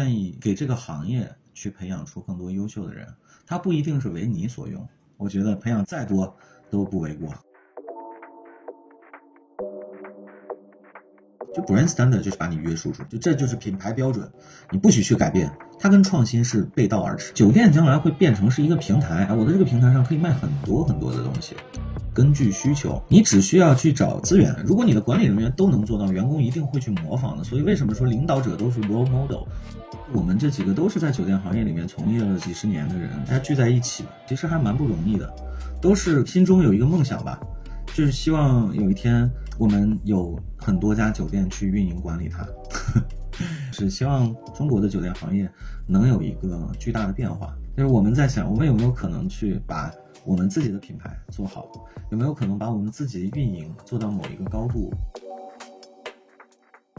[0.00, 3.06] 愿意给这个行业去培养出更多优秀的人，
[3.46, 4.88] 他不一定是为你所用。
[5.18, 6.34] 我觉得培养再多
[6.70, 7.28] 都不为过。
[11.54, 14.30] 就 brand standard 就是把你约束住，就这就是品牌标准，
[14.70, 15.50] 你不许去改变。
[15.78, 17.32] 它跟创新是背道而驰。
[17.34, 21.54] 酒店将来会变成是一个平台，我的这个平台上可以卖很多很多的东西。
[22.12, 24.54] 根据需求，你只需要去找资源。
[24.64, 27.44] 如果你的管理人员都能做到，员工一定会去模仿的。
[27.44, 29.44] 所以为什么说领导者都是 role model？
[30.12, 35.32] 我们这几个都是在酒店行业里面从业了几十年的人，大家聚在一起，其实还蛮不容易的，
[35.80, 37.38] 都是心中有一个梦想吧。
[37.94, 42.46] 就是希望有一天我们有很多家酒店去运营管理它，
[43.72, 45.50] 是希望中国的酒店行业
[45.86, 47.52] 能有一个巨大的变化。
[47.76, 49.90] 就是我们在想，我们有没有可能去把
[50.24, 51.70] 我们自己的品牌做好，
[52.10, 54.92] 有没有可能把我们自己的运营做到某一个高度？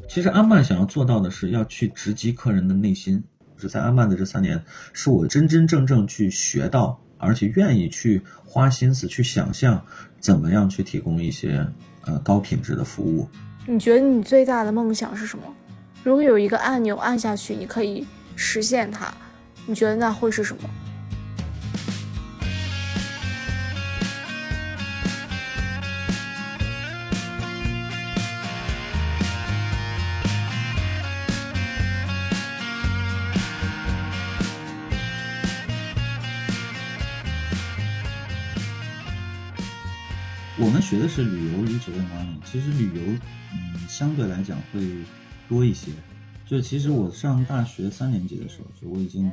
[0.09, 3.23] 其实安曼想要做到的是要去直击客人的内心。
[3.57, 4.59] 是在安曼的这三年，
[4.91, 6.99] 是我真真正正去学到。
[7.23, 9.79] 而且愿意去花心思去想象，
[10.19, 11.63] 怎么样去提供一些
[12.05, 13.29] 呃高品质的服务。
[13.67, 15.43] 你觉得你最大的梦想是什么？
[16.03, 19.13] 如果有一个按钮按下去，你可以实现它，
[19.67, 20.69] 你觉得那会是什么？
[40.71, 43.19] 我们学的是旅游与酒店管理，其实旅游，
[43.53, 45.03] 嗯，相对来讲会
[45.49, 45.91] 多一些。
[46.45, 49.29] 就其实我上大学三年级的时候，就我已经，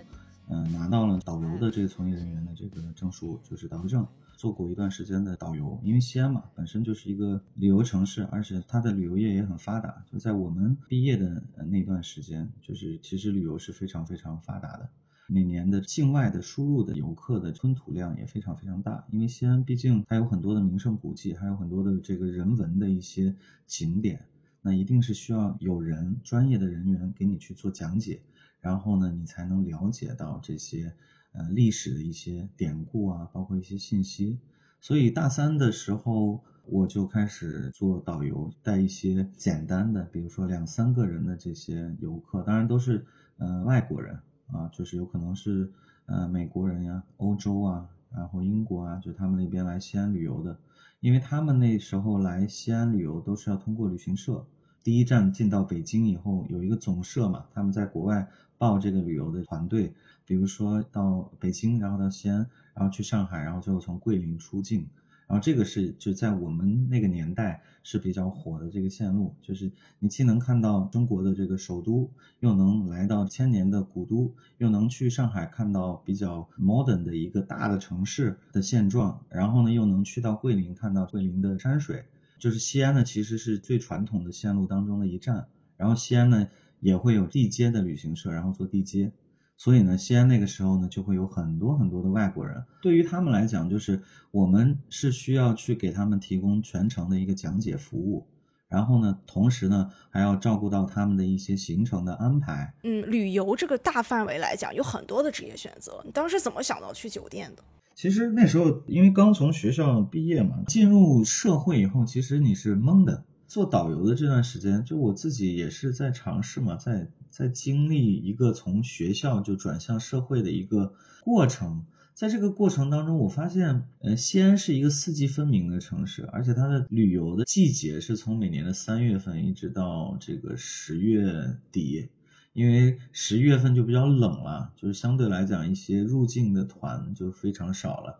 [0.48, 4.04] 嗯，拿到了导游的这个从业人员的这个证书，就是导游证，
[4.36, 5.80] 做过一段时间的导游。
[5.84, 10.02] 因为西安嘛，本身就是一个旅游城市，而且它的旅游业也很发达。
[10.10, 14.88] 就在我们毕业的那段时间，就是其实旅游是非常非常发达的。
[15.30, 23.36] 每年的境外的输入的游客的吞吐量也非常非常大，因为西安毕竟它有很多的名胜古迹，还有很多的这个人文的一些
[23.66, 24.24] 景点，
[24.62, 28.22] 那一定是需要有人专业的人员给你去做讲解，
[28.58, 30.94] 然后呢，你才能了解到这些
[31.32, 34.38] 呃历史的一些典故啊，包括一些信息。
[34.80, 43.04] 所以大三的时候我就开始做导游，带一些简单的，比如说两三个人的这些游客，当然都是
[43.36, 44.18] 呃外国人。
[44.52, 45.70] 啊，就是有可能是，
[46.06, 50.58] 呃，美国人呀，欧洲啊，然后英国啊，就他们那边来西安旅游的，
[51.00, 54.44] 因为他们那时候来西安旅游都是要通过旅行社，
[54.82, 58.26] 第一站进到北京以后有一个总社嘛，他们在国外
[58.56, 59.94] 报这个旅游的团队，
[60.24, 64.88] 比如说到北京，然后到西安，然后去上海，然后最后从桂林出境。
[65.28, 82.06] 然后这个是就在我们那个年代是比较火的这个线路，就是你既能看到中国的这个首都，又能来到千年的古都，又能去上海看到比较 modern 的一个大的城市的现状，然后呢又能去到桂林看到桂林的山水，
[82.38, 85.46] 就是西安呢其实是最传统的线路当中的一站，
[85.76, 86.48] 然后西安呢
[86.80, 89.12] 也会有地接的旅行社，然后做地接。
[89.60, 92.64] 所以呢，西安那个时候呢，就会有很多很多的外国人。
[92.80, 98.24] 对于他们来讲，就是我们是需要去给他们提供全程的一个讲解服务，
[98.68, 102.72] 然后呢，同时呢，还要照顾到他们的一些行程的安排。
[102.84, 106.00] 嗯，旅游这个大范围来讲，有很多的职业选择。
[106.04, 107.62] 你当时怎么想到去酒店的？
[107.96, 113.24] 其实那时候因为刚从学校毕业嘛，进入社会以后，其实你是懵的。
[113.48, 121.86] 做导游的这段时间，就我自己也是在尝试嘛，在在经历一个从学校就转向社会的一个过程。
[122.12, 132.08] 在这个过程当中，我发现，呃，西安是一个四季分明的城市，而且它的旅游的季节是从每年的三月份一直到这个十月底，
[132.54, 138.18] 因为十一月份就比较冷了，就是相对来讲一些入境的团就非常少了，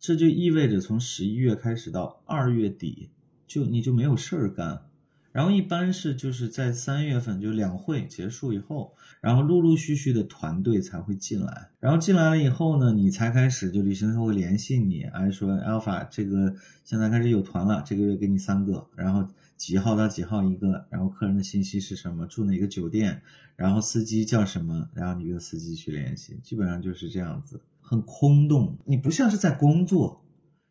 [0.00, 3.10] 这就意味着从十一月开始到二月底。
[3.46, 4.86] 就你就没有事儿干，
[5.34, 16.54] 然后一般是就是在三月份就两会结束以后，然后陆陆续续的团队才会进来，然后进来了以后呢，你才开始就旅行社会联系你，哎说 Alpha 这个
[16.84, 19.26] 现在开始有团了，这个月给你三个，然后
[19.56, 23.20] 几号到几号一个，然后客人的信息是什么，住哪个酒店，
[23.56, 30.20] 然后司机叫什么，然后你跟司机去联系，基本上就是这样子，很空洞，你不像是在工作。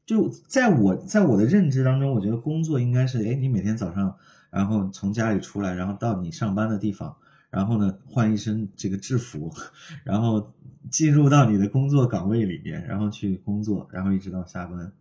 [0.06, 4.14] 就在我在我的认知当中，我觉得工作应该是，哎，你每天早上，
[4.54, 7.16] 然后从家里出来，然后到你上班的地方，
[7.50, 9.52] 然后呢换一身这个制服，
[10.06, 10.54] 然后
[10.92, 14.94] 进入到你的工作岗位里面，然后去工作，然后一直到下班，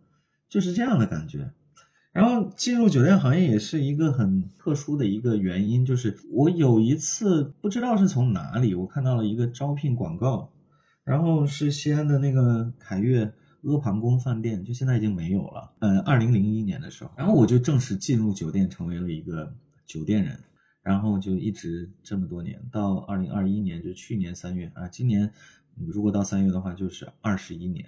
[0.49, 1.51] 就是这样的感觉。
[2.11, 10.51] 然后进入酒店行业也是一个很特殊的一个原因，就是我有一次不知道是从哪里，我看到了一个招聘广告，
[11.03, 15.73] 然后是西安的那个凯悦阿房宫饭店，就现在已经没有了。
[15.79, 19.55] 嗯，二零零一年的时候，然后我就正式进入酒店，成为了一个
[19.85, 20.37] 酒店人，
[20.81, 25.31] 然后就一直这么多年，到二零二一年，就去年三月啊，今年
[25.75, 27.85] 如果到三月的话，就是二十一年。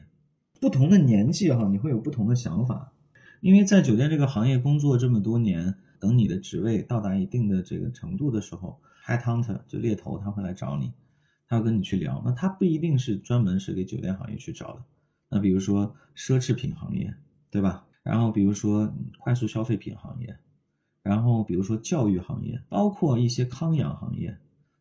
[0.61, 2.93] 不同的年纪哈，你会有不同的想法。
[3.41, 10.93] 因为在酒店这个行业工作这么多年，等你的职位到达一定的这个程度的时候，head hunter 就猎头他会来找你，
[11.47, 12.23] 他要跟你去聊。
[12.25, 14.81] 那他不一定是专门是给酒店行业去找的。
[15.35, 17.13] 那比如说奢侈品行业，
[17.49, 17.83] 对吧？
[18.03, 20.37] 然后比如说快速消费品行业，
[21.03, 24.37] 然后比如说教育行业，包括一些康养行业，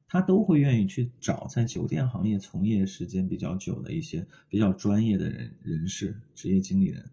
[0.07, 7.11] 他都会愿意去找在酒店行业从业时间比较久的一些比较专业的人人士、职业经理人。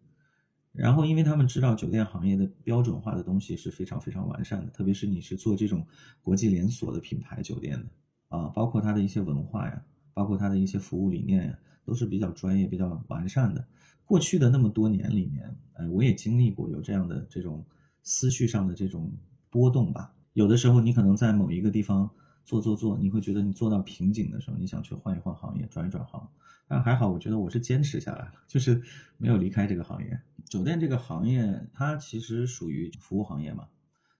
[0.71, 5.83] 然后，因为他们知道酒店行业的标准化的东西是非常非常完善的，特别是你是做这种
[6.21, 7.89] 国际连锁的品牌酒店的
[8.37, 9.83] 啊，包括它的一些文化呀，
[10.13, 13.65] 包括它的一些服务理念呀，都是比较专业、比较完善的。
[14.05, 17.65] 过去的那么多年里面，哎，我也经历过有这样的这种
[18.03, 19.11] 思绪上的这种
[19.49, 20.13] 波动吧。
[20.33, 22.09] 有的时候，你可能在某一个地方
[22.43, 26.29] 做做做，你会觉得你做到瓶颈的时候，你想去换一换行业，转一转行。
[26.67, 28.81] 但还好，我觉得我是坚持下来了，就是
[29.17, 30.21] 没有离开这个行业。
[30.45, 33.67] 酒店这个行业，它其实属于服务行业嘛，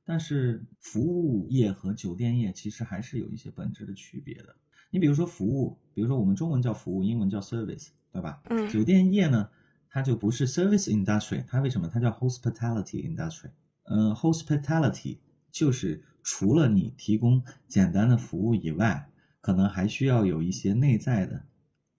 [0.03, 4.55] 但是服务业和酒店业其实还是有一些本质的区别的。
[4.91, 8.41] 你比如说服务，比如说我们中文叫服务，英文叫 service，对吧？
[8.49, 8.69] 嗯。
[8.69, 9.49] 酒店业呢，
[9.89, 11.87] 它就不是 service industry，它为什么？
[11.87, 13.49] 它叫 hospitality industry。
[13.85, 15.17] 嗯，hospitality
[15.51, 19.09] 就是除了你提供简单的服务以外，
[19.41, 21.43] 可能还需要有一些内在的。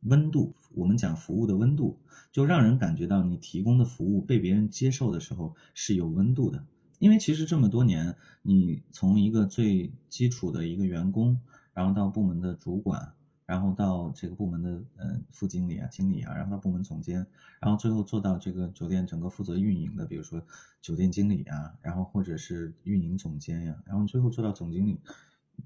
[0.03, 1.99] 温度，我们讲服务的温度，
[2.33, 6.65] 就让人感觉到你提供的服务被别人接受的时候是有温度的。
[6.99, 11.41] 因为其实这么多年，你从一个最基础的一个员工，
[11.73, 13.13] 然后到部门的主管，
[13.47, 17.27] 然后到这个部门的呃副经理啊、经理啊，然后到部门总监，
[17.61, 20.43] 然后最后做到这个酒店整个负责运营的，比如说
[20.81, 24.99] 酒店经理啊，然后或者是运营总监呀，然后最后做到总经理，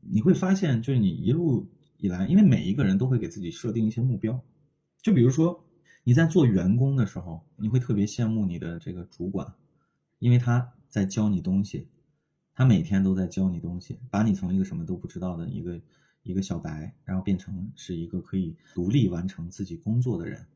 [0.00, 1.66] 你会发现，就是你一路。
[1.98, 4.38] 以来，因为每一个人都会给自己设定一些目标，
[5.00, 5.64] 就比如说
[6.04, 9.54] 你在做员工的时候，你会特别羡慕你的这个主管，
[10.18, 11.86] 因为他在教你东西，
[12.56, 15.80] 他每天都在教你东西，把你从一个什么都不知道的一个
[16.24, 20.46] 一个小白，然后变成是一个可以独立完成自己工作的人，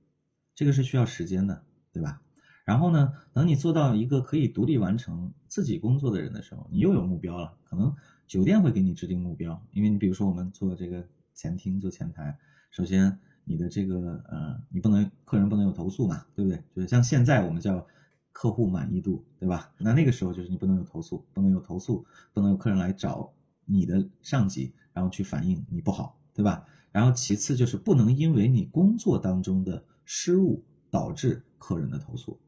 [0.56, 1.62] 这个是需要时间的，
[1.93, 2.20] 对吧？
[2.64, 7.94] 然后呢，等你做到一个可以独立完成自己工作的人的时候，你又有目标了，可能
[8.26, 11.06] 酒店会给你制定目标，因为你比如说我们做这个。
[11.32, 12.37] 前厅做前台，
[12.70, 16.62] 首先你的这个呃，你不能客人不能有投诉嘛，对不对？
[16.75, 17.87] 就是像现在我们叫
[18.32, 19.71] 客户满意度，对吧？
[19.79, 23.32] 那那个时候就是你不能有投诉，不能有投诉，不能有客人来找
[23.65, 26.65] 你的上级，然后去反映你不好，对吧？
[26.93, 32.41] 然后其次就是不能因为你工作当中的失误导致客人的投诉，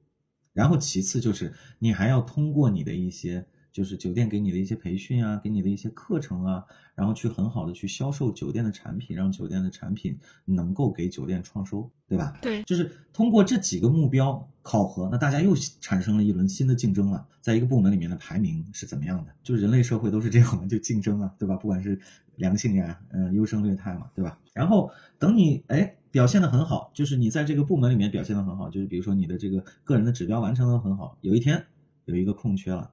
[0.52, 3.46] 然后其次就是你还要通过你的一些。
[3.72, 6.64] 就是酒店给你的一些培训啊，给你的一些课程啊，
[6.94, 12.36] 然后去很好的去销售酒店的产品，让酒店的产品能够给酒店创收，对吧？
[12.42, 19.32] 对，就是通过这几个目标考核，那大家又产生了一轮新的竞争了，在一个部门里面的排名是怎么样的？
[19.42, 21.56] 就人类社会都是这样嘛，就竞争啊，对吧？
[21.56, 21.98] 不管是
[22.36, 24.38] 良性呀，嗯，优胜劣汰嘛，对吧？
[24.52, 31.64] 然后等你哎表现的很好，就是你在这个部门里面表现的很好，就是比如说你的这个个人的指标完成的很好，有一天
[32.04, 32.90] 有一个空缺了。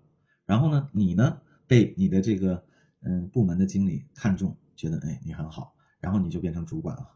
[0.50, 1.38] 然后呢，你呢
[1.68, 2.64] 被你的这个
[3.04, 7.08] 嗯部门的经理看中，觉得哎你很好，然后你就变成主管了。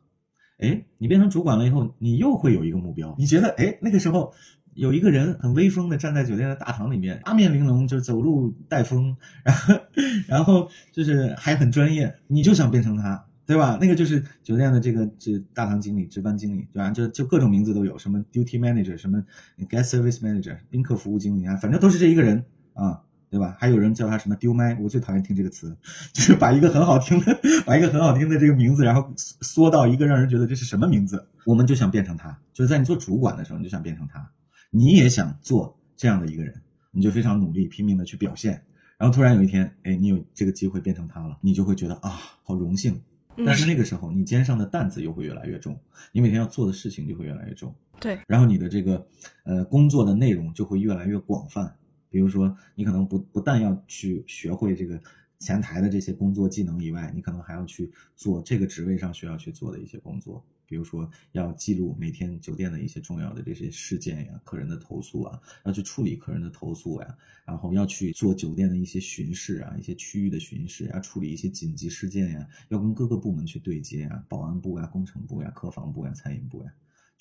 [0.59, 4.31] 哎，你变成主管了以后，你又会有一个目标，你觉得哎那个时候
[4.75, 9.73] 有一个人很威风的站在酒店的大堂里面，八面玲珑，就走路带风，然后
[10.29, 13.79] 然后就是还很专业，你就想变成他，对吧？
[13.81, 16.91] 那个就是酒店的这个这大堂经理、值班经理，对吧？
[16.91, 19.25] 就就各种名字都有，什么 duty manager，什么
[19.67, 23.01] guest service manager，宾客服务经理啊，反正都是这一个人啊。
[23.33, 23.57] 对吧？
[23.59, 24.77] 还有人叫他什么丢麦？
[24.79, 25.75] 我最讨厌听这个词，
[26.13, 27.35] 就是把一个很好听的，
[27.65, 31.27] 把一个很好听的这个名字，然后缩到一个让人觉得这是什么名字？
[31.43, 34.29] 我们就想变成他，就是在你做主管的时候，你就想变成他，
[34.69, 36.61] 你也想做这样的一个人，
[36.91, 38.51] 你就非常努力拼命的去表现，
[38.99, 43.01] 然后突然有一天，哎，你有这个机会变成他了，你就会觉得啊，好荣幸。
[43.43, 45.75] 但是那个时候，你肩上的担子又会越来越重，
[46.11, 47.73] 你每天要做的事情就会越来越重。
[47.99, 49.07] 对，然后你的这个
[49.43, 51.75] 呃工作的内容就会越来越广泛。
[52.13, 55.01] 比如说，你可能不不但要去学会这个
[55.39, 76.71] 前台的这些工作技能以外，你可能还要去做这个职位上需要去做的一些工作，比如说要记录每天酒店的一些重要的这些事件呀、客人的投诉啊，要去处理客人的投诉呀，然后要去做酒店的一些巡视啊、一些区域的巡视呀，处理一些紧急事件呀，要跟各个部门去对接呀，保安部呀、工程部呀、客房部呀、餐饮部呀。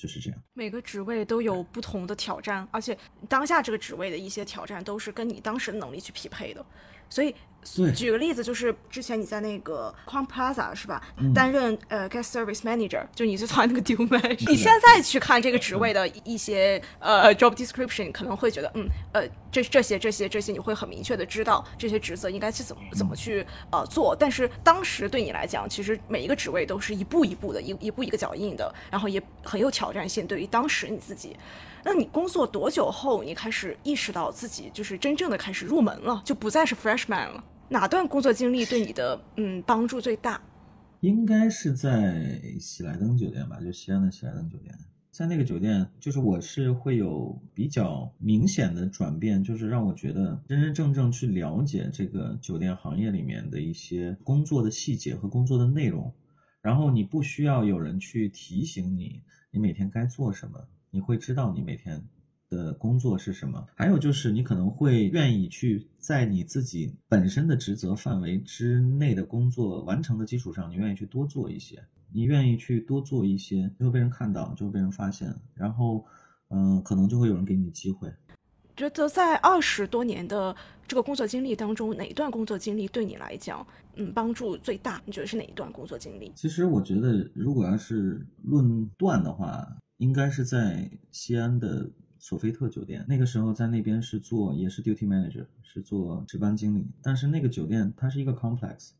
[0.03, 6.67] 就是这样，每个职位都有不同的挑战，而且当下这个职位的一些挑战都是跟你当时的能力去匹配的，
[7.13, 7.35] 所以。
[7.95, 11.01] 举个例子，就是之前你在那个 Crown Plaza 是吧？
[11.33, 14.19] 担任呃 guest service manager，就你最讨厌那个 丢麦。
[14.49, 24.17] 你现在去看这个职位的一些呃 job description，可能会觉得嗯呃这这些这些这些你会很明确的知道这些职责应该去怎么怎么去呃做。
[24.19, 30.27] 但是当时对你来讲，其实每一个职位都是一步一步的，一一步一个脚印的，然后也很有挑战性。
[30.27, 31.37] 对于当时你自己，
[31.85, 37.45] 那你工作多久后，你开始意识到自己就是真正的开始入门了，就不再是 freshman 了？
[37.69, 40.41] 哪段工作经历对你的嗯帮助最大？
[41.01, 44.73] 应该是在喜来登酒店吧，就西安的喜来登酒店。
[45.11, 56.11] 在那个酒店，就是我是会有比较明显的转变，就是让我觉得真真正正去了解这个酒店行业里面的一些工作的细节和工作的内容。
[56.63, 59.21] 然后你不需要有人去提醒你，
[59.51, 60.59] 你每天该做什么，
[60.93, 62.01] 你会知道你每天。
[62.55, 63.67] 的工作是什么？
[63.75, 71.83] 还有就是你可能会愿意去在你自己本身的职责范围之内的工作完成的基础上，你愿意去多做一些，
[72.13, 76.05] 你愿意去多做一些，就会被人看到，就会被人发现，然后，
[76.51, 78.13] 嗯，可能就会有人给你机会。
[78.77, 80.55] 觉得在二十多年的
[80.87, 85.01] 这个工作经历当中，哪一段工作经历对你来讲，嗯，帮助最大？
[85.07, 86.31] 你觉得是哪一段工作经历？
[86.37, 89.67] 其实我觉得，如果要是论段的话，
[90.03, 91.91] 应该是在西安的。
[92.25, 96.87] 索菲特酒店那个时候在那边是做也是 duty manager，是做值班经理。
[97.03, 98.91] 但是那个酒店它是一个 complex，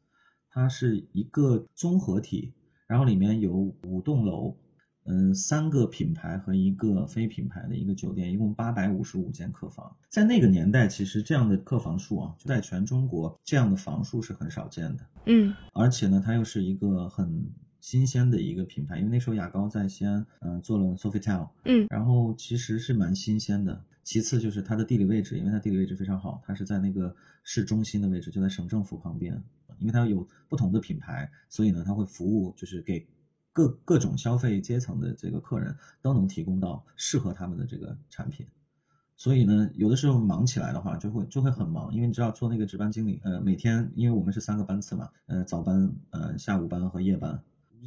[0.51, 2.53] 它是一个综合体，
[2.89, 3.55] 然后里面有
[3.85, 4.57] 五栋楼，
[5.05, 9.97] 嗯，三个品牌和一个非品牌的一个酒店，一共八百五十五间客房。
[10.09, 15.07] 在那个年代，其实这样的客房数啊，就在全中国这样的房数是很少见的。
[15.27, 17.49] 嗯，而且呢，它又是一个很。
[17.83, 23.85] 新鲜的一个品牌，因为那时候雅高在西安，嗯，做了 Sofitel，嗯，然后其实是蛮新鲜的。
[24.05, 29.43] 其次就是它的地理位置，因为它地理位置非常好，它是在那个市中心的位置，就在省政府旁边。
[29.79, 33.05] 因为它有不同的品牌，所以呢，它会服务，就是给
[33.53, 38.47] 各各种消费阶层的这个客人都能提供到适合他们的这个产品。
[39.17, 47.41] 所以呢，有的时候忙起来的话，就会就会很忙，因为你知道做那个值班经理，呃，每天因为我们是三个班次嘛，呃，早班、呃，下午班和夜班。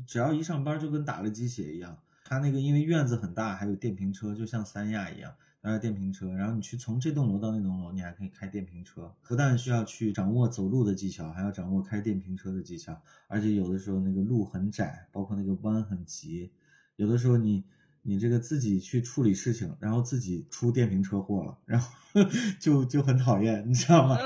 [0.07, 6.33] 只要一上班就跟打了鸡血一样，他那个因为院子很大，还有电瓶车，就像三亚一样，还有电瓶车。
[6.33, 12.99] 然后你去从这栋楼到那栋楼，你还可以开电瓶车，不但需要去掌握走路的技巧，还要掌握开电瓶车的技巧。
[13.27, 16.51] 而且有的时候那个路很窄，包括那个弯很急，
[16.95, 17.63] 有的时候你
[18.01, 21.91] 你这个自己去处理事情，然后自己出电瓶车祸了，然后
[22.59, 24.17] 就就很讨厌，你知道吗？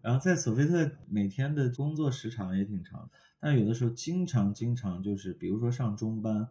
[0.00, 3.08] 然后在索菲特每天的工作时长也挺长。
[3.44, 6.48] 但有的时候，经常经常就是，比如说上中班，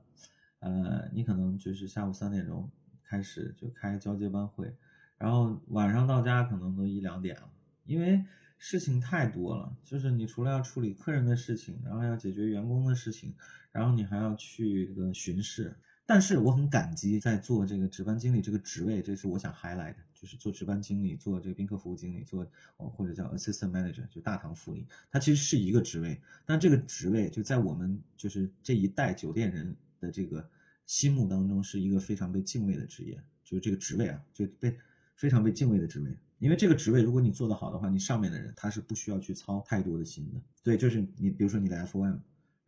[0.60, 2.69] 呃，你可能就是下午三点钟
[3.01, 4.75] 开始就开交接班会，
[5.17, 7.50] 然后晚上到家可能都一两点了，
[7.86, 8.21] 因为
[8.57, 9.74] 事情太多了。
[9.86, 13.33] 就是你除了要处理客人的事情，然后要解决员工的事情，
[13.71, 15.74] 然后你还要去这个巡视。
[16.12, 20.00] 但是我很感激在做这个值班经理这个职位，这是我想 highlight 的。
[20.13, 30.46] 就是做值班经理，做这个宾客服务经理，做哦或者叫 assistant manager，就大堂副理，它其实是一个职位，但这个职位就在我们就是这一代酒店人的这个
[30.86, 34.75] 心目当中是一个非常被敬畏的职业，就是这个职位啊，就被
[35.15, 42.20] 非常被敬畏的职位，因为这个职位如果你做得好的话，你上面的人他是不需要去操太多的心的，对，就是你比如说你的 FOM，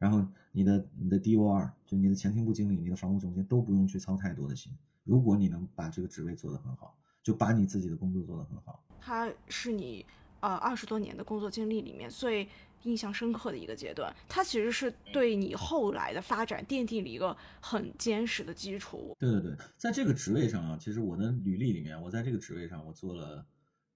[0.04, 4.70] 然后你的你的 DOR，就你的前厅部经理，你的房屋总监都不用去操太多的心，
[5.04, 6.98] 如果你能把这个职位做得很好。
[7.24, 8.84] 就把你自己的工作做得很好。
[9.00, 10.06] 它是你
[10.42, 12.46] 呃二十多年的工作经历里面最
[12.82, 14.14] 印象深刻的一个阶段。
[14.28, 19.16] 它其实是对你后来的发展奠定了一个很坚实的基础。
[19.18, 23.46] 对对对，在这个职位上啊，其实我的履历里面，我在这个职位上我做了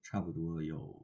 [0.02, 0.98] 差不多有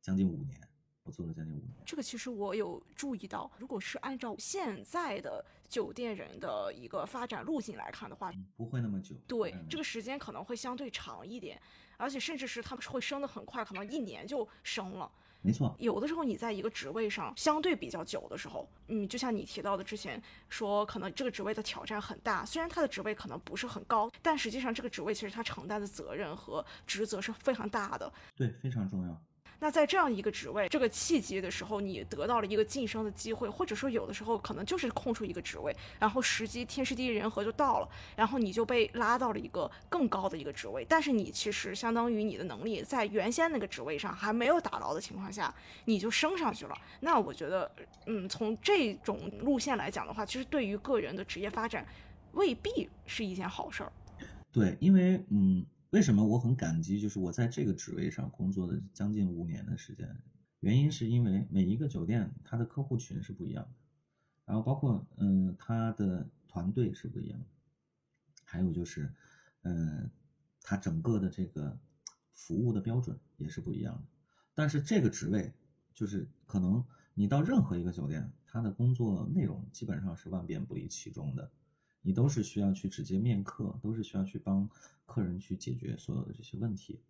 [0.00, 0.58] 将近五年。
[1.06, 3.48] 我做了将近五年，这个其实我有注意到。
[3.58, 9.14] 如果是按照现在的酒店人的一个发展路径来看的话，不会那么久。
[9.26, 11.60] 对，这个时间可能会相对长一点，
[11.96, 15.08] 而且甚至是他们会升的很快，可能一年就升了。
[15.42, 22.44] 没错，有的时候你在一个职位上相对比较久的时候，嗯，就像你提到的之前说，可能这个职位的挑战很大。
[22.44, 28.12] 虽然他的职位可能不是很高，但实际上这个职位其实他承担的责任和职责是非常大的。
[28.34, 29.22] 对，非常重要。
[29.58, 40.84] 那在这样一个职位、这个契机的时候，你得到了一个晋升的机会，或者说有的时候可能就是空出一个职位，然后时机天时地利人和就到了，然后你就被拉到了一个更高的一个职位。
[40.88, 45.52] 但是你其实相当于你的能力在原先那个职位上还没有打牢的情况下，
[45.86, 46.76] 你就升上去了。
[47.00, 47.70] 那我觉得，
[48.04, 51.86] 嗯，从这种路线来讲的话，其实对于个人的职业发展
[52.32, 53.92] 未必是一件好事儿。
[54.52, 55.64] 对，因为嗯。
[55.96, 57.00] 为什么我很感激？
[57.00, 60.06] 就是我在这个职位上工作的将近五年的时间，
[60.60, 63.70] 原因是因为每一个酒店它的客户群是不一样的，
[64.44, 67.46] 然后包括嗯，它的团队是不一样的，
[68.44, 69.10] 还有就是
[69.62, 70.10] 嗯，
[70.60, 71.74] 它整个的这个
[72.34, 74.02] 服务的标准也是不一样的。
[74.54, 75.50] 但是这个职位
[75.94, 76.84] 就是可能
[77.14, 81.50] 你到任何一个酒店，它的工作内容基本上是万变不离其宗的。
[82.06, 84.70] 你都是需要去直接面客，都是需要去帮
[85.06, 87.00] 客人去解决所有的这些问题。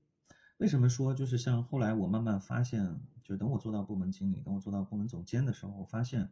[0.57, 6.27] 为什么说就是像后来我慢慢发现，就是等我做到部门经理，等我做到部门总监的时候，我发现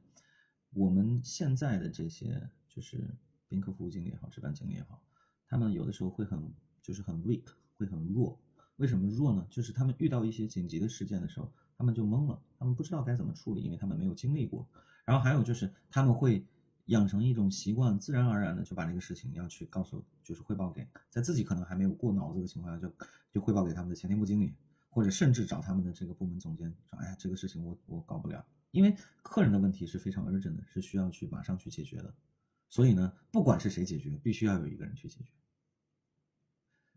[0.72, 3.06] 我们现在的这些就是
[3.48, 4.98] 宾客服务经理也好，值班经理也好，
[5.46, 7.44] 他们有的时候会很就是很 weak，
[7.76, 8.40] 会很弱。
[8.76, 9.46] 为什么弱呢？
[9.50, 14.66] 就是他们遇到一些紧急的事件的时候，他们就懵了，他们不知道该怎么处理，因为他们没有经历过。
[15.04, 16.42] 然后还有就是他们会。
[16.86, 22.94] 养成一种习惯，自然而然的就把这个事情要去告诉，就是汇报给在自己可能还没有过脑子的情况下，就
[23.32, 24.52] 就汇报给他们的前厅部经理，
[24.90, 32.14] 或者甚至找他们的这个部门总监说：“哎呀，这个事情我我搞不了，因为客人的问题是非常 urgent 的，是需要去马上去解决的。
[32.68, 35.30] 所以呢，不管是谁解决，必须要有一个人去解决。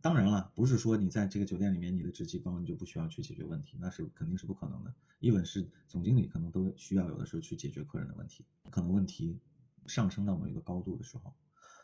[0.01, 4.93] 当然了，不是说你在这个酒店里面你的职级高，你就不需要去解决问题，那是肯定是不可能的。
[5.19, 9.39] 一本是总经理可能都需要有的时候去解决客人的问题，可能问题。
[9.87, 11.33] 上升到某一个高度的时候，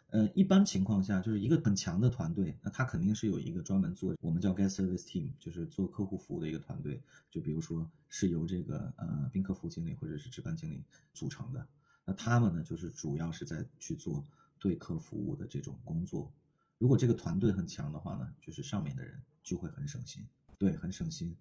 [0.10, 7.02] 呃，一般情况下就是一个很强的团队，那他肯定是有一个专门做我们叫 guest service team，就是做客户服务的一个团队。
[7.32, 10.84] 就比如说是由这个呃宾客服务经理或者是值班经理
[11.14, 11.68] 组成的，
[12.06, 14.24] 那他们呢就是主要是在去做
[14.60, 16.32] 对客服务的这种工作。
[16.78, 20.24] 如果这个团队很强的话呢，就是上面的人就会很省心，
[20.60, 21.36] 对，很省心。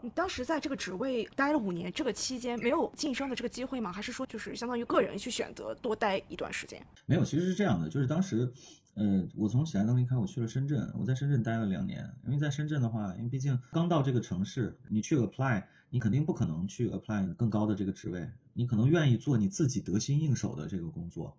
[0.00, 3.92] 你当时在这个职位待了五年，这个期间没有晋升的这个机会吗？
[3.92, 6.80] 还是说就是相当于个人去选择多待一段时间？
[7.06, 8.52] 没有，其实是这样的，就是当时，
[8.94, 12.08] 呃，我从喜来登离开，我去了深圳，我在深圳待了两年。
[12.24, 21.36] 因为在深圳的话，因为毕竟刚到这个城市，你去 apply，你肯定不可能去 apply 更高的这个职位，你可能愿意做你自己得心应手的这个工作。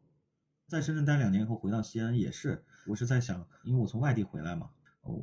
[0.68, 4.70] 在深圳待两年以后回到西安也是，我是在想，因为我从外地回来嘛。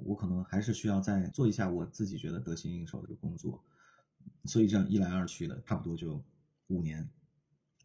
[0.05, 3.62] 我可能还是需要再做一下我自己觉得得心应手的一个工作，
[4.44, 6.22] 所以这样一来二去的，差不多就
[6.68, 7.09] 五年。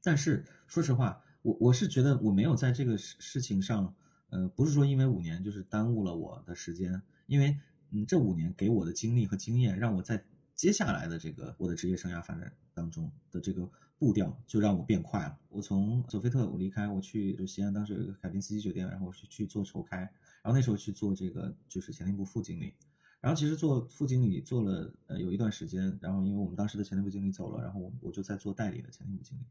[0.03, 3.93] 但是说实话，我我是觉得我没有在这个事事情上，
[4.29, 7.57] 呃，不是说因为五年就是耽误了我的时间，因为
[7.91, 10.23] 嗯，这五年给我的经历和经验，让我在
[10.55, 15.37] 接下来的这个我的职业生涯发展当中的这个步调就让我变快了。
[15.49, 20.11] 我从索菲特我离开，我去就西安，当时有一个凯宾斯基酒店，然后我去去做筹开。
[20.41, 22.73] 然后那时候去做这个就是前厅部副经理，
[23.19, 29.43] 然后其实做副经理做了呃有一段时间，然后因为我们当时的前厅部经理走了，然后我我就在做代理的前厅部经理，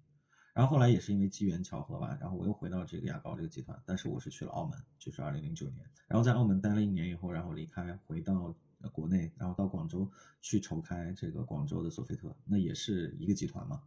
[0.53, 8.53] 然后后来也是因为机缘巧合吧，然后我又回到这个雅高这个集团，但是我是去了澳门，就是二零零九年，然后在澳门待了一年以后，然后离开回到
[8.91, 13.81] 国内，然后到广州去筹开这个广州的索菲特，那也是一个集团嘛。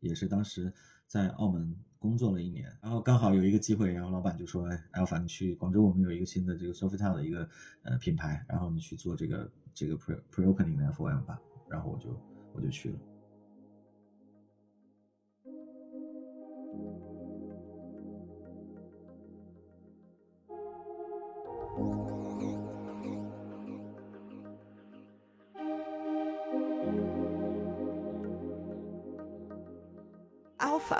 [0.00, 0.72] 也是当时
[1.06, 7.48] 在澳门工作了一年，然后刚好有一个机会，然后老板就说：“哎，Alpha，你去广州，我们有一个新的这个 Sofitel 的一个
[7.82, 12.08] 呃品牌，然后你去做这个这个 pre pre opening 的 FM 吧。”然后我就
[12.54, 12.98] 我就去了。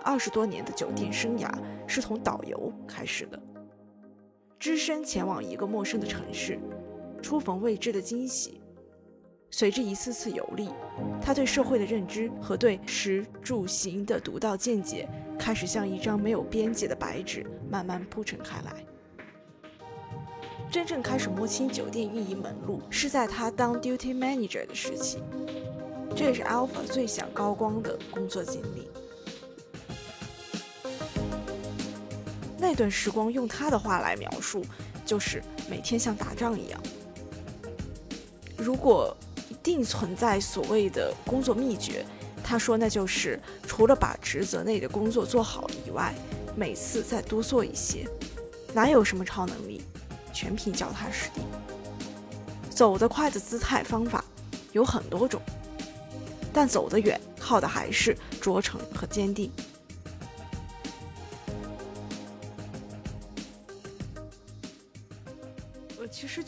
[0.08, 1.52] 二十多年的酒店生涯
[1.86, 3.38] 是从导游开始的，
[4.58, 6.58] 只身前往一个陌生的城市，
[7.20, 8.62] 初逢未知的惊喜。
[9.50, 10.70] 随着一次次游历，
[11.20, 15.06] 他对社会的认知和对食住行的独到见解，
[15.38, 18.82] 开始像一张没有边界的白纸，慢慢铺陈开来。
[20.70, 25.18] 真正开始摸清酒店运营门路，是在他当 duty manager 的时期，
[26.16, 28.88] 这也是 Alpha 最想高光的工作经历。
[32.68, 34.62] 那段时光，用他的话来描述，
[35.06, 36.78] 就是每天像打仗一样。
[38.58, 39.16] 如果
[39.48, 42.04] 一定存在所谓的工作秘诀，
[42.44, 46.14] 他说那就是除了把职责内的工作做好以外，
[46.54, 48.06] 每次再多做一些。
[48.74, 49.80] 哪有什么超能力，
[50.34, 51.40] 全凭脚踏实地。
[52.68, 54.22] 走得快的姿态方法
[54.72, 55.40] 有很多种，
[56.52, 59.50] 但走得远靠的还是卓诚和坚定。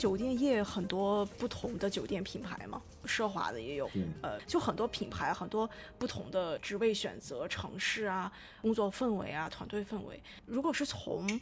[0.00, 3.86] 酒店业很多不同的酒店品牌嘛，奢华的也有，
[4.22, 8.32] 呃，就很多品牌，很多不同的职位选择、城市啊、
[8.62, 10.18] 工作氛围啊、团队氛围。
[10.46, 11.38] 如果是从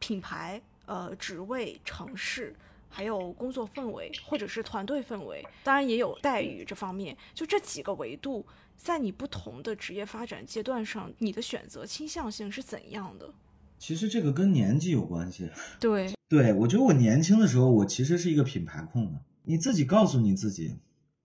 [0.00, 2.52] 品牌、呃职位、城市，
[2.88, 8.44] 还有工作氛围，或者是团队氛围，当然也有待遇这方面，就这几个维度，
[8.76, 13.32] 在你不同的职业发展阶段上，你的选择倾向性是怎样的？
[13.80, 15.50] 其实这个跟年纪有关系。
[15.80, 16.14] 对。
[16.28, 19.20] 对，我觉得我年轻的时候，我其实是一个品牌控的。
[19.42, 20.76] 你自己告诉你自己，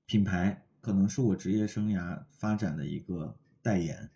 [0.08, 4.10] 品牌可能是我职业生涯发展的一个代言，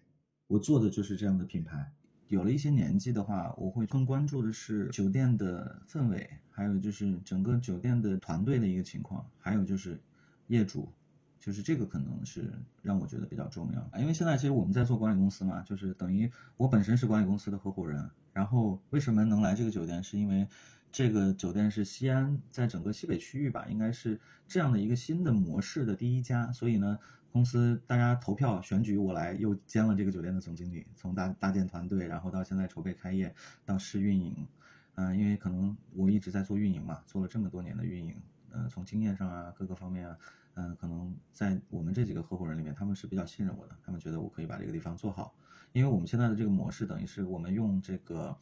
[0.48, 1.92] 我做的就是这样的品牌。
[2.30, 10.00] 有了一些年纪的话，我会更关注的是酒店的氛围，还有就是整个酒店的团队的一个情况，还有就是
[10.48, 10.92] 业主，
[11.40, 14.00] 就是这个可能是让我觉得比较重要。
[14.00, 20.48] 因为现在其实我们在做管理公司嘛，就是等于我本身是管理公司的合伙人，然后为什么能来这个酒店，是因为。
[20.92, 26.52] 这个酒店是西安，在整个西北区域吧，应该是这样的一个新的模式的第一家。
[26.52, 26.98] 所以呢，
[27.32, 33.32] 公司大家投票选举我来，又兼了这个酒店的总经理，从搭搭建团队，然后到现在筹备开业，
[33.64, 34.48] 到试运营。
[34.96, 38.16] 嗯，因为可能我一直在做运营嘛，做了这么多年的运营，
[38.50, 40.18] 嗯，从经验上啊，各个方面啊，
[40.56, 45.36] 嗯，可能在我们这几个合伙人里面，他们是比较信任我的，他们觉得我可以把这个地方做好。
[45.72, 48.36] 因为我们现在的这个模式，等于是我们用这个，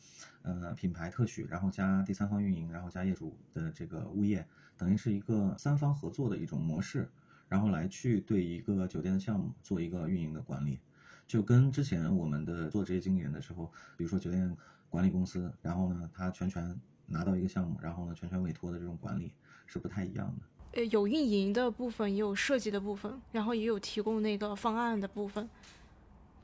[0.43, 7.09] 呃，品牌特许，然后加第三方运营，然后加业主的这个物业，等于是一个三方合作的一种模式，
[7.49, 10.79] 然后来去对一个酒店的项目做一个运营的管理，
[11.27, 14.55] 就跟之前我们的做职业经理人的时候，比如说酒店
[14.89, 19.33] 管理公司，然后呢，他全权拿到一个项目，然后呢，全权委托的这种管理
[19.65, 20.79] 是不太一样的。
[20.79, 25.49] 呃，有运营的部分，也有设计的部分，然后也有提供那个方案的部分。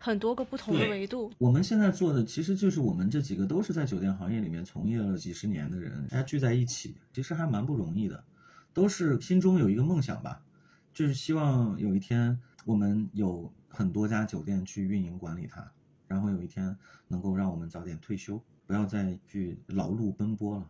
[0.04, 1.32] 很多个不同的维度。
[1.38, 8.22] 我们现在做的其实就是我们这几个都是在酒店行业里面从业了几十年的人，大家聚在一起，其实还蛮不容易的。
[8.74, 10.42] 都是心中有一个梦想吧，
[10.94, 15.72] 就是希望有一天我们有很多家酒店去运营管理它，
[16.06, 16.76] 然后有一天
[17.08, 20.70] 能够让我们早点退休，不要再去劳碌奔波了。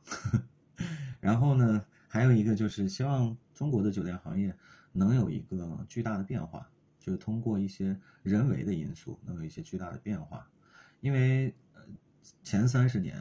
[1.20, 4.56] 然后呢，还有一个就是希望中国的酒店行业
[4.92, 6.70] 能有一个巨大的变化。
[7.04, 10.50] 就是通过一些人为的因素，能有一些巨大的变化，
[11.02, 11.82] 因为呃
[12.44, 13.20] 前三十年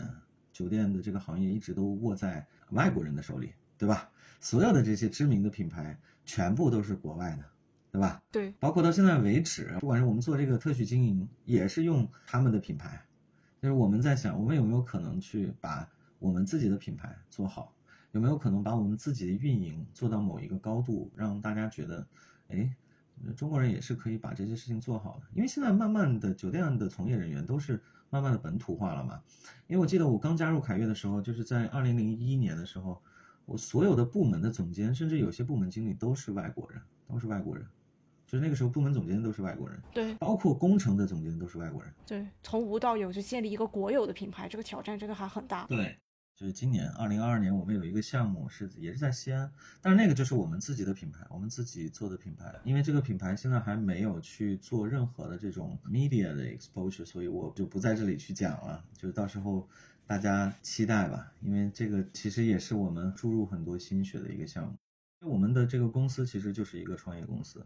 [0.53, 4.09] 酒店的这个行业一直都握在外国人的手里，对吧？
[4.39, 7.45] 所有的这些知名的品牌全部都是国外的，
[7.91, 8.23] 对吧？
[8.31, 13.05] 对，包括到现在为止，不管是我们做这个特许经营，也是用他们的品牌。
[13.61, 15.89] 就是我们在想，我们有没有可能去把
[16.21, 17.75] 我们自己的品牌做好？
[18.13, 22.07] 有没有可能把我们自己的运营做到某一个高度，让大家觉得，
[22.49, 22.73] 哎？
[23.37, 29.21] 中国人也是可以把这些事情做好的，因为现在慢慢的酒店的从业人员都是慢慢的本土化了嘛。
[29.69, 33.01] 因为我记得我刚加入凯悦的时候，就是在二零零一年的时候，
[33.45, 37.65] 我所有的部门的总监，甚至有些部门经理都是外国人，都是外国人，
[38.27, 45.97] 就是那个时候部门总监都是外国人，对，包括工程的总监都是外国人，对，从无到有就建立一个国有的品牌，这个挑战真的还很大，对。
[46.35, 52.53] 就是今年二零二二年，我们有一个项目是也是在西安，但是那个就是我们自己的品牌，我们自己做的品牌。
[52.65, 58.83] 因为这个品牌现在还没有去做任何的这种 media 的 exposure，所以我就不在这里去讲了。
[58.97, 59.69] 就是到时候
[60.07, 64.75] 大家期待吧，因为这个其实也是我们注入很多心血的一个项目。
[65.25, 67.65] 我们的这个公司其实就是一个创业公司。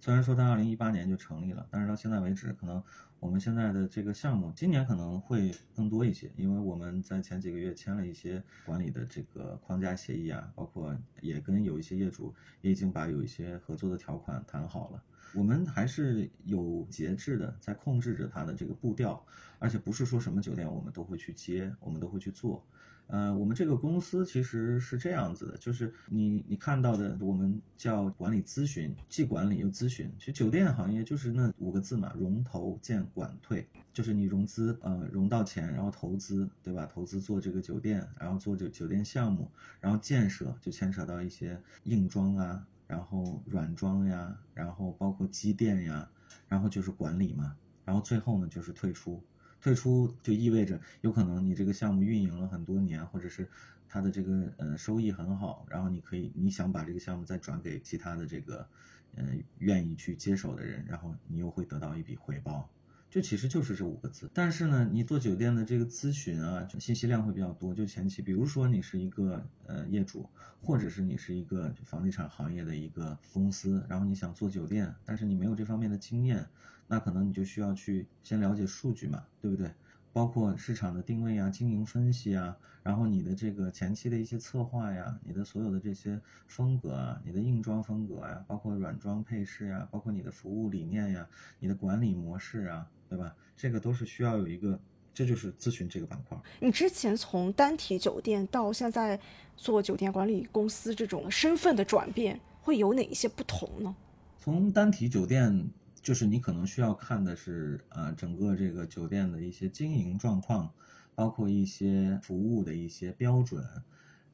[0.00, 2.82] 虽然说它二零一八年就成立了，但是到现在为止，可能
[3.18, 15.02] 我们现在的这个项目今年可能会更多一些，因为我们在前几个月签了一些管理的这个框架协议啊，包括也跟有一些业主也已经把有一些合作的条款谈好了。
[15.34, 19.26] 我们还是有节制的在控制着它的这个步调，
[19.58, 22.64] 而且不是说什么酒店我们都会去接，我们都会去做。
[23.08, 30.12] 呃，我们这个公司其实是这样子的，就是你你看到的，我们叫管理咨询，既管理又咨询。
[30.18, 36.84] 其实酒店行业就是那五个字嘛，融投建管退，就是你融资，呃，融到钱，然后投资，对吧？
[36.84, 46.10] 投资做这个酒店，然后做酒酒店项目，然后建设就牵扯到一些硬装啊，然后软装呀，然后包括机电呀，
[46.46, 49.24] 然后就是管理嘛，然后最后呢就是退出。
[49.60, 53.48] 退出就意味着有可能你这个项目运营了很多年，或者是
[53.88, 58.68] 它的这个呃收益很好，然后你可以你想把这个项目再转给其他的这个
[59.16, 62.68] 嗯愿意去接手的人，然后你又会得到一笔回报，
[63.10, 64.30] 就其实就是这五个字。
[64.34, 67.74] 但是呢，你做酒店的这个咨询啊，信息量会比较多。
[67.74, 70.28] 就前期，比如说你是一个呃业主，
[70.62, 76.46] 或者是你是一个房地产行业的一个公司，然后你想做酒店，但是你没有这方面的经验，
[76.86, 79.70] 那可能你就需要去先了解数据嘛，对不对？
[80.12, 91.28] 包括市场的定位啊、经营分析啊，然后你的这个前期的一些策划呀，你的所有的这些风格啊，你的硬装风格呀，包括软装配饰呀，包括你的服务理念呀，
[91.60, 93.34] 你的管理模式啊，对吧？
[93.56, 94.78] 这个都是需要有一个，
[95.14, 96.38] 这就是咨询这个板块。
[96.60, 99.18] 你之前从单体酒店到现在
[99.56, 103.96] 做酒店管理公司这种身份的转变，会有哪一些不同呢？
[104.38, 105.70] 从单体酒店。
[106.00, 110.72] 就是你可能需要看的是，呃，整个这个酒店的一些经营状况，
[111.14, 113.62] 包括一些服务的一些标准，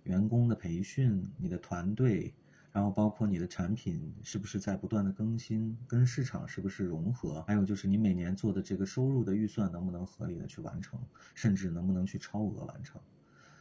[0.05, 2.33] 员工的培训，你的团队，
[2.75, 10.99] 然后包括你的产品是不是在不断的更新，跟市场是不是融合，还有就是你每年做的这个收入的预算能不能合理的去完成，
[11.37, 13.01] 甚至能不能去超额完成。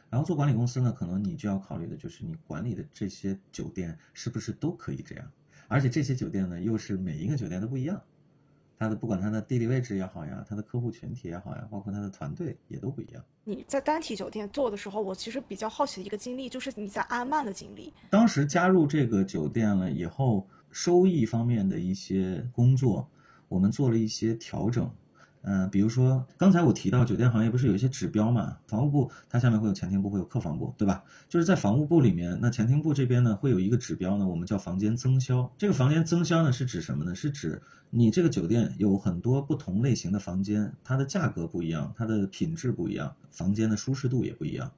[0.10, 5.32] 然后做管理公司呢，可能你就要考虑的就是你管理的这些酒店是不是都可以这样。
[5.68, 8.02] 而且这些酒店呢，又是每一个酒店都不一样，
[8.78, 13.24] 它的不管它的地理位置也好呀，它的客户群体也好呀，包括它的团队也都不一样。
[13.44, 17.94] 你在单体酒店做的时候，我其实比较好奇的一个经历，就是你在阿曼的经历。
[18.10, 23.08] 当时加入这个酒店了以后，收益方面的一些工作，
[23.48, 24.90] 我们做了一些调整。
[25.46, 28.58] 嗯，比如说刚才我提到酒店行业不是有一些指标嘛？
[28.66, 31.04] 房务部它下面会有前厅部，会有客房部，对吧？
[31.28, 35.52] 就是在房务部里面，那前厅部这边呢会有一个指标呢，我们叫房间增销。
[35.58, 37.14] 这个房间增销呢是指什么呢？
[37.14, 44.72] 是指你这个酒店有很多不同类型的房间，它的价格不一样，它的品质不一样，房间的舒适度也不一样。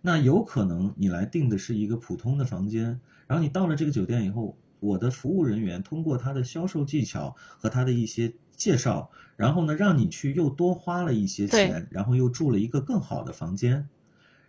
[0.00, 9.10] 那有可能你来订的是一个普通的房间，然后你到了这个酒店以后，我的服务人员通过他的销售技巧和他的一些介绍。
[9.36, 13.88] 然后呢，让你去又多花了一些钱，然后又住了一个更好的房间，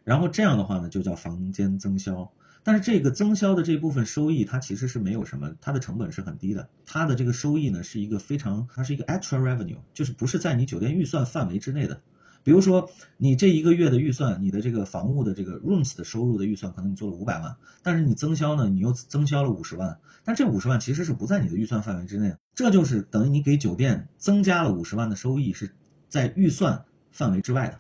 [0.04, 2.30] 然后这样的话呢，就叫房间增销。
[2.64, 6.68] 但是这个增销的这部分收益，它其实是没有什么，它的成本是很低的。
[6.86, 12.02] 它的这个收益呢，是一个非常，它是一个 extra revenue，就是不是在你酒店预算范围之内的。
[12.44, 25.70] 比如说，你这一个月的预算，你的这个房屋的这个 rooms 的收入的预算，可能你做了五百万，但是你增销呢，你又增销了五十万，但这五十万其实是不在你的预算范围之内，这就是等于你给酒店增加了五十万的收益，是
[26.08, 27.80] 在预算范围之外的，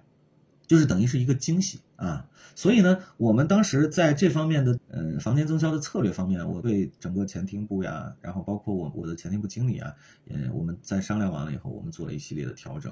[0.67, 2.27] 就是等于是一个惊喜啊。
[2.55, 9.95] 所以呢，我们当时在这方面的呃房间增销的策略方面，我对整个前厅部呀，然后包括我我的前厅部经理啊，
[10.27, 12.91] 嗯，我们在商量完了以后，我们做了一系列的调整。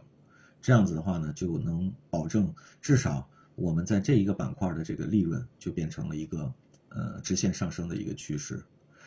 [0.68, 3.26] 这样子的话呢，就能保证至少
[3.56, 6.54] 我们在这一个板块的这个利润就变成了一个
[6.90, 8.62] 呃直线上升的一个趋势，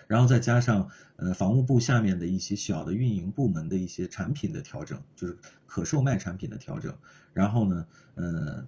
[0.07, 6.97] 然后再加上呃房务部下面的一些小的运营部门的一些产品的调整，就是可售卖产品的调整，
[7.35, 8.67] 然后呢，呃，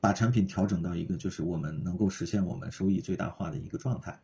[0.00, 4.18] 把产品调整到一个就是我们能够实现我们收益最大化的一个状态。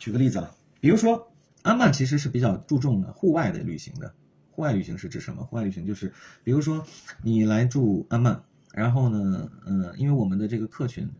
[0.00, 0.50] 举个例子啊，
[0.80, 4.12] 比如说安曼其实是比较注重户外的旅行的。
[4.54, 5.42] 户外旅行是指什么？
[5.42, 6.12] 户外旅行就是，
[6.44, 6.86] 比如说
[7.22, 8.40] 你来住安曼，
[8.72, 11.10] 然后呢，嗯，因为我们的这个客群，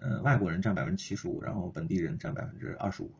[0.00, 3.12] 呃，外国人占百分之七十五，然后本地人占百分之二十五，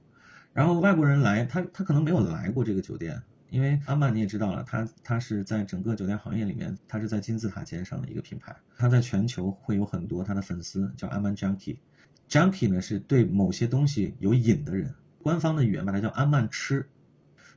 [0.53, 16.89] 然后外国人来，他他可能没有来过这个酒店，因为安曼你也知道了，它它是在整个酒店行业里面，它是在金字塔尖上的一个品牌，它在全球会有很多它的粉丝，叫安曼 junkie，junkie 呢是对某些东西有瘾的人，官方的语言把它叫安曼痴，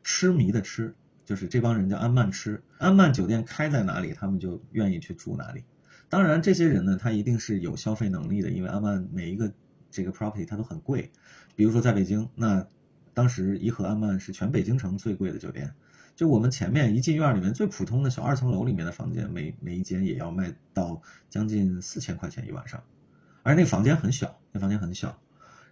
[0.04, 0.94] 痴迷的痴。
[1.26, 5.64] 就是这帮人叫安曼吃，安曼酒店开在哪里，他们就愿意去住哪里。
[6.10, 9.52] 当然，这些人呢，他一定是有消费能力的，因为安曼每一个
[9.90, 11.12] 这个 property 它都很贵。
[11.56, 12.68] 比如说在北京，那
[13.14, 15.74] 当时颐和安曼是全北京城最贵的酒店。
[16.16, 22.84] 就我们前面一进院里面最普通的小二层楼里面的房间，每每一间也要卖到将近四千块钱一晚上，
[23.42, 25.20] 而那房间很小，那房间很小。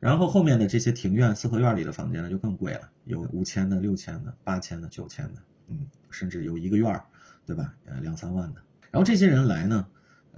[0.02, 7.06] 然后后面的这些庭院、四合院里的房间呢，就更贵了，有五千的、六千的、八千的、九千的，嗯，甚至有一个院儿，
[7.46, 7.72] 对吧？
[7.86, 8.62] 呃，两三万的。
[8.90, 9.88] 然后这些人来呢，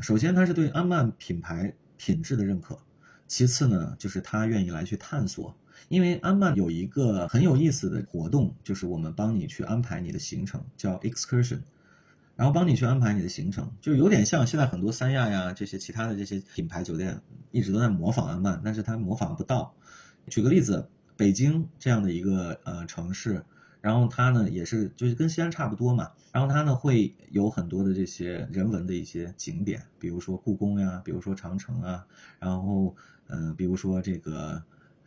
[0.02, 2.78] 首先他是对安曼品牌品质的认可，
[3.26, 5.56] 其次呢，就是他愿意来去探索，
[5.88, 11.60] 因为安曼有一个很有意思的活动，就是我们帮你去安排你的行程，叫 excursion。
[12.36, 17.20] 然后帮你去安排你的行程，就有点像现在很多三亚呀这些其他的这些品牌酒店
[17.52, 19.74] 一直都在模仿安曼，但是它模仿不到。
[20.28, 23.44] 举个例子，北京这样的一个呃城市，
[23.82, 32.06] 然后它呢也是就是跟西安差不多嘛，然后它呢会有很多的这些人文的一些景点，比如说故宫呀，比如说长城啊，
[32.40, 32.96] 然后
[33.28, 34.64] 嗯，比如说这个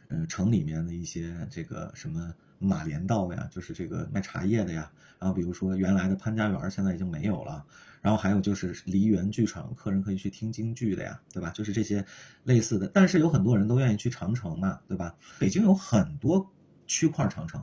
[0.09, 4.91] 嗯城里面的一些这个什么马连道呀，就是这个卖茶叶的呀。
[5.19, 7.65] 然后比如说原来的潘家园现在已经没有了。
[8.03, 11.51] 然后还有就是梨园剧场，客人可以去听京剧的呀，对吧？
[11.51, 12.05] 就是这些
[12.45, 12.87] 类似的。
[12.95, 15.13] 但是有很多人都愿意去长城嘛，对吧？
[15.41, 16.49] 北京有很多
[16.87, 17.61] 区块长城，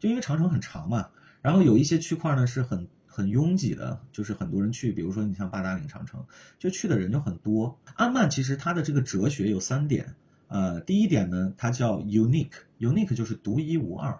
[0.00, 1.08] 就因为长城很长嘛。
[1.40, 4.90] 然后有一些区块呢是很很拥挤的，就是很多人去。
[4.90, 6.24] 比如说你像八达岭长城，
[6.58, 7.78] 就去的人就很多。
[7.94, 10.12] 安曼其实它的这个哲学有三点，
[10.48, 14.18] 呃，第一点呢，它叫 unique，unique 就是独一无二。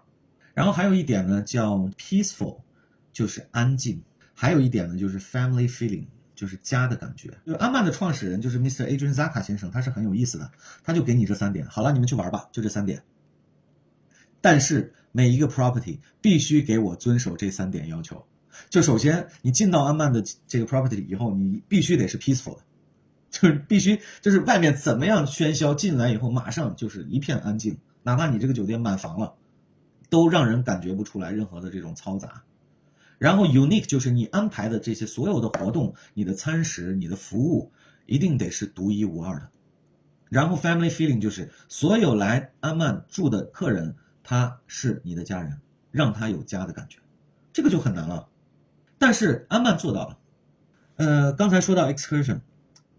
[0.54, 2.60] 然后还有一点呢叫 peaceful，
[3.12, 4.02] 就是安静。
[4.36, 7.32] 还有一点呢，就是 family feeling，就是家的感觉。
[7.46, 8.84] 就安曼的创始人就是 Mr.
[8.86, 10.50] Adrian Zaka 先生，他是很有意思的，
[10.82, 13.02] 他就给你这三点，好了，你们去玩吧，就这三点。
[14.40, 18.26] 但是每一个 property 必须给我遵守这三点要求。
[18.68, 22.62] 就首先，你进到安曼的这个 property 以后，你必须得是 peaceful 的，
[23.30, 29.32] 就是必须就是外面怎么样喧嚣，进来以后马上就是一片安静，哪怕你这个酒店满房了，
[30.14, 32.44] 都让人感觉不出来任何的这种嘈杂。
[33.18, 37.72] 然后 unique 就是你安排的这些所有的活动，你的餐食、你的服务
[38.06, 39.48] 一定得是独一无二的。
[40.28, 47.00] 然后 family feeling 就是所有来安曼住的客人，他是你的家人，让他有家的感觉，
[47.52, 48.28] 这个就很难了。
[48.98, 50.18] 但是安曼做到了。
[50.94, 52.38] 呃，刚才说到 excursion，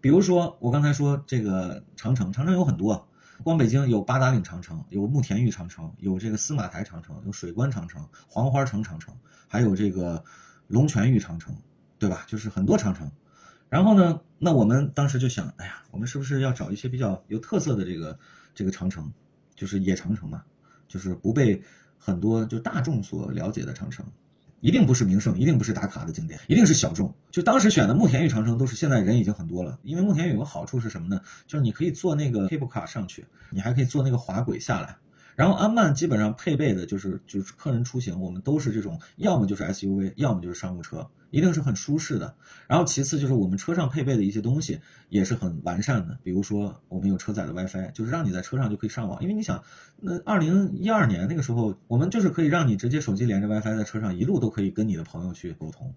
[0.02, 3.08] 比如说我刚才说这个长城，长城有很多。
[3.42, 9.14] 光北京有八达岭长城，有慕田峪长城，有这个司马台长城，有水关长城、黄花城长城，
[9.46, 10.22] 还有这个
[10.66, 11.54] 龙泉峪长城，
[11.98, 12.24] 对吧？
[12.26, 13.10] 就是很多长城。
[13.68, 18.18] 然后呢，那我们当时就想，哎呀，我们是不是要找一些比较有特色的这个
[18.54, 19.12] 这个长城，
[19.54, 20.42] 就是野长城嘛，
[20.88, 21.62] 就是不被
[21.98, 24.04] 很多就大众所了解的长城。
[24.60, 27.14] 一定不是名胜，一定不是打卡的景点，一定是小众。
[27.30, 29.78] 就当时选的慕田峪长城，都是现在人已经很多了。
[29.82, 31.20] 因为慕田峪有个好处是什么呢？
[31.46, 34.96] 就是你可以坐那个 cable car 上去，你还可以坐那个滑轨下来。
[35.34, 42.34] 然后安曼基本上配备的就是就是客人出行，我们都是这种，要么就是 SUV，要么就是商务车，一定是很舒适的。
[42.66, 49.22] 然后其次就是我们车上配备的一些东西也是很完善的，比如说我们有车载的 WiFi，就是让你在车上就可以上网。
[49.22, 49.62] 因为你想，
[50.00, 55.94] 那二零一二年那个时候，我们就是可以让你直接手机连着 WiFi 在车上一路都可以跟你的朋友去沟通。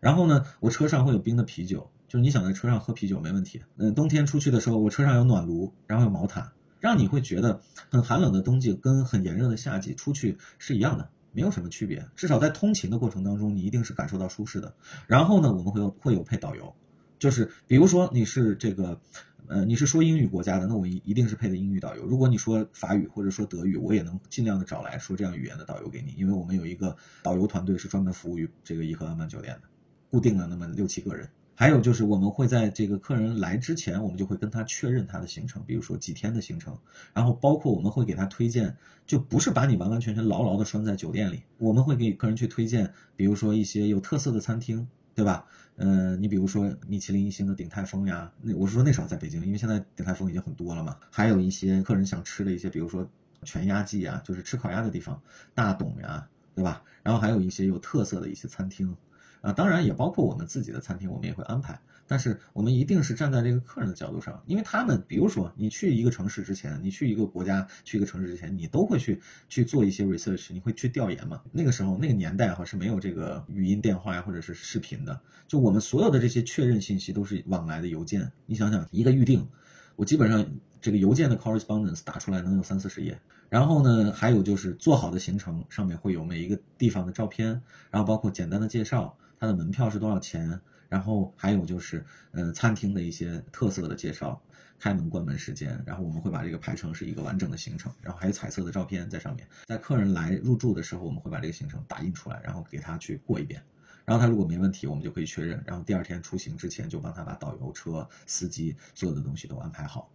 [0.00, 3.62] 然后呢，我车上会有冰的啤酒，就是你想在车上喝啤酒没问题。
[3.76, 6.50] 嗯，冬天出去的时候，我车上有暖炉，然后有毛毯。
[6.80, 12.04] 让你会觉得很寒冷的冬季跟很炎热的夏季出去是一样的，没有什么区别。
[12.16, 14.74] 至少在通勤的过程当中，你一定是感受到舒适的。
[15.06, 16.74] 然后呢，我们会有会有配导游，
[17.18, 19.00] 就是比如说你是这个，
[19.46, 22.04] 呃，你是说英语国家的，那我一一定是配的英语导游。
[22.04, 29.68] 如果你说法语或者说德语，我也能尽量的找来说这样语言的导游给你，因为我们有一个导游团队是专门服务于这个颐和安曼酒店的，
[30.10, 31.28] 固定了那么六七个人。
[31.60, 36.74] 还有就是，我们会在这个客人来之前，我们就会跟他确认他的行程，比如说几天的行程，
[37.12, 38.74] 然后包括我们会给他推荐，
[39.06, 45.44] 就不是把你完完全全牢牢的拴在酒店里，我们会给客人去推荐，比如说一些有特色的餐厅，对吧？
[45.76, 50.96] 嗯，你比如说米其林一星的鼎泰丰呀，那我是说那时候在北京，因为现在鼎泰丰已经很多了嘛。
[51.10, 53.06] 还有一些客人想吃的一些，比如说
[53.42, 55.20] 全鸭季啊，就是吃烤鸭的地方，
[55.54, 56.82] 大董呀，对吧？
[57.02, 58.96] 然后还有一些有特色的一些餐厅。
[59.40, 61.80] 啊，当然也包括我们自己的餐厅，我们也会安排。
[62.06, 71.40] 但是我们一定是站在这个客人的角度上，因为他们，比如说你去一个城市之前，你去一个国家，去一个城市之前，你都会去去做一些 research，你会去调研嘛？
[71.52, 78.32] 那个时候那个年代哈是没有这个语音电话呀或者是视频的，就我们所有的这些确认信息都是往来的邮件。
[78.44, 79.46] 你想想，一个预定，
[79.94, 80.44] 我基本上
[80.80, 83.16] 这个邮件的 correspondence 打出来能有三四十页。
[83.48, 89.16] 然后呢，还有就是做好的行程上面会有每一个地方的照片，然后包括简单的介绍。
[89.40, 90.60] 它的门票是多少钱？
[90.86, 94.38] 然后还有就是，呃，餐厅的一些特色的介绍，
[94.78, 99.48] 开门关门时间，然后我们会把这个排成是一个完整的行程，然后还有彩色的照片在上面。
[99.64, 103.62] 在客人来入住的时候，我们会把这个行程打印出来，然后给他去过一遍。
[104.04, 105.62] 然后他如果没问题，我们就可以确认。
[105.64, 110.12] 然后第二天出行之前就帮他把导游车、司机所有的东西都安排好。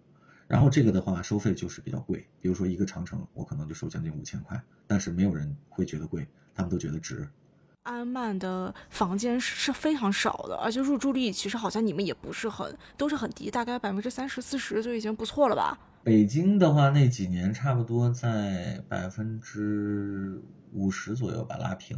[0.47, 7.27] 然后这个的话收费就是比较贵，比如说一个长城，我可能就收将近五千块，但是没有人会觉得贵，他们都觉得值。
[7.85, 15.77] 安曼的房间是是非常少的，而且入住率其实好像你们也不是很都是很低，大概百分之三十四十就已经不错了吧？
[16.03, 20.41] 北京的话，那几年差不多在百分之
[20.73, 21.95] 五十左右吧，拉平。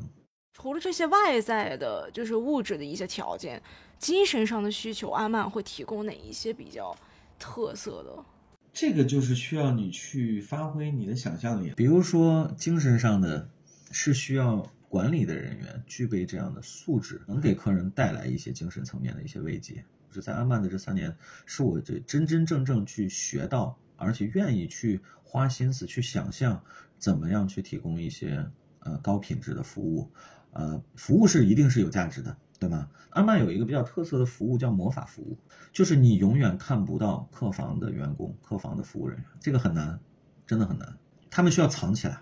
[0.53, 3.61] 除了这些外在的，就是物质的一些条件，
[3.97, 6.93] 精神上的需求，安曼会提供哪一些比较
[7.39, 8.25] 特色的？
[8.73, 13.47] 这个就是需要你去发挥你的想象力，比如说精神上的，
[13.89, 14.69] 是需要。
[14.89, 19.83] 管理的人员具备这样的素质，能给客人带来一些精神层面的一些慰藉。
[20.09, 21.15] 就在安曼的这三年，
[21.45, 26.63] 是我这真真正正去学到而且愿意去花心思去想象
[26.97, 30.09] 怎么样去提供一些呃高品质的服务，
[30.51, 32.89] 呃，服务是一定是有价值的，对吗？
[33.09, 35.37] 安曼有一个比较特色的服务叫魔法服务，
[35.73, 39.99] 就是你永远看不到客房的员工、客房的服务人员，这个很难，
[40.45, 40.97] 真的很难，
[41.29, 42.21] 他们需要藏起来。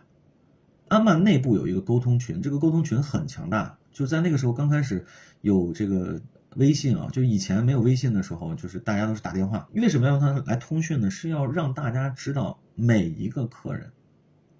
[0.88, 5.06] 安曼内部有一个沟通群，这个沟通群很强大，就在那个时候刚开始
[5.42, 6.22] 有这个。
[6.58, 9.68] 微信啊，就以前没有微信的时候，就是大家都是打电话。
[9.74, 11.12] 为什么要用它来通讯呢？
[11.12, 13.92] 是要让大家知道每一个客人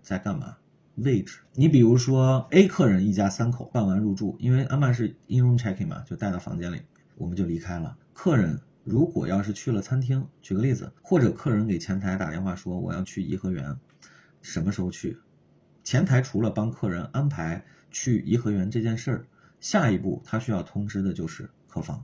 [0.02, 0.58] 在干嘛，
[0.96, 1.40] 位置。
[1.54, 6.82] 你比如说 A 客人一家三口办完入住，因为安曼是 in room checking 嘛，就带到房间里，
[7.16, 7.96] 我们就离开了。
[8.12, 13.74] 客人如果要是去了餐厅，举个例子，或者客人给前台打电话说我要去颐和园，
[14.42, 15.18] 什么时候去？
[15.86, 19.26] 前台除了帮客人安排去颐和园这件事儿，
[19.62, 21.50] 下一步他需要通知的就是。
[21.68, 22.02] 客房，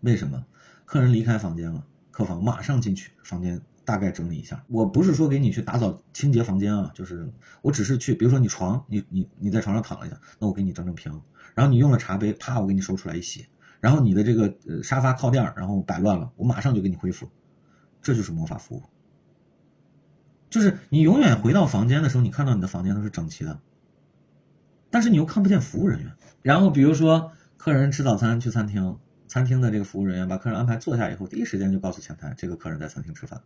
[0.00, 0.44] 为什么
[0.84, 1.86] 客人离开房间了？
[2.10, 4.60] 客房马上进去，房间大概整理一下。
[4.66, 7.32] 我不是说给你去打扫清洁房间啊，就是
[7.62, 11.12] 我只是去，比如说你床，你你你在床上躺了一下，那我给你整整平。
[11.54, 13.46] 然后你用了茶杯，啪，我给你收出来一洗。
[13.78, 17.30] 然后你的这个呃沙发靠垫然后摆乱了，我马上就给你恢复。
[18.02, 18.82] 这就是魔法服务，
[20.50, 23.58] 就是你永远回到房间的时候，你看到你的房间都是整齐的，
[24.90, 26.12] 但是你又看不见服务人员。
[26.42, 27.32] 然后比如说。
[27.60, 28.96] 客人吃早餐去餐厅，
[29.26, 33.40] 餐厅的这个服务人员把客人安排坐下以后，第一时间就告诉前台，这个客人在餐厅吃饭，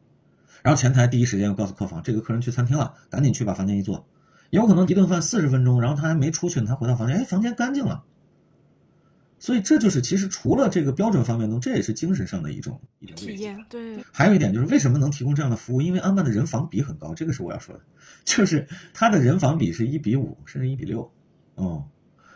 [0.63, 4.07] 然后前台第一时间又告诉客房，这个客人去餐厅了，赶紧去把房间一坐。
[4.51, 8.05] 有可能一顿饭四十分钟，然后他还没出去呢，他回到房间，哎，房间干净了。
[9.43, 13.59] 所以这就是其实除了这个标准方面呢，这也是精神上的一种一种体验。
[13.69, 15.83] 对，还有一点就是为什么能提供这样的服务？
[15.83, 17.81] 因为安曼的人房比很高，这个是我要说的，
[18.25, 18.65] 就是
[18.95, 21.13] 他的人房比是一比五，甚至一比六，
[21.57, 21.85] 嗯。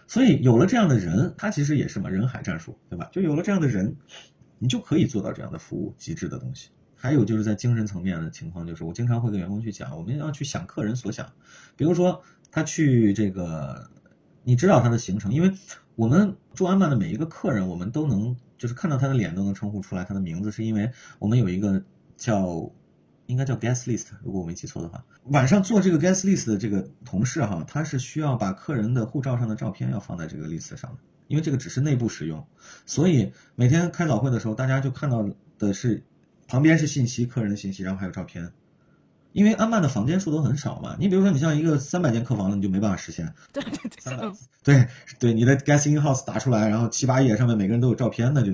[0.09, 3.09] 所以有了这样的人，他其实也是嘛人海战术，对吧？
[3.13, 3.95] 就有了这样的人，
[4.59, 6.71] 你就可以做到这样的服务极致的东西。
[6.97, 11.25] 还有就是在精神层面的情况，就是我经常会跟员工去讲，我们要去想客人所想。
[11.77, 13.89] 比如说他去这个，
[14.43, 15.53] 你知道他的行程，因为
[15.97, 20.89] 我们住安曼的每一个客人，我们都能就是看到他的脸都能称呼出来他的名字，是因为
[21.19, 21.83] 我们有一个
[22.17, 22.71] 叫。
[23.29, 25.05] 应该叫 guest list，如果我没记错的话。
[25.31, 32.47] 晚上做这个 guest list 的这个同事哈，他是需要把客人的护照上的照片要放在这个 list 上的，因为这个只是内部使用，
[32.85, 35.29] 所以每天开早会的时候，大家就看到
[35.59, 36.01] 的是
[36.47, 38.49] 旁边是信息，客人的信息，然后还有照片。
[39.37, 43.31] 因为安曼的房间数都很少嘛，你比如说你像一个三百间客房的，你就没办法实现。
[43.53, 44.35] 对对对，
[44.65, 48.51] 对对，你的 guest in house 打出来，然后七八页上面每个人都有照片，那就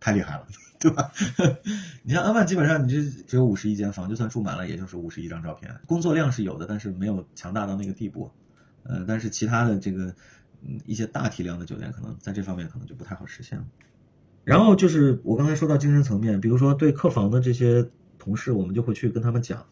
[0.00, 0.44] 太厉害了。
[0.80, 1.12] 对吧？
[2.02, 5.72] 你像安曼，基本上你这只有五十一间房，就算住满了，也就是五十一张照片。
[5.86, 8.28] 工作量是有的，但是没有强大到那个地步。
[8.82, 10.06] 呃，但是其他的这个，
[10.66, 13.64] 嗯，一些大体量的酒店，可能在这方面可能就不太好实现了。
[14.42, 19.64] 然后就是我刚才说到精神层面，比如说对客房的这些同事，我们就会去跟他们讲。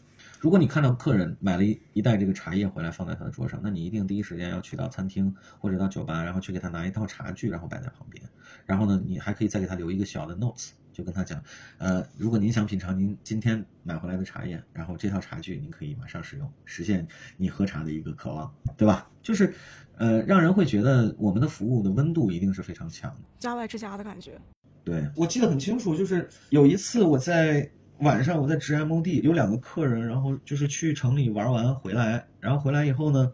[0.45, 8.23] 如果你看到客人买了一一袋这个茶叶回来放在他的桌上，那你一定第一时间要去到餐厅或者到酒吧，然后去给他拿一套茶具，然后摆在旁边。
[8.67, 11.43] 然后呢，你还可以再给他留一个小的 notes，就跟他讲，
[11.79, 19.11] 呃，如果您想品尝您今天买回来的茶叶，然后这套茶具您可以马上使用，实现你喝茶的一个渴望，对吧？
[19.23, 19.55] 就是，
[19.97, 24.39] 呃，让人会觉得我们的服务的温度一定是非常强的，家外之家的感觉。
[24.85, 27.67] 对，我记得很清楚，就是有一次我在。
[27.99, 33.31] 晚上我在直 M O D 有两个客人，然后就是去城里玩完回来，然后回来以后呢，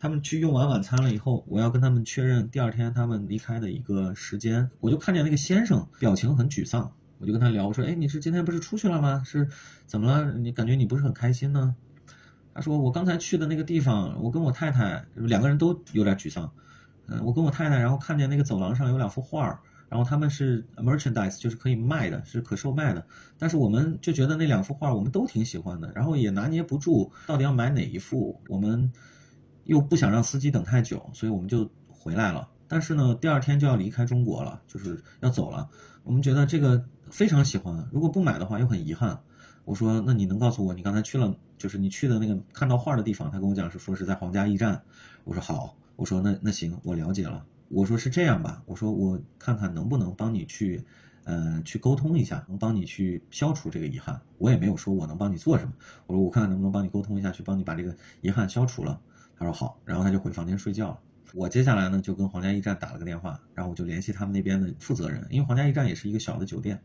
[0.00, 9.22] 他们去用完晚餐了以后，我要跟他们确认第二天他们离开的一个时间，我就看见那个先生表情很沮丧，我就跟他聊，我说，哎，你是今天不是出去了吗？
[9.26, 9.46] 是
[9.86, 10.32] 怎么了？
[10.32, 11.76] 你感觉你不是很开心呢？
[12.54, 16.50] 他说，我刚才去的那个地方，我跟我太太两个人都有点沮丧，
[17.08, 19.60] 嗯，我跟我太太，然后看见那个走廊上有两幅画儿。
[19.88, 23.06] 然后他们是 merchandise，就是可以卖的，是可售卖的。
[23.38, 28.40] 但是我们就觉得那两幅画我们都挺喜欢的，然后也拿捏不住到底要买哪一幅。
[28.48, 28.92] 我们
[29.64, 32.48] 又不想让司机等太久，所以我们就回来了。
[32.66, 35.68] 但是呢，第二天就要离开中国了，就是要走了。
[36.02, 39.18] 我们觉得这个非常喜欢，如果不买的话又很遗憾。
[39.64, 43.30] 我说，那你能告诉我你刚才去了，就是你去的那个看到画的地方？
[43.30, 44.82] 他跟我讲是说是在皇家驿站。
[45.24, 47.44] 我说好，我说那那行，我了解了。
[47.68, 50.82] 我说是这样吧，我说我看看能不能帮你去，
[51.24, 54.20] 呃，去沟通一下，能帮你去消除这个遗憾。
[54.38, 55.72] 我也没有说我能帮你做什么，
[56.06, 58.98] 我说我看看能不能帮你沟通一下，去帮你把这个遗憾消除了。
[59.38, 60.98] 他说好，然后他就回房间睡觉了。
[61.34, 66.80] 我接下来呢就跟皇家驿站打了个电话，然后我就联系他们那边的负责人，因为皇家驿站也是一个小的酒店。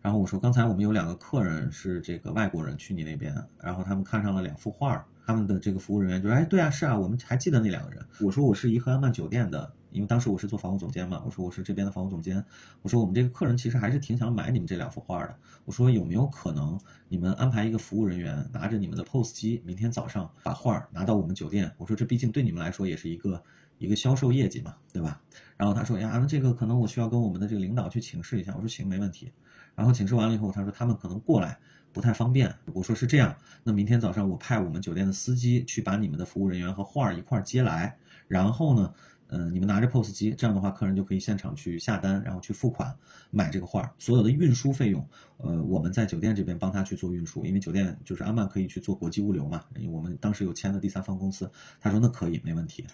[0.00, 8.06] 然后我说刚才我们有两个客人是这个外国人去你那边，然后他们看上了两幅画，他们的这个服务人员就说哎对啊是啊，我们还记得那两个人。
[8.20, 9.72] 我说我是颐和安曼酒店的。
[9.90, 12.44] 因为当时我是做房务总监嘛，我说我是这边的房务总监，
[12.82, 16.78] 我说我们这个客人其实还是挺想买你们这两幅画的，我说有没有可能
[17.08, 21.72] 你们安排一个服务人员拿着你们的 POS 机，明天早上把画拿到我们酒店？
[21.78, 23.42] 我说这毕竟对你们来说也是一个
[23.78, 25.20] 一个销售业绩嘛，对吧？
[25.56, 28.54] 然后他说呀，那这个可能我需要跟我们的这个领导去请示一下。
[28.54, 29.32] 我说行，没问题。
[29.74, 31.58] 然后请示完了以后，他说他们可能过来
[31.92, 32.54] 不太方便。
[32.74, 38.92] 我说是这样，那明天早上我派我们酒店的司机去把你们的服务人员和画儿一块接来，然后呢。
[39.28, 42.96] 嗯，你们拿着 POS 机，这样的话，客人就可以现场去下单，然后去付款
[43.30, 43.94] 买这个画。
[43.98, 45.06] 所有的运输费用，
[45.36, 49.62] 呃，我们在酒店这边帮他去做运输，因为酒店就是安曼可以去做国际物流嘛。
[49.76, 51.50] 因为我们当时有签的第三方公司，
[51.80, 52.86] 他说那可以，没问题。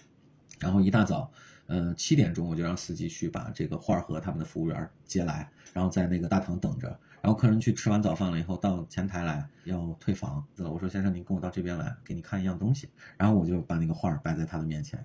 [0.59, 1.31] 然后一大早，
[1.67, 6.87] 呃，七点钟我就让司机去把这个画和他们的服务员接来，然后在那个大堂等着。
[7.21, 12.87] 然后客人去吃完早饭了以后，到前台来要退房，我说先生您跟我到这边来，给你看一样东西。
[13.17, 15.03] 然后我就把那个画摆在他的面前。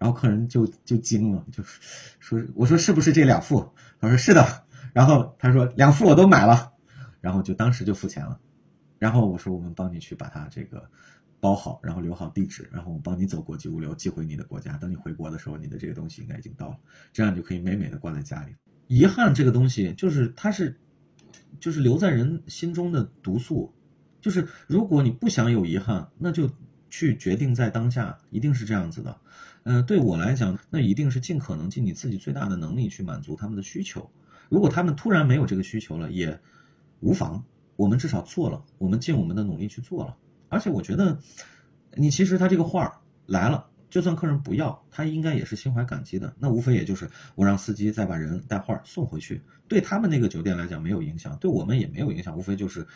[0.00, 1.62] 然后客人就就惊了，就
[2.18, 3.70] 说：“我说是不是这两副？”
[4.00, 6.72] 他说：“是的。”然后他说：“两副我都买了。”
[7.20, 8.40] 然后就当时就付钱了。
[8.98, 10.90] 然后我说：“我们帮你去把它这个
[11.38, 14.74] 包好，然后留好地址，然后我帮你走国际物流寄回你的国家。
[14.78, 16.78] 等你回国的时候，你的这个东西应该已经到了，
[17.12, 18.56] 这样你就可以美美的挂在家里。
[18.86, 20.80] 遗憾这个东西就是它是，
[21.60, 23.70] 就是留在人心中的毒素。
[24.22, 26.50] 就是如果你不想有遗憾，那就
[26.88, 29.14] 去决定在当下，一定是这样子的。”
[29.64, 34.10] 嗯，对我来讲，那一定是尽可能尽你自己最大的能力去满足他们的需求。
[34.48, 36.40] 如果他们突然没有这个需求了，也
[37.00, 37.44] 无妨。
[37.76, 40.14] 我们至少做了，我们尽我们的努力去做了。
[40.48, 41.18] 而且我觉得，
[41.94, 42.92] 你其实他这个画儿
[43.24, 46.34] 来了，就算客人不要，他应该也是心怀感激的。
[46.38, 52.86] 那无非也就是我让司机再把人带画送回去，对他们那个酒店来讲没有影响，对我们也没有影响，无非就是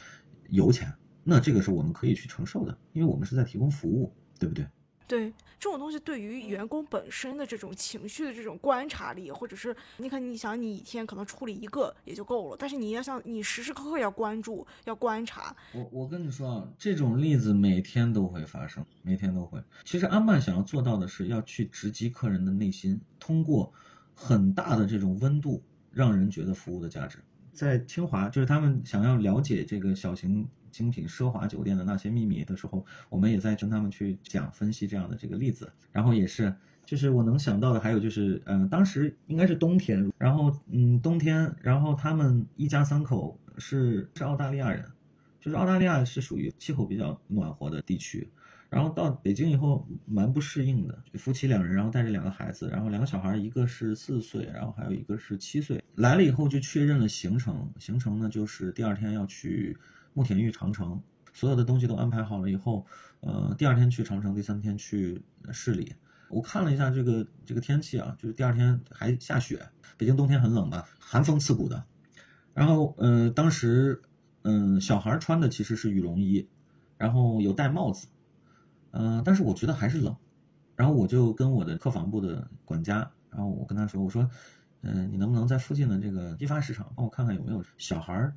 [0.50, 0.92] 油钱。
[1.22, 4.66] 那这个是我们可以去承受的，因为我们是在提供服务，对不对？
[5.06, 5.30] 对
[5.60, 15.54] 这种东西，对于员工本身的这种情绪的这种观察力，或者是你看，你想你一天可能处理一个也就够了，但是你要想你时时刻刻要关注、要观察。
[15.72, 19.62] 我我跟你说啊，这种例子每天都会发生，每天都会。
[19.84, 23.72] 其实安曼想要做到的是，要去直击客人的内心，通过
[24.14, 27.18] 很大的这种温度，让人觉得服务的价值。
[27.52, 30.46] 在清华，就是他们想要了解这个小型。
[30.74, 35.72] 精品奢华酒店的那些秘密的时候，我们也在跟他们去讲分析这样的这个例子。
[35.92, 36.52] 然后也是，
[36.84, 44.84] 就是我能想到的还有就是，嗯，当时应该是冬天，然后嗯冬天，然后他们一家三口是是澳大利亚人，
[45.38, 48.28] 就是澳大利亚是属于气候比较暖和的地区，
[48.68, 50.98] 然后到北京以后蛮不适应的。
[51.14, 55.80] 夫妻两人，然后带着两个孩子，然后两个小孩，一个是四岁，然后还有一个是七岁。
[55.94, 59.76] 来了以后就确认了行程，行程呢就是第二天要去。
[60.14, 61.02] 慕田峪长城，
[61.34, 62.86] 所有的东西都安排好了以后，
[63.20, 65.94] 呃，第二天去长城，第三天去市里。
[66.30, 69.68] 我看了一下这个这个天气啊，就是第二天还下雪。
[69.96, 71.84] 北京冬天很冷吧，寒风刺骨的。
[72.54, 74.00] 然后，呃，当时，
[74.42, 76.48] 嗯，小孩穿的其实是羽绒衣，
[76.96, 78.06] 然后有戴帽子，
[78.92, 80.16] 嗯，但是我觉得还是冷。
[80.76, 84.28] 然后我就跟我的客房部的管家，然后我跟他说，我说，
[84.82, 88.32] 嗯，你能不能在附近的这个批发市场帮我看看有没有小孩。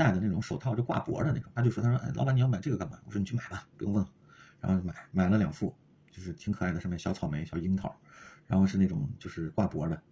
[0.00, 4.10] 戴的那种手套，就挂脖的那种，他就说：“他说，哎，老板，你要买这个干嘛？”我说：“你去买吧，不用问了。”
[4.58, 5.76] 然后买买了两副，
[6.10, 7.94] 就是挺可爱的，上面小草莓、小樱桃，
[8.46, 10.02] 然后是那种就是挂脖的。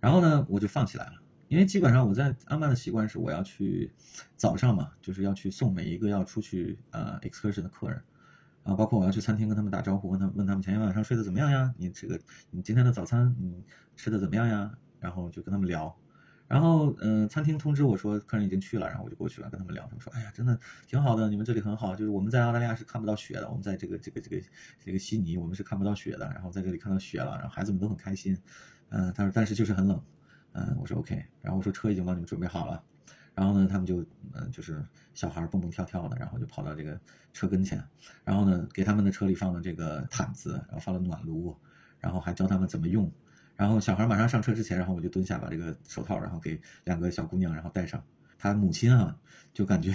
[0.00, 1.12] 然后呢，我就放起来了，
[1.46, 3.92] 因为基本上我在阿曼的习惯是我要去
[4.36, 8.02] 早上嘛，就是要去送每一个要出去呃 excursion 的客人，
[8.64, 11.72] 啊，包括我要去餐厅跟他们打招呼，问他们问他们前天晚上睡得怎么样呀？
[11.76, 12.20] 你这个
[12.50, 13.64] 你今天的早餐你
[13.94, 14.72] 吃的怎么样呀？
[15.00, 15.96] 然后就跟他们聊。
[16.48, 19.84] 然后，嗯，餐厅通知我说客人已经去了，然后我就过去了，跟他们聊。
[19.84, 21.94] 他们说：“哎呀，真的挺好的，你们这里很好。
[21.94, 24.42] 就是我们在澳大利亚是看不到雪的，我们在这个这个这个
[24.82, 26.26] 这个悉尼，我们是看不到雪的。
[26.32, 28.36] 然后在这里看到雪了，然后孩子们都很开心。
[28.88, 30.02] 嗯，他说，但是就是很冷。
[30.52, 31.22] 嗯，我说 OK。
[31.42, 32.82] 然后我说车已经帮你们准备好了。
[33.34, 34.82] 然后呢，他们就嗯，就是
[35.12, 36.98] 小孩蹦蹦跳跳的，然后就跑到这个
[37.34, 37.80] 车跟前，
[38.24, 41.54] 然后呢，给他们的车里放了这个毯子，然后放了暖炉，
[42.00, 43.12] 然后还教他们怎么用。”
[43.58, 48.02] 然后小孩马上上车之前，然后我就蹲下把这个手套，然后给两个小姑娘，然后戴上。
[48.40, 49.16] 他母亲啊，
[49.52, 49.92] 就感觉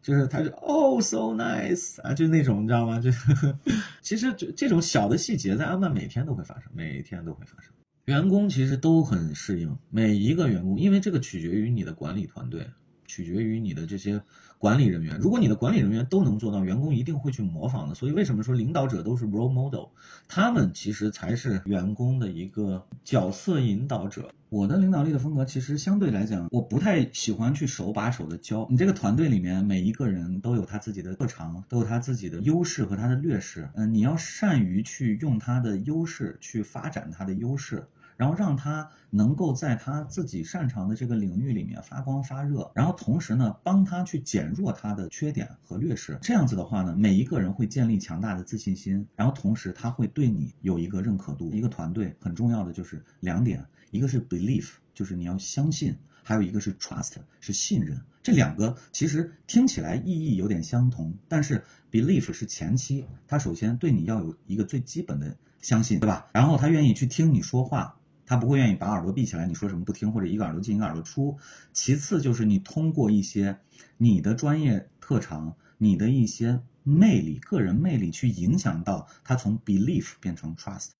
[0.00, 2.98] 就是他就哦，so nice 啊，就那种你知道吗？
[2.98, 3.58] 就呵呵
[4.00, 7.70] 其实就这种小的细节，在阿曼每天都会发生，每天都会发生。
[8.06, 12.66] 员工其实都很适应，每一个员工，因为这个取决于你的管理团队。
[13.12, 14.18] 取决于你的这些
[14.56, 17.94] 管理人员，如果你的管理人员都能做到，员工一定会去模仿的。
[17.94, 19.88] 所以为什么说领导者都是 role model？
[20.26, 24.32] 他们其实才是员工的一个角色引导者。
[24.48, 28.66] 我的领导力的风格其实相对来讲，我不太喜欢去手把手的教。
[28.70, 33.68] 你这个团队里面每一个人都有他自己的特长，都有他自己的优势和他的劣势。
[33.74, 37.86] 嗯，你要善于去用他的优势去发展他的优势。
[38.22, 46.16] 然后让他能够在他自己擅长的这个领域里面发光发热，然后同时呢，帮他去减弱他的缺点和劣势。
[46.22, 51.50] 这样子的话呢，每一个人会建立强大的自信心，然后同时他会对你有一个认可度。
[51.50, 55.92] 一个团队很重要的就是两点，一个是 belief，就是你要相信。
[56.22, 58.00] 还有一个是 trust，是信任。
[58.22, 66.28] 这两个其实听起来意义有点相同，但是 belief 是前期，他首先对你要有一个最基本的相信，对吧？
[66.32, 67.96] 然后他愿意去听你说话，
[68.32, 71.36] 他不会愿意把耳朵闭起来，你说什么不听，或者一个耳朵进一个耳朵出。
[71.74, 73.58] 其次就是你通过一些
[73.98, 80.92] 你的专业特长、你的一些魅力、个人魅力去影响到他从 belief 变成 trust。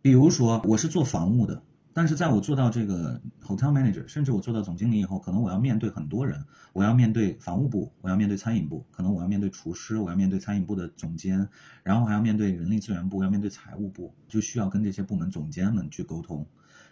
[0.00, 1.62] 比如说，我是做房务的。
[1.92, 11.46] 但是在我做到这个 hotel manager，甚至我做到总经理以后，可能我要面对很多人，我要面对房务部，我要面对餐饮部，可能我要面对厨师，我要面对餐饮部的总监，
[11.82, 16.46] 然后还要面对人力资源部，要面对财务部，就需要跟这些部门总监们去沟通。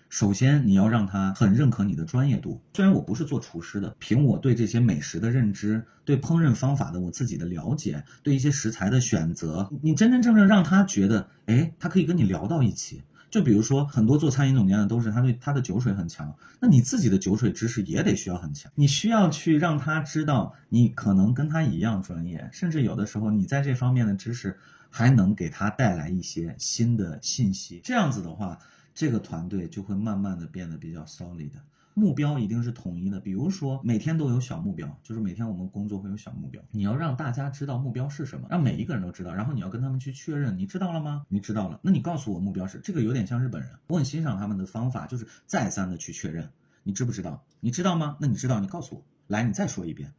[0.09, 2.61] 首先，你要让他很认可你的专业度。
[2.75, 13.03] 虽然我不是做厨师的，凭我对这些美食的认知，对烹饪方法的我自己的了解，对一些食材的选择，你真真正正让他觉得，哎，他可以跟你聊到一起。
[13.29, 18.71] 就比如说，很多做餐饮总监的都是他对他的酒水很强，那你自己的酒水知识也得需要很强。
[18.77, 24.57] 你需要去让他知道，你可能跟他一样专业，甚至有的时候你在这方面的知识
[24.89, 27.81] 还能给他带来一些新的信息。
[27.85, 28.59] 这样子的话，
[28.97, 31.53] 这个团队就会慢慢的变得比较 solid。
[31.93, 41.27] 目标一定是统一的，比如说每天都有小目标，就是每天我们工作会有小目标，你要让大家知道目标是什么，让每一个人都知道，然后你要跟他们去确认，你知道了吗？
[41.29, 46.51] 你知道了，那你告诉我目标是这个，有点像日本人，我很欣赏他们的方法，就是再三的去确认，
[46.83, 47.45] 你知不知道？
[47.61, 48.17] 你知道吗？
[48.19, 50.15] 那你知道，你告诉我，来，你再说一遍。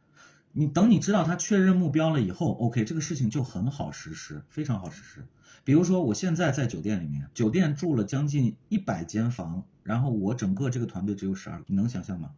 [0.52, 5.24] 你等你知道他确认目标了以后，OK，这个事情就很好实施，非常好实施。
[5.64, 12.30] 比如说，我现在在酒店里面，酒店住了将近一百间房，然后我整个这个团队只有十二个，你能想象吗？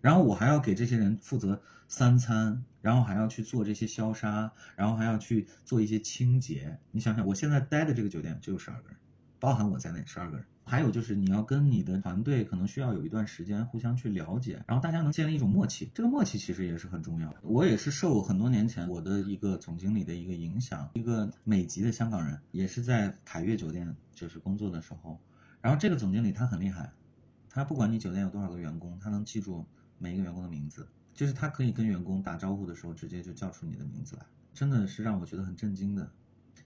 [0.00, 6.78] 然后我还要给这些人负责三餐，然后还要去做这些消杀，然后还要去做一些清洁。
[6.92, 8.96] 你想想，我现在待的这个酒店只有十二个人，
[9.38, 10.46] 包含我在内，十二个人。
[10.68, 17.40] 还有就是你要跟你的团队可能需要有一段时间互相去了解，然后大家能建立一种默契，这个默契其实也是很重要的。
[17.42, 25.18] 我也是受很多年前我的一个总经理的一个影响，一个美籍的香港人，也是在凯悦酒店就是工作的时候，
[25.62, 26.92] 然后这个总经理他很厉害，
[27.48, 29.66] 他不管你酒店有多少个员工，他能记住
[29.98, 36.10] 每一个员工的名字，就是他可以跟员工打招呼的时候直接就叫出你的名字来，真的是让我觉得很震惊的。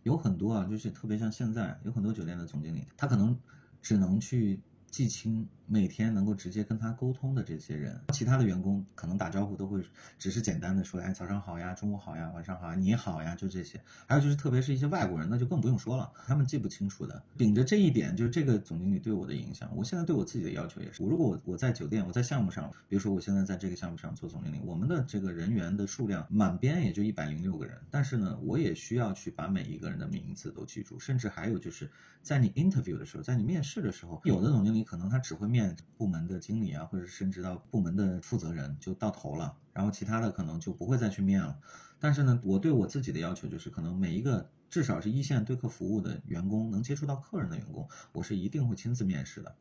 [0.02, 3.38] 有很多啊，就是特别像现在有很多酒店的总经理，他可能。
[3.82, 4.60] 只能去
[4.90, 9.82] 记清每天能够直接跟他沟通的这些人，其他的员工可能打招呼都会
[10.18, 13.80] 只是简单的说，哎，早上好呀，中午好呀，晚上好呀，你好呀，就这些。
[14.06, 17.22] 还有就是，特别是一些外国人，那就更不用说了，他们记不清楚的。
[17.38, 31.90] 秉着这一点，就是这个总经理对我的影响，我现在对我自己的要求也是，我如果我我在酒店，我在项目上，比如说我现在在这个项目上做总经理，我们的这个人员的数量满编也就一百零六个人，但是呢，我也需要去把每一个人的名字都记住，甚至还有就是
[32.22, 35.61] 在你 interview 的时候，在你面试的时候，有的总经理可能他只会面
[35.96, 36.42] 部门的。
[36.42, 41.56] 经理啊，或者升职到部门的负责人就到头了，然后其他的可能就不会再去面了。
[42.00, 49.54] 但是呢，我对我自己的要求就是，可能每一个至少是一线对客服务的员工，能接触到客人的员工，我是一定会亲自面试的。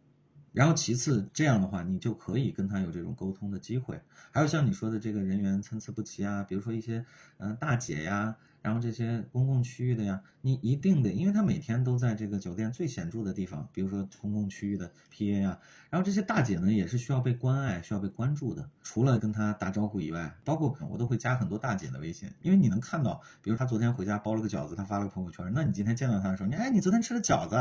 [0.53, 4.01] 然后其次，这样的话你就可以跟他有这种沟通的机会。
[4.31, 7.05] 还有像你说的这个人员参差不齐啊，比如说一些
[7.37, 8.35] 嗯大姐呀。
[8.61, 15.59] 然后这些公共区域的呀，你一定得，因为他每天都在这个酒店最显著的地方，比如说公共区域的 PA 呀。
[15.89, 18.69] 然后这些大姐呢，也是需要被关爱、需要被关注的。
[18.83, 27.55] 除了跟他打招呼以外，包括我都会加很多大姐的微信，因为你能看到，比如他昨天回家包了个饺子，他发了个朋友圈，那你今天见到他的时候，你哎，你昨天吃了饺子，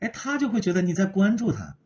[0.00, 1.76] 哎，他就会觉得你在关注他，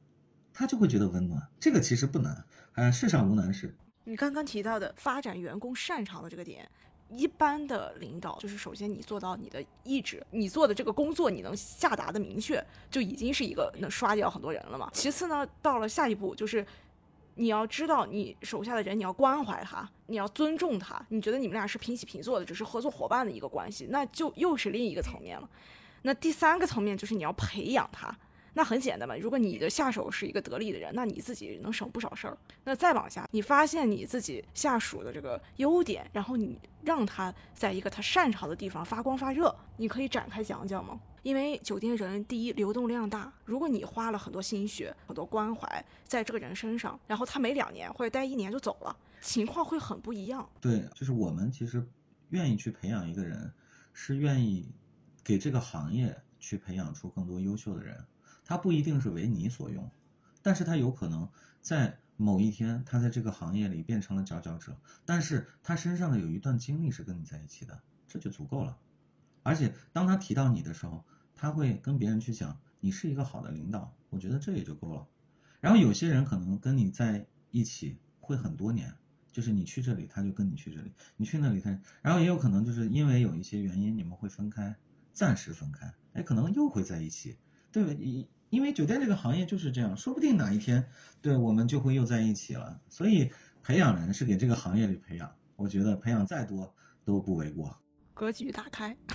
[0.53, 1.49] 他就会觉得温暖。
[1.61, 3.75] 这个其实不难，哎，世上无难事。
[4.05, 6.69] 你刚刚提到的发展员工擅长的这个点。
[7.09, 14.90] 一般的领导就是，首先你做到你的意志，你做的这个工作你能下达的明确，就已经是一个能刷掉很多人了嘛。
[14.92, 16.66] 其次呢，到了下一步就是，
[17.36, 25.48] 你要知道你手下的人，你要关怀他，你要尊重他，你觉得你们俩是平起平坐的，只是合作伙伴的一个关系，那就又是另一个层面了。
[26.02, 28.16] 那第三个层面就是你要培养他。
[28.57, 32.38] 那很简单嘛，如果你的下手是一个得力的人，那你自己能省不少事儿。
[32.64, 40.98] 那再往下，你发现你自己下属的这个优点，然后你让他在一个他擅长的地方发光发热，你可以展开讲讲吗？
[41.22, 50.48] 因为酒店人第一流动量大，如果你花了很多心血、很多关怀在这个人身上，然后他没两年或者待一年就走了，情况会很不一样。
[50.62, 51.86] 对，就是我们其实
[52.30, 53.52] 愿意去培养一个人，
[53.92, 54.66] 是愿意
[55.22, 58.02] 给这个行业去培养出更多优秀的人。
[58.47, 59.90] 他不一定是为你所用，
[60.40, 61.28] 但是他有可能
[61.61, 64.74] 在某一天，他在这个行业里变成了佼佼者，
[65.05, 68.78] 但是他身上的有一段经历是跟你在一起的，这就足够了。
[69.42, 75.07] 而且当他提到你的时候，他会跟别人去讲你是一个好的领导，我觉得这也就够了。
[75.61, 78.94] 然后有些人可能跟你在一起会很多年，
[79.32, 81.70] 就是你去这里，他就跟你去这里；你去那里，他
[82.01, 84.74] 然后也有可能就是因为有一些原因，你们会分开，
[85.12, 87.36] 暂时分开，哎，可能又会在一起，
[87.70, 87.92] 对吧？
[87.99, 90.88] 你因为酒店这个行业就是这样，说不定哪一天，
[91.20, 92.80] 对我们就会又在一起了。
[92.88, 93.30] 所以
[93.62, 96.72] 培养人是给这个行业里培养，我觉得培养再多
[97.05, 97.76] 都不为过。
[98.14, 98.97] 格局打开。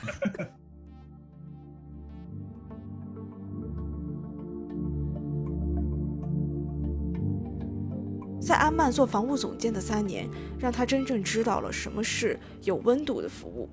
[8.41, 10.27] 在安曼做房务总监的三年，
[10.59, 13.69] 让他真正知道了什么是有温度的服务。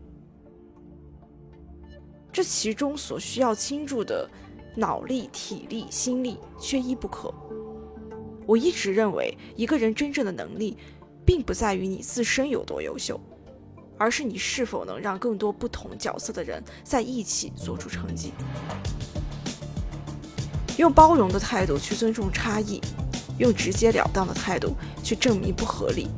[2.31, 4.29] 这其中所需要倾注的
[4.75, 7.33] 脑力、体力、心力，缺一不可。
[8.47, 10.77] 我一直认为，一个人真正的能力，
[11.25, 13.21] 并不在于你自身有多优秀，
[13.97, 18.33] 而是你是否能让更多不同角色的人在一起做出成绩。
[20.77, 22.81] 用包容的态度去尊重差异。
[23.39, 26.09] 用直截了当的态度去证明不合理，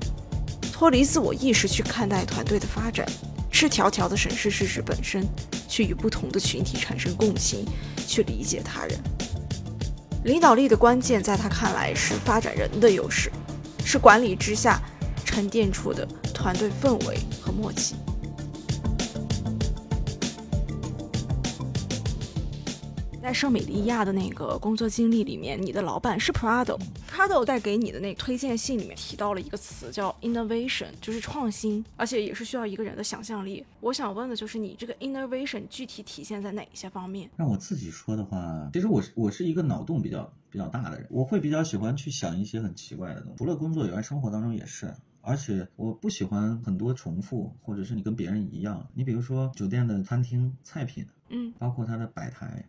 [0.72, 3.06] 脱离自我意识去看待团队的发展，
[3.50, 5.26] 赤条条的审视事实本身，
[5.68, 7.64] 去与不同的群体产生共情，
[8.06, 8.98] 去理解他人。
[10.24, 13.30] 领导力的关键，在他看来是发展人的优势，
[13.84, 14.80] 是管理之下
[15.24, 17.94] 沉淀出的团队氛围和默契。
[23.30, 33.64] 在圣美利亚的那个工作经历里面，你的老板是 Prado，Prado 带给你的那推荐信里面提到了一个词叫 innovation，就是创新，而且也是需要一个人的想象力。
[33.78, 37.30] 我想问的就是你这个 innovation 具体体现在哪一些方面？
[37.36, 44.92] 让我自己说的话，其实我是我是一个脑洞比较比较大的人，我会比较喜欢去想一些很奇怪的东西，除了工作以外，生活当中也是。
[45.20, 48.84] 而且我不喜欢很多重复，或者是你跟别人一样。
[48.92, 52.64] 你比如说酒店的餐厅菜品，嗯，包括它的摆台。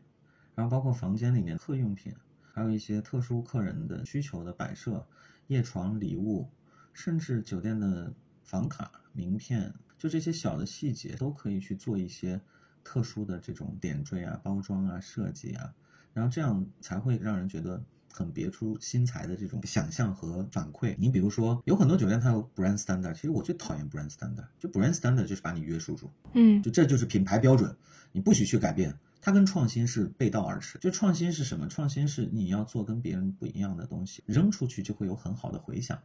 [0.56, 2.14] 然后包括房间里面客用品，
[2.54, 5.06] 还有一些特殊客人的需求的摆设，
[5.48, 6.50] 夜床礼物，
[6.94, 12.40] 甚至酒店的房卡名片，就这些小的细节都可以去做一些
[12.84, 15.74] 特殊的这种点缀啊、包装啊、设计啊，
[16.14, 17.82] 然后这样才会让人觉得
[18.12, 20.96] 很别出心裁的这种想象和反馈。
[20.98, 27.74] 你比如说，有很多酒店它有 brand standard，其实我最讨厌 brand standard，就 brand standard 就是把你约束住，嗯，就这就是品牌标准，
[28.12, 28.94] 你不许去改变。
[29.22, 30.80] 它跟创新是背道而驰。
[30.80, 31.68] 就创新是什么？
[31.68, 36.02] 创新是你要做跟别人不一样的东西，扔出去就会有很好的回响，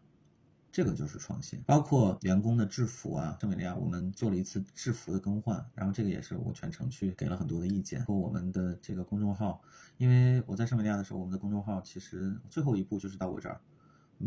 [0.71, 1.61] 这个就是创新。
[1.67, 8.05] 包括员工的制服啊，圣美利亚我们做了一次制服的更换，然后这个也是我全程去给了很多的意见。
[8.05, 9.63] 和我们的这个公众号，
[9.97, 13.61] 因为我在圣美利亚的时候，我们的公众号其实最后一步就是到我这儿。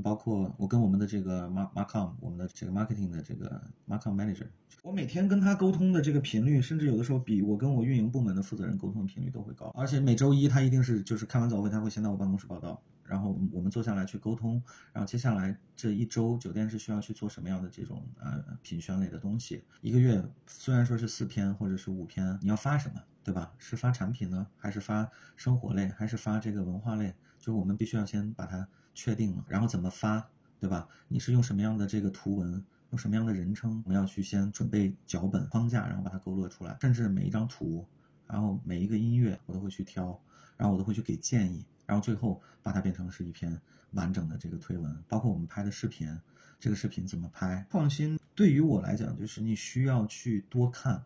[0.03, 4.45] 包括我跟我们的这个 Mark Markom，我们的这个 marketing 的这个 Markom manager，
[4.83, 9.67] 我每天跟他沟通的这个频率，甚至有的时候比我跟我运营部门的负责人沟通的频率都会高。
[9.75, 14.61] 而且每周一他一定是就是开完早会，他会先到我办公室报道，然后我们坐下来去沟通，
[14.93, 19.63] 然后接下来这一周酒店是需要去做什么样的这种呃品宣类的东西。
[19.81, 23.51] 一个月虽然说是四篇或者是五篇，你要发什么，对吧？
[23.57, 27.13] 是发产品呢，还是发生活类，还是发这个文化类？
[27.39, 28.67] 就是我们必须要先把它。
[28.99, 30.29] 确定了，然后怎么发，
[30.59, 30.89] 对吧？
[31.07, 33.81] 你是用什么样的这个图文，用什么样的人称？
[33.85, 36.77] 我们要去先准备脚本框架，然后把它勾勒出来。
[36.81, 37.87] 甚至每一张图，
[38.27, 40.19] 然后每一个音乐，我都会去挑，
[40.57, 43.57] 然后我都会去给建议，然后最后把它变成是一篇
[43.91, 45.03] 完整的这个推文。
[45.07, 46.19] 包括我们拍的视频，
[46.59, 47.65] 这个视频怎么拍？
[47.71, 51.05] 创新对于我来讲，就是你需要去多看、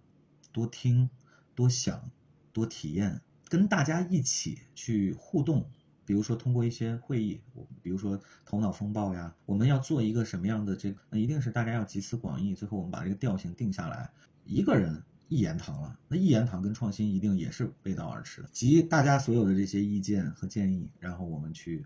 [0.52, 1.08] 多听、
[1.54, 2.10] 多想、
[2.52, 5.70] 多体验，跟大家一起去互动。
[6.06, 7.40] 比如说通过一些会议，
[7.82, 10.98] 比如说头脑风暴呀，我们要做一个什么样的这个？
[11.10, 14.10] 那一定是大家要集思广益，最后我们把这个调性定下来。
[14.46, 18.50] 一个人一言堂了，那一言堂跟创新一定也是背道而驰的。
[18.52, 21.86] 集大家所有的这些意见和建议，然后我们去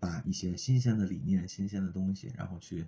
[0.00, 2.86] 把一些新鲜的理念、新鲜的东西，然后去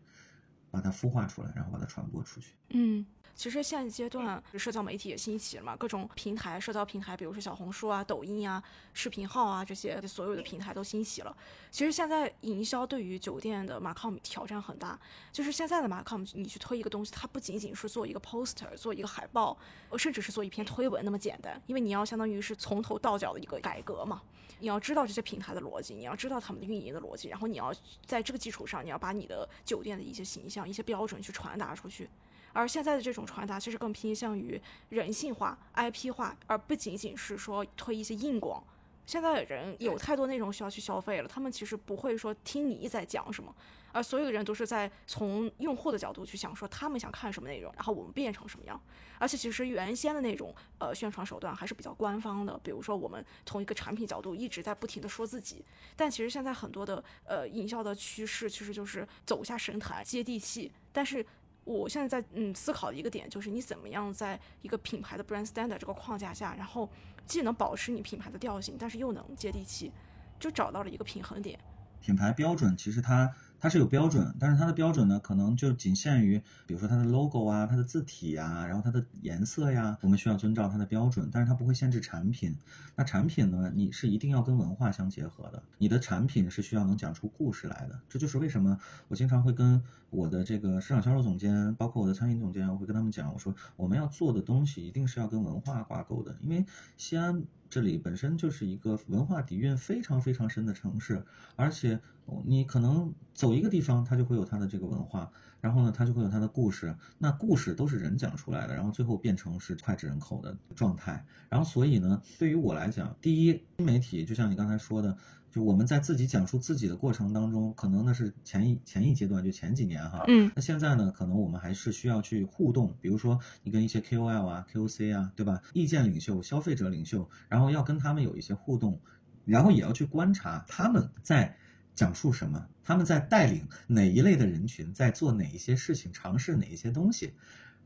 [0.70, 2.54] 把它孵化出来，然后把它传播出去。
[2.70, 3.04] 嗯。
[3.32, 8.62] 其实现阶段社交媒体也兴起了嘛，各种平台、社交平台，比如说小红书啊、抖音啊、
[8.92, 11.34] 视频号啊这些，所有的平台都兴起了。
[11.70, 14.98] 其实现在营销对于酒店的马 com 挑战很大，
[15.32, 19.56] 就是现在的马 com，你去推一个东西，它不仅仅是做一个 poster、做一个海报，
[19.96, 24.20] 甚至是做一篇推文那么简单，因为你要相当于是从头到脚的一个改革嘛。
[24.62, 27.72] 你要知道这些平台的逻辑，你要知道他们的运营的逻辑，然后你要
[28.04, 32.08] 在这个基础上，你要把你的酒店的一些形象、一些标准去传达出去。
[32.52, 38.62] 而现在的这种传达，其实更偏向于人性化、IP 化，而不仅仅是说推一些硬广，
[39.06, 43.54] 现在的人有太多内容需要去消费了，他们其实不会说听你在讲什么，
[43.92, 48.80] 而所有的人都是在从用户的角度去想说他们想看什么内容，然后我们变成什么样。
[49.18, 55.64] 而且其实原先的那种呃宣传手段还是比较官方的，比如说我们从一个产品角度一直在不停的说自己，
[55.96, 60.72] 但其实现在很多的呃营销的趋势其实就是走下神坛，接地气。
[60.92, 61.24] 但是
[61.64, 66.88] 我现在在嗯思考的一个点就是你怎么样在一个品牌的 brand standard 这个框架下，然后。
[67.26, 69.92] 既能保持你品牌的调性，但是又能接地气，
[70.40, 71.56] 就找到了一个平衡点。
[72.00, 73.32] 品牌标准其实它。
[73.60, 82.56] 它是有标准，但是它的标准呢，可能就仅限于，比如说它的 logo 啊，它的字体呀，然后它的颜色呀，我们需要遵照它的标准，但是它不会限制产品。
[82.96, 88.00] 那产品呢，你是一定要跟文化相结合的，你的产品是需要能讲出故事来的。
[88.08, 96.64] 这就是为什么我经常会跟我的这个市场销售总监，包括我的餐饮总监，我会跟他们讲，我说我们要做的东西一定是要跟文化挂钩的，因为
[96.96, 101.24] 西安这里本身就是一个文化底蕴非常非常深的城市，
[101.56, 101.98] 而且。
[102.46, 106.94] 你可能走一个地方，它就会有它的这个文化，然后呢，它就会有它的故事。
[107.18, 111.24] 那故事都是人讲出来的，然后最后变成是脍炙人口的状态。
[111.48, 115.16] 然后所以呢，对于我来讲，第一，新媒体就像你刚才说的，
[115.50, 120.24] 就我们在自己讲述自己的过程当中，可能那是前一前一阶段，就前几年哈。
[120.28, 120.50] 嗯。
[120.54, 125.60] 那现在呢，可能我们还是需要去互动，比如说你跟一些 KOL 啊、KOC 啊，对吧？
[125.74, 128.98] 意见领袖、消费者领袖，然后要跟他们有一些互动，
[129.44, 131.56] 然后也要去观察他们在。
[132.00, 132.66] 讲述什么？
[132.82, 137.34] 他们在带领哪一类的人群，在做哪一些事情，尝试哪一些东西？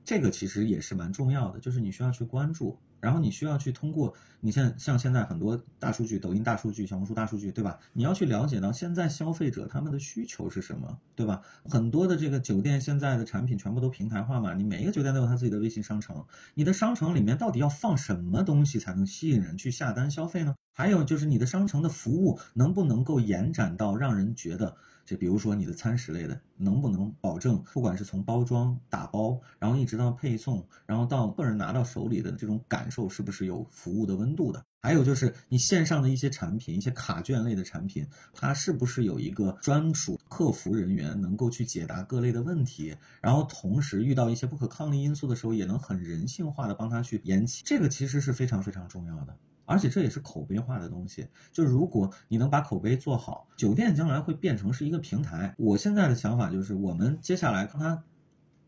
[0.04, 7.78] 这个其实也是蛮重要的，就是你需要去关注，然后你需要去通过，你像像现在很多大数据，抖音大数据、小红书大数据，对吧？
[7.94, 11.40] 你要去了解到现在消费者他们的需求是什么，对吧？
[11.64, 20.54] 很多的这个酒店现在的产品全部都平台化嘛，你每一个酒店都有他自己的微信商城，你的商城里面到底要放什么东西才能吸引人去下单消费呢？
[20.74, 24.76] 还有就是你的商城的服务能不能够延展到让人觉得？
[25.04, 34.64] 就比如说你的餐食类的，能不能保证，不管是从包装打包，然后一直到配送，然后到个人拿到手里的这种感受，是不是有服务的温度的？
[34.84, 49.34] 还有就是你线上的一些产品，一些卡券类的产品，它是不是有一个专属客服人员能够去解答各类的问题，然后同时遇到一些不可抗力因素的时候，也能很人性化的帮他去延期，这个其实是非常非常重要的。
[49.64, 55.54] 而且这也是口碑化的东西，就如果你能把口碑做好，酒店将来会变成是一个平台。
[55.56, 58.04] 我现在的想法就是，我们接下来让它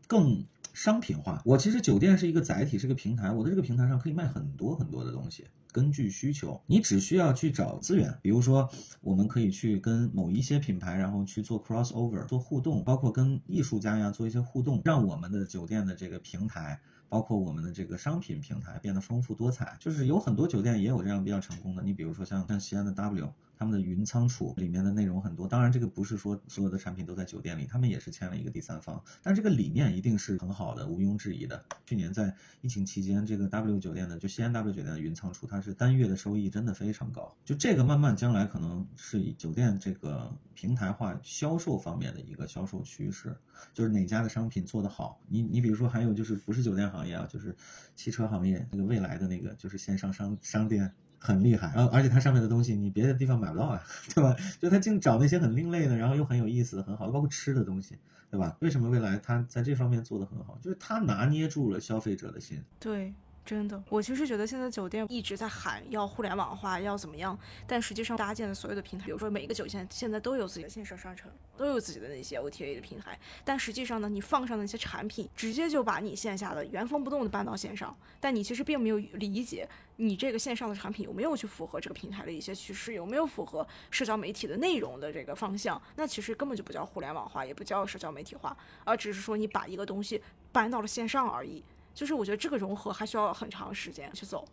[0.07, 0.47] 更
[0.77, 1.41] 商品化。
[1.43, 5.47] 我其实酒店是一个载体，是个平台，我的这个平台上可以卖很多很多的东西。
[5.71, 8.69] 根据需求，你只需要去找资源，比如说
[9.01, 16.79] 我们可以去跟某一些品牌，然后去做 cross over，做互动，包括跟艺术家呀做一些互动，让我们的酒店的这个平台。
[17.09, 21.81] 包括我们的这个商品平台变得丰富多彩，就是有很多酒店也有这样比较成功的。
[21.81, 23.33] 你比如说像像西安的 W。
[23.57, 31.63] 他们的云仓储里面的内容很多，当然这个不是说所有的产品都在酒店里，他们也是签了一个第三方，但这个理念一定是很好的，毋庸置疑的。
[31.85, 37.35] 去年在疫情期间，这个 W 酒店的就西安 W 酒店的云仓储，它是单月的收益真的非常高。
[37.43, 43.35] 就这个慢慢将来可能是以酒店这个平台化销售方面的一个销售趋势，
[43.73, 47.55] 就是哪家的商品做得好，你你比如说还有就是不是酒店行业啊，就是
[47.95, 50.93] 汽车行业，那个未来的那个就是线上商商店。
[51.19, 54.35] 很厉害，然后而且它上面的东西你别的地方买不到啊，对吧？
[54.59, 57.97] 就他净找那些很另类的，然后又很有意思、很好，包括吃的东西，
[58.29, 58.55] 对吧？
[58.61, 60.57] 为什么未来他在这方面做的很好？
[60.61, 62.61] 就是他拿捏住了消费者的心。
[62.79, 63.13] 对。
[63.47, 90.21] 真的，我其实觉得现在酒店一直在喊要互联网化，要怎么样，但实际上搭建的所有的平台，比如说每一个酒店现在都有自己的线上商城，都有自己的那些 OTA 的平台，但实际上呢，你放上那些产品，直接就把你线下的原封不动的搬到线上，但你其实并没有理解你这个线上的产品有没有去符合这个平台的一些趋势，有没有符合社交媒体的内容的这个方向，那其实根本就不叫互联网化，也不叫社交媒体化，而只是说你把一个东西
[90.51, 91.63] 搬到了线上而已。
[91.97, 94.45] 就是我觉得这个融合还需要很长时间去走，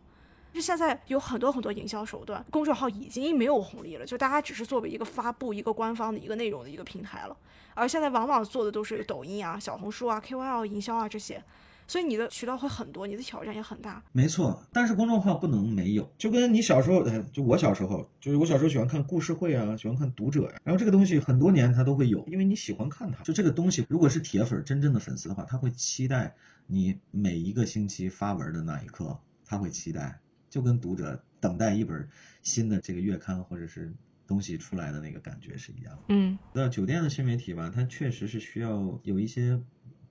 [0.50, 7.36] 就现在有很多很多营销手段，公众号已经没有红利了，就大家只是作为一个发布一个官方的一个内容的一个平台了，
[7.74, 11.44] 而现在往往做的都是抖音啊、小红书啊、KOL 营销啊这些，
[11.86, 14.02] 所以你的渠道会很多，你的挑战也很大。
[14.12, 26.34] 没错，但是公众号不能没有，就跟你小时候，就我小时候，就是我小时候喜欢看故事会啊，喜欢看读者呀，然后这个东西很多年它都会有，因为你喜欢看它，就这个东西如果是铁粉，真正的粉丝的话，他会期待。
[26.66, 29.14] 你每一个星期发文的那一刻，
[29.44, 30.18] 他会期待，
[30.48, 32.08] 就跟读者等待一本
[32.40, 33.92] 新的这个月刊或者是
[34.26, 36.02] 东西出来的那个感觉是一样的。
[36.08, 39.60] 嗯，那酒店的新媒体吧，它确实是需要有一些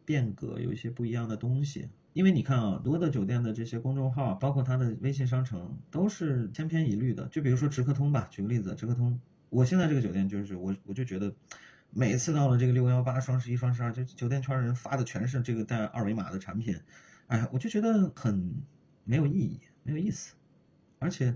[0.05, 1.89] 变革，有一些不一样的东西。
[2.13, 7.27] 因为你看啊，多的酒店的这些公众号，包括它的微信商城，都是千篇一律的。
[7.29, 11.33] 就比如说直客通吧，举个例子，直客通，我现在这个酒店就是我，我就觉得，
[11.89, 16.77] 每次到了这个六幺八、双十一、双十二，就酒店圈人发的全是这个带二维码的产品，
[17.25, 18.53] 哎，我就觉得很
[19.05, 20.35] 没有意义，没有意思，
[20.99, 21.35] 而且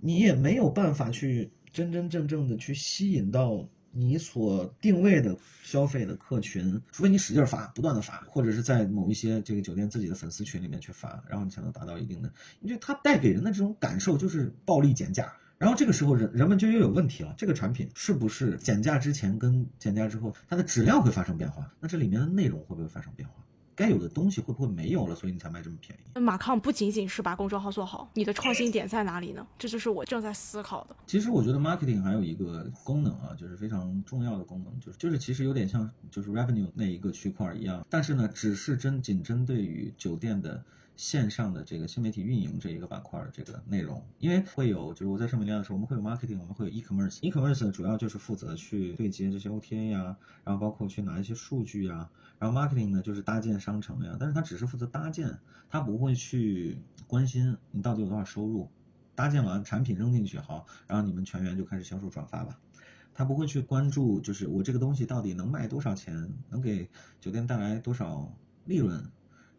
[0.00, 3.66] 你也没有办法去真真正正的去吸引到。
[3.96, 12.32] 你所定位的消费的客群，除非你使劲发，不断的发，或者是在某一些这个酒店自己的粉丝群里面去发，然后你才能达到一定的。
[12.60, 21.72] 因为它带给人的这种感受就是暴力减价，然后这个时候人人们就又有问题了，这个产品是不是减价之前跟减价之后它的质量会发生变化？
[21.78, 23.34] 那这里面的内容会不会发生变化？
[23.76, 26.18] 该有的东西会不会没有了，所以你才卖这么便宜？
[26.20, 29.46] 马康不仅仅是把公众号做好，你的创新点在哪里呢？
[29.58, 30.96] 这就是我正在思考的。
[31.06, 40.62] 其实我觉得 marketing 还有一个功能啊，就是非常重要的功能，就是就是其实有点像就是 revenue 那一个区块一样，但是呢，只是针仅针对于酒店的。
[40.96, 55.36] 线上的这个新媒体运营这一个板块的这个内容，因为会有，就是我在上面聊的时候，我们会有 marketing，我们会有 e-commerce，e-commerce 主要就是负责去对接这些 OTA 呀，然后包括去拿一些数据呀，然后 marketing 呢就是搭建商城呀，但是它只是负责搭建，
[55.68, 56.78] 它不会去
[57.08, 58.68] 关心你到底有多少收入，
[59.16, 62.56] 搭建完产品扔进去好，然后你们全员就开始销售转发吧，
[63.12, 66.88] 他不会去关注就是我这个东西到底能卖多少钱，能给
[67.20, 68.32] 酒店带来多少
[68.66, 69.04] 利润。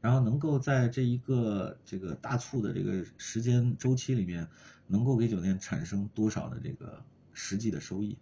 [0.05, 4.47] 然后能够在这一个这个大促的这个时间周期里面，
[4.85, 7.03] 能够给酒店产生多少的这个
[7.33, 8.15] 实际的收益，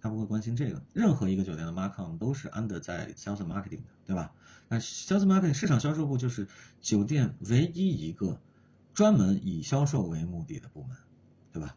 [0.00, 0.82] 他不会关心这个。
[0.94, 4.32] 任何一个酒店的 market 都是 under 在 sales marketing 的，对吧？
[4.66, 6.48] 那 sales marketing 市场销售部就是
[6.80, 8.40] 酒店唯一一个
[8.94, 10.96] 专门以销售为目的的部门，
[11.52, 11.76] 对吧？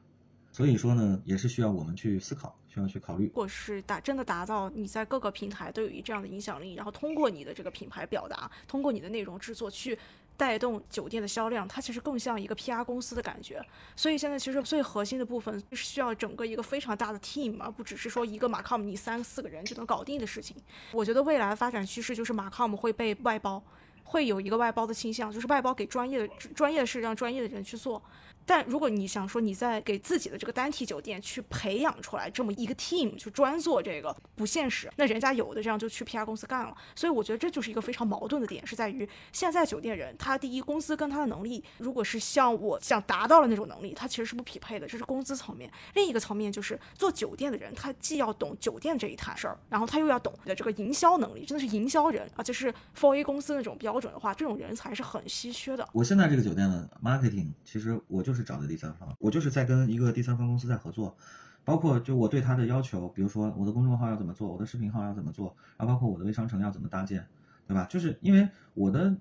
[0.53, 3.25] 所以说呢，也是需要我们去思考，需要去考虑。
[3.25, 9.97] 如果是达真的达到你在各个平台都有一这样的影响力，然后通过你的这个品牌表达，通过你的内容制作去
[10.37, 13.59] 带动酒店的销量，它其实更像一个 PR 公司的感觉。
[13.95, 20.55] 所以现在其实最核心的部分是需要整个一个非常大的 team，而不只是说一个马 com 你三四个人就能搞定的事情。
[20.91, 23.63] 我觉得未来发展趋势就是马 com 会被外包，
[24.03, 27.99] 会有一个外包的倾向，就是外包给专业的专业的事让专业的人去做。
[28.45, 34.91] 但如果你想说你在给自己的这个单体酒店去培养出来这么一个 team，就专做这个不现实。
[34.97, 36.75] 那人家有的这样就去 PR 公司干了。
[36.95, 45.71] 所以我觉得这就是一个非常矛盾的点，是在于现在酒店人他第一工资跟他的能力，如果是像我想达到了那种能力，他其实是不匹配的，这是工资层面。
[45.93, 55.87] 另一个层面就是做酒店的人，他既要懂酒店这一摊事儿，然后他又要懂你的这个营销能力，真的是营销人，而且是 For A 公司那种标准的话，这种人才是很稀缺的。
[55.93, 58.32] 我现在这个酒店的 marketing，其实我就。
[58.33, 61.15] 就是找的第三方，我就是在跟一个第三方公司在合作，
[61.63, 67.23] 包括就我对他的要求，比如说我的公众号要怎么做，我的视频号要怎么做，然后包括我的微商城要怎么搭建，
[67.67, 67.85] 对吧？
[67.85, 69.15] 就是因为我的。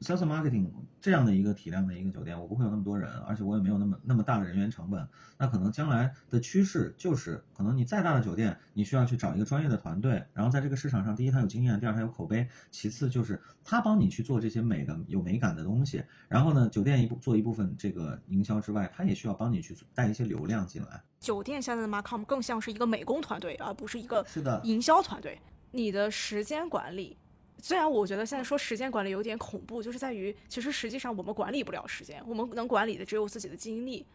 [0.00, 0.70] Sales marketing
[1.00, 5.08] 这样的一个体量的一个酒店，我不会有那么多人，而且我也没有那么那么大的人员成本。
[5.36, 16.02] 那可能将来的趋势就是，可能你再大的酒店，你需要去找一个专业的团队，然后在这个市场上，第一他有经验，第二他有口碑，其次就是他帮你去做这些美的有美感的东西。
[16.28, 21.02] 然后呢，酒店一部做一部分这个营销之外，他也需要帮你去带一些流量进来。
[21.20, 25.40] 酒店现在的 marketing 更像是一个美工团队，而不是一个是的营销团队。
[25.70, 27.16] 你的时间管理。
[27.60, 34.06] 虽然我觉得现在说时间管理有点恐怖，就是在于其实实际上我们管理不了时间，我们能管理的只有自己的精力。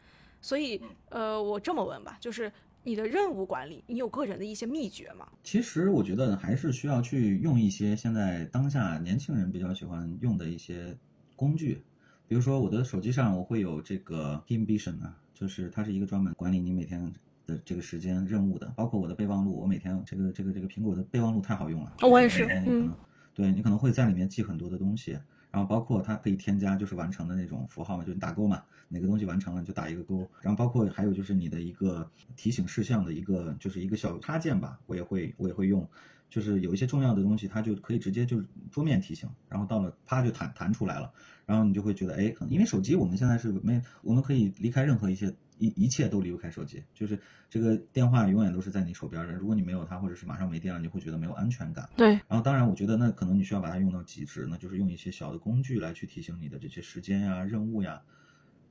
[0.42, 2.52] 所以，呃，我这么问吧，就是
[2.84, 5.26] 你的任务管理，你有个人的一些秘诀吗？
[5.42, 10.98] 其实我觉得还是需要去用一些现在当下年轻人比较喜欢用的一些
[11.36, 11.82] 工具，
[12.28, 17.14] 比如说我的手机上我会有这个 Team Vision 啊，就是它是一个专门管理你每天
[17.46, 22.92] 的这个时间任务的，包括我的备忘录，我每天这个这个这个苹果的备忘录太好用了，我也是，嗯。
[23.34, 25.12] 对你可能会在里面记很多的东西，
[25.52, 30.30] 然后包括它可以添加就是完成的那种符号嘛，就是打勾嘛，哪个东西完成了就打一个勾。
[30.42, 35.88] 然后包括还有就是你的一个提醒事项的一个就是一个小插件吧，我也会我也会用，
[36.30, 41.12] 就是有一些重要的东西它就可以直接就是桌面提醒，然后到了啪就弹弹出来了，
[41.46, 45.34] 然后你就会觉得哎，因为手机我们现在是没我们可以离开任何一些。
[45.58, 49.34] 一一切都离不开手机，就是这个电话永远都是在你手边的。
[49.34, 51.88] 如果你没有它，或者是马上没电了，你会觉得没有安全感。
[51.96, 52.12] 对。
[52.28, 58.02] 然后，当然，我觉得那可能你需要把它用到极致，那就是用一些小的工具来去提醒你的这些时间呀、任务呀。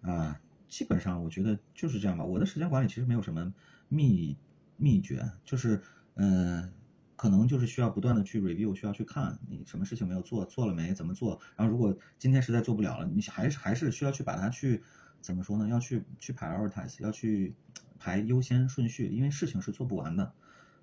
[0.00, 2.24] 啊，基本上我觉得就是这样吧。
[2.24, 3.52] 我的时间管理其实没有什么
[3.88, 4.36] 秘
[4.76, 5.80] 秘诀，就是
[6.14, 6.72] 嗯，
[7.14, 11.40] 可能就是需要不断的去 review，需要去看你什么事情没有做，做了没，怎么做。
[11.56, 14.82] 然后，如果今天实在做不了了，你还是还是需要去把它去。
[15.22, 15.68] 怎么说呢？
[15.68, 17.54] 要去去 prioritize，要去
[17.98, 20.32] 排优先顺序，因为事情是做不完的。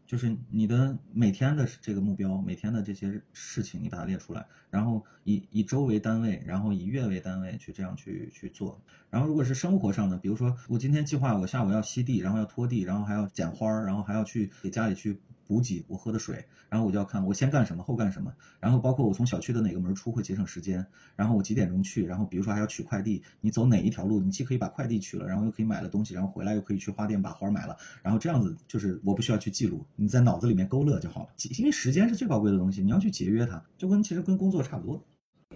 [0.07, 8.81] 就是你的每天的这个目标，每天的这些事情，你把它列出来，然后以以周为单位，然后以月为单位去这样去去做。
[9.11, 15.19] 然后如果是生活上的，比如说我今天计划我下午要吸地，然后要拖地，然后还要剪花儿，然后还要去给家里去。
[15.49, 20.85] 补给我喝的水，然后我就要看我先干什么后干什么，然后包括我从小区的哪个门出会节省时间，
[21.15, 31.29] 然后我几点钟去，然后比如说还要取快递，你走哪一条路，你既可以把快递取了，然后又可以买了东西，然后回来又可以去花店把花买了，然后这样子就是我不需要去记录，你在脑子里面勾勒就好了。
[31.57, 35.03] 因为时间是最宝贵的东西，你要去节约它，就跟其实跟工作差不多。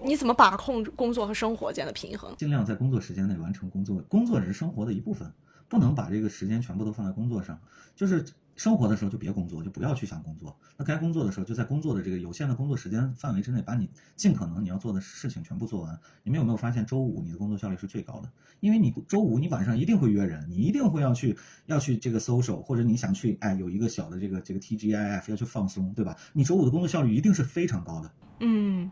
[0.04, 2.36] 你怎么把控工作和生活间的平衡？
[2.40, 5.32] 尽量在工作时间内完成工作，工作只是生活的一部分，
[5.70, 7.62] 不能把这个时间全部都放在工作上，
[7.96, 8.26] 就是。
[8.56, 10.56] 生活的时候就别工作，就不要去想工作。
[10.78, 16.00] 那该工作的时候，就在工作的这个有限的工作时间范围之内，把你尽可能你要做的事情全部做完。
[16.24, 18.30] 你们有没有发现，周五你的工作效率是最高的？
[18.60, 26.16] 因为你周五你晚上一定会约人，你一定会要去要去这个 social，或者你想去哎有一个小的这个这个 TGIF 要去放松，对吧？
[26.34, 28.12] 你周五的工作效率一定是非常高的。
[28.40, 28.90] 嗯，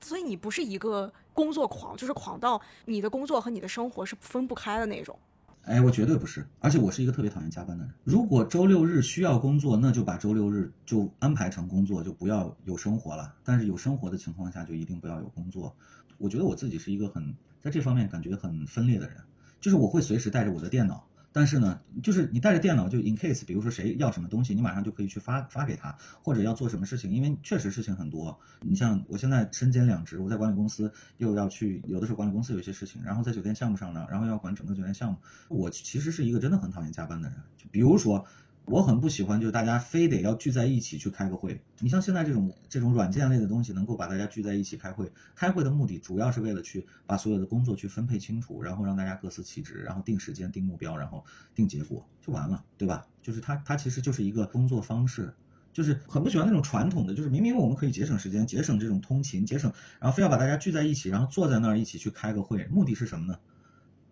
[0.00, 5.18] 所以你不是一个工作狂，就是狂到你的工作和你的生活是分不开的那种。
[5.62, 7.94] 哎，我绝对不是，而且我是一个特别讨厌加班的人。
[8.02, 13.34] 如果周六日需要工作，那就把周六日就安排成工作，就不要有生活了。
[13.44, 15.74] 但是有生活的情况下，就一定不要有工作。
[16.18, 19.16] 我觉得我自己是一个很在这方面感觉很分裂的人，
[19.60, 21.06] 就是我会随时带着我的电脑。
[21.32, 28.38] 但是呢，就是你带着电脑，就 in case，比如说谁要什么东西，你马上就可以去发发给他，或者要做什么事情，因为确实事情很多。
[28.60, 35.18] 你像我现在身兼两职，我在管理公司又要去，有的时候管理公司有一些事情，然后在酒店项目上呢，然后要管整个酒店项目。
[35.48, 38.26] 我其实是一个真的很讨厌加班的人，就比如说。
[38.66, 41.60] 我很不喜欢，就是大家非得要聚在一起去开个会。
[41.80, 53.04] 你像现在这种这种软件类的东西，能够把大家聚在一起开会，开会的目的主要是为了去把所有的工作去分配清楚，然后让大家各司其职，然后定时间、定目标，然后定结果就完了，对吧？
[53.20, 55.34] 就是它它其实就是一个工作方式，
[55.72, 63.36] 就是很不喜欢那种传统的，就是明明我们可以节省时间、节省这种通勤、节省，然后非要把大家聚在一起，然后坐在那儿一起去开个会，目的是什么呢？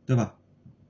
[0.04, 0.34] 对吧？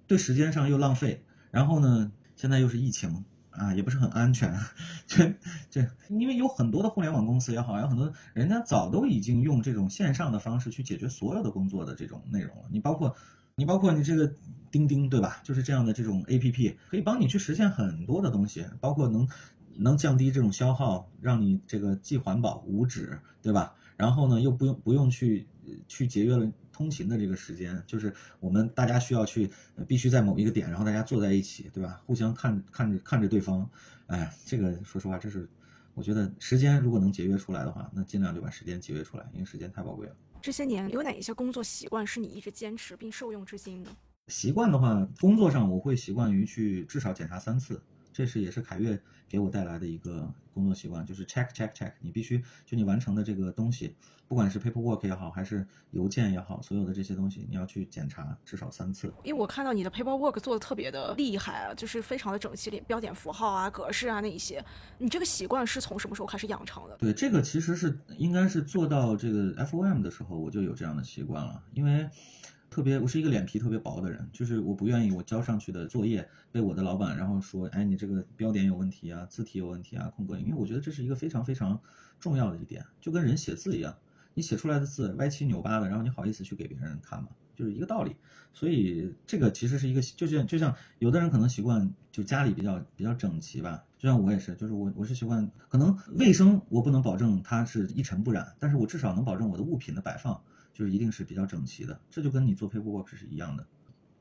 [0.06, 3.26] 对时间上又浪费，然后呢，现在又是疫情。
[3.58, 4.54] 啊，也不是很安全，
[5.06, 5.34] 这
[5.68, 12.62] 这，因为有很多的互联网公司也好，有很多人家早都已经用这种线上的方式去解决所有的工作的这种内容了。
[12.70, 13.14] 你包括，
[13.56, 14.32] 你包括你这个
[14.70, 15.40] 钉钉，对吧？
[15.42, 19.28] 就是这样的这种 A P P 可以帮你去实现很多的东西，包括能
[19.76, 23.74] 能降低这种消耗，让你这个既环保无纸，对吧？
[23.96, 25.46] 然后呢，又不用不用去
[25.86, 26.50] 去节约了。
[26.70, 29.50] 通勤的这个时间，就是我们大家需要去，
[29.88, 32.00] 必须在某一个点，然后大家坐在一起，对吧？
[32.06, 33.68] 互相看看着看着对方，
[34.06, 35.48] 哎，这个说实话，这是
[35.94, 40.14] 我觉得时间如果能节约出来的话，那尽量就把时间节约出来，因为时间太宝贵了。
[40.40, 43.90] 这些年有哪一些工作习惯是你一直坚持并受用至今的？
[44.28, 47.82] 习惯的话，工作上我会习惯于去至少检查三次。
[48.12, 53.94] 这是也是凯越给我带来的一个工作习惯，就是 check check check，你必须就你完成的这个东西，
[54.26, 59.12] 不管是 paperwork 也好，还是邮件也好，所有的这些东西你要去检查至少三次。
[59.22, 64.64] 因为我看到你的 paperwork 做的特别的厉害啊，就是非常的整齐，标点符号啊、格式啊那一些。
[64.98, 66.96] 你这个习惯是从什么时候开始养成的？
[66.96, 72.08] 对，这个其实是应该是做到这个 FOM 的时候我就有这样的习惯了，因为。
[72.70, 81.80] 特别，我是一个脸皮特别薄的人，就是我不愿意我交上去的作业被我的老板然后说，哎，你这个标点有问题啊，字体有问题啊，空格，因为我觉得这是一个非常非常
[82.20, 83.96] 重要的一点，就跟人写字一样，
[84.34, 87.28] 你写出来的字歪七扭八的，然后你好意思去给别人看吗？
[87.56, 88.14] 就是一个道理。
[88.52, 100.40] 所以这个其实是一个，就像就像有的人可能习惯就家里比较比较整齐吧，就像我也是，就是我我是习惯，可能卫生我不能保证它是一尘不染，但是我至少能保证我的物品的摆放。
[100.78, 103.66] 就一定是比较整齐的，这就跟你做 paperwork 是一样的，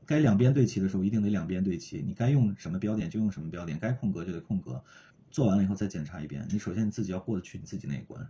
[0.04, 4.82] 该两边对齐的时候一定得两边对齐，你该用什么标点就用什么标点，该空格就得空格，
[5.30, 6.44] 做完了以后再检查一遍。
[6.50, 8.28] 你首先你自己要过得去你自己那一关。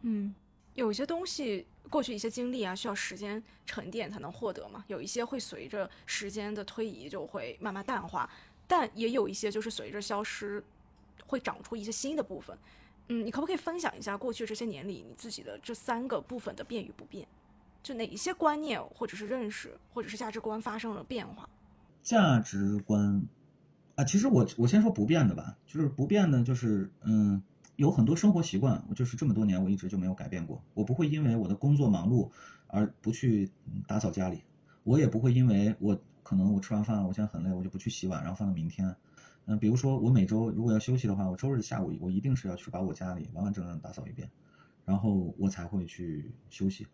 [0.00, 0.34] 嗯，
[0.74, 8.28] 有一些东西过去一些经历啊，需要时间沉淀才能获得嘛，有一些会随着时间的推移就会慢慢淡化，
[8.66, 10.60] 但也有一些就是随着消失
[11.28, 12.58] 会长出一些新的部分。
[13.08, 17.24] 嗯，你可不可以分享一下过去这些年里你自己的这三个部分的变与不变？
[17.82, 21.48] 就哪一些观念，或者是认识，或者是价值观发生了变化？
[22.02, 23.22] 价值观
[23.96, 27.42] 啊，其实我我先说不变的吧，就是不变的，就是嗯，
[27.76, 30.62] 有很多生活习惯，我就是这么多年我一直就没有改变过。
[30.74, 32.30] 我不会因为我的工作忙碌
[32.68, 33.50] 而不去
[33.86, 34.42] 打扫家里，
[34.84, 38.94] 我也不会因为我可能我吃完饭我现在很累，我就不去洗碗，然后放到明天。
[39.46, 44.30] 嗯，比如说我每周如果要休息的话，我周日下午我一定是要去把我家里完完整整打扫一遍，
[44.84, 46.86] 然后我才会去休息。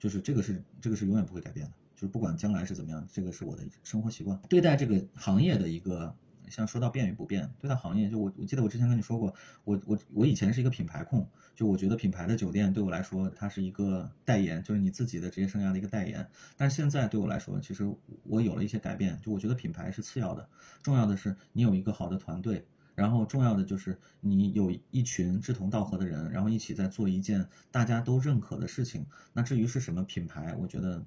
[0.00, 4.36] 就是这个是这个是永远不会改变的，就是不管将来是怎么样，这个是我的生活习惯。
[4.48, 6.12] 对待这个行业的一个
[6.48, 9.32] 像说到变与不变，对待行业，就我我记得我之前跟你说过，
[9.62, 16.26] 我我我以前是一个品牌控，就我觉得品牌的酒店对我来说，它是一个代言，就是你自己的职业生涯的一个代言。
[16.56, 17.88] 但是现在对我来说，其实
[18.24, 20.48] 我有了一些改变，就我觉得品牌是次要的，
[20.82, 22.66] 重要的是你有一个好的团队，
[23.00, 29.06] 然后重要的就是你有一群志同道合的人，然后一起在做一件大家都认可的事情。
[29.32, 31.02] 那至于是什么品牌，我觉得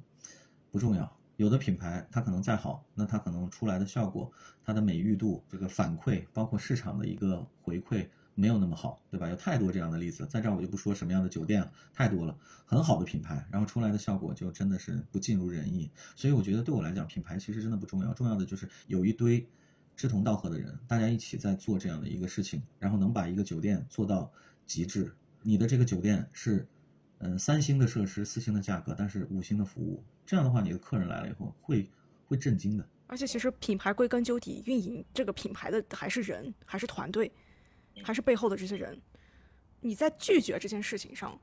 [0.71, 1.15] 不重要。
[1.35, 4.31] 有的品牌它可能再好，那它可能出来的效果、
[4.65, 9.29] 它的美誉度、这个反馈，包括市场的一个回馈没有那么好，对吧？
[9.29, 12.35] 有太多这样的例子，在这儿我就不说什么样的酒店了，太多了。
[12.65, 15.91] 很好的品牌，然后出来的效果就真的是不尽如人意。
[16.15, 19.47] 所以我觉得对我来讲，品牌其实真的不重要，重要的就是有一堆
[19.95, 24.31] 志同道合的人，大家一起在做这样的一个事情，然后能把一个酒店做到
[24.65, 25.13] 极致。
[25.41, 26.67] 你的这个酒店是。
[27.25, 31.89] 嗯，三星的设施，四星的价格，但是五星的服务，这样的话，你的客人来了以后会
[32.27, 32.85] 会震惊的。
[33.07, 37.31] 而且，其实品牌归根究底，运营这个品牌的还是人，还是团队，
[38.03, 38.99] 还是背后的这些人。
[39.79, 41.39] 你在拒绝这件事情上。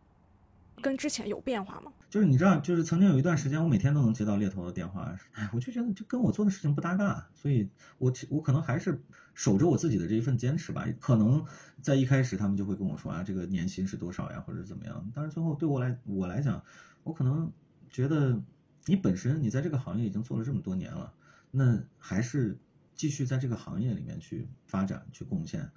[0.81, 1.93] 跟之前有变化吗？
[2.09, 9.01] 就是你知道，就是曾经有一段时间，我每天都能接到猎头的电话，哎，我就觉得这跟我做的事情不搭嘎，所以我我可能还是
[9.32, 10.85] 守着我自己的这一份坚持吧。
[10.98, 11.44] 可能
[11.81, 15.11] 在一开始他们就会跟我说啊，这个年薪是多少呀，或者怎么样。
[15.15, 16.62] 但是最后对我来我来讲，
[17.05, 17.52] 我可能
[17.89, 18.43] 觉得
[18.86, 21.15] 你本身你在这个行业已经做了这么多年了，
[21.52, 22.59] 那还是
[22.97, 25.70] 继续在这个行业里面去发展、去贡献，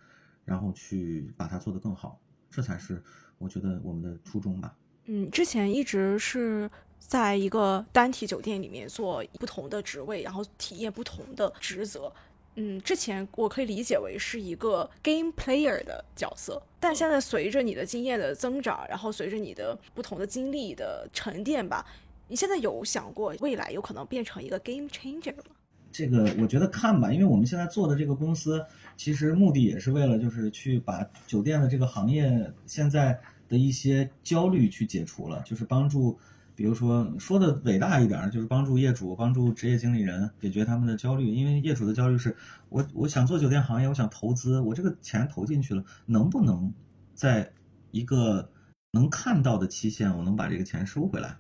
[0.45, 2.19] 然后去把它做得更好，
[2.49, 3.03] 这才是
[3.38, 4.75] 我觉得我们的初衷吧。
[5.05, 12.11] 嗯，之前一直是在一个单体酒店里面做不同的职位，然后体验不同的职责。
[12.55, 21.85] 嗯，之前我可以理解为是一个 game player 的角色，但现在随着你的经验的增长，然后随着你的不同的经历的沉淀吧，
[22.30, 25.43] 你现在有想过未来有可能变成一个 game changer 吗？
[25.91, 28.65] 这个我觉得看吧，因为我们现在做的这个公司，
[28.95, 33.19] 其实目的也是为了就是去把酒店的这个行业现在。
[33.53, 36.17] 的一些焦虑去解除了，就是帮助，
[36.55, 41.31] 比如说说的伟大一点，就是帮助业主、帮助职业经理人解决他们的焦虑。
[41.31, 42.35] 因为业主的焦虑是，
[42.69, 46.73] 我我想做酒店行业，我想投资，我这个钱投进去了，能不能
[47.13, 47.53] 在
[47.91, 48.49] 一个
[48.93, 51.38] 能看到的期限，我能把这个钱收回来？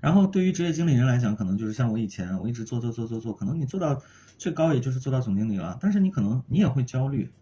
[0.00, 4.00] 然后对于职业经理人来讲，可能就是像我以前，我一直做做做做做，可能你做到
[4.36, 7.32] 最高也就是做到总经理了，但是你可能你也会焦虑，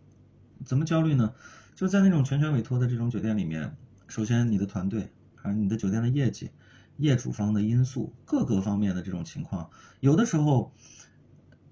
[0.64, 1.34] 怎么焦虑呢？
[1.74, 3.76] 就在那种全权委托的这种酒店里面。
[4.09, 6.51] 首先，你的团队，还有你的酒店的业绩，
[6.99, 9.69] 业主方的因素，各个方面的这种情况，
[10.01, 10.73] 有的时候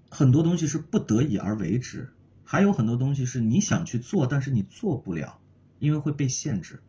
[0.09, 2.09] 很多东西是不得已而为之，
[2.43, 5.39] 还有很多东西是你想去做，但是你做不了，
[5.79, 6.81] 因为会被限制。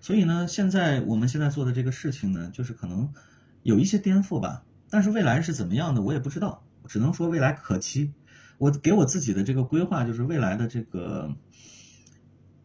[0.00, 3.12] 所以呢，现在我们现在做的这个事情呢，就是可能
[3.64, 8.12] 有一些颠覆吧，但是未来是怎么样的，我也不知道，只能说未来可期。
[8.58, 11.34] 我给我自己的这个规划就是未来的这个。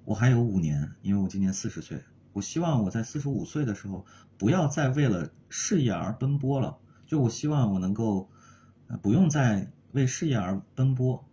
[0.07, 2.01] 我还有五年，因为我今年四十岁。
[2.31, 4.05] 我希望我在四十五岁的时候，
[4.37, 6.77] 不要再为了事业而奔波了。
[7.05, 8.29] 就我希望我能够，
[9.01, 11.27] 不用再为事业而奔波，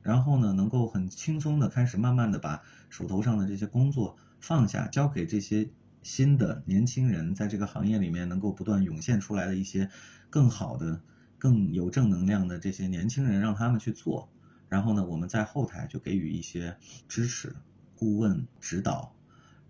[0.00, 5.68] 然后呢，能够很轻松的开始，慢慢的把手头上的这些工作放下，交给这些
[6.04, 9.90] 新的年轻人，在这个行业里面能够不断涌现出来的一些
[10.30, 11.02] 更好的、
[11.36, 14.28] 更有正能量的这些年轻人，让他们去做。
[14.68, 16.76] 然后呢，我们在后台就给予一些
[17.08, 17.52] 支持。
[17.96, 19.14] 顾问指导，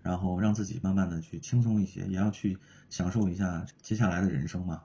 [0.02, 4.82] 然后让自己慢慢的去轻松一些，也要去享受一下接下来的人生嘛。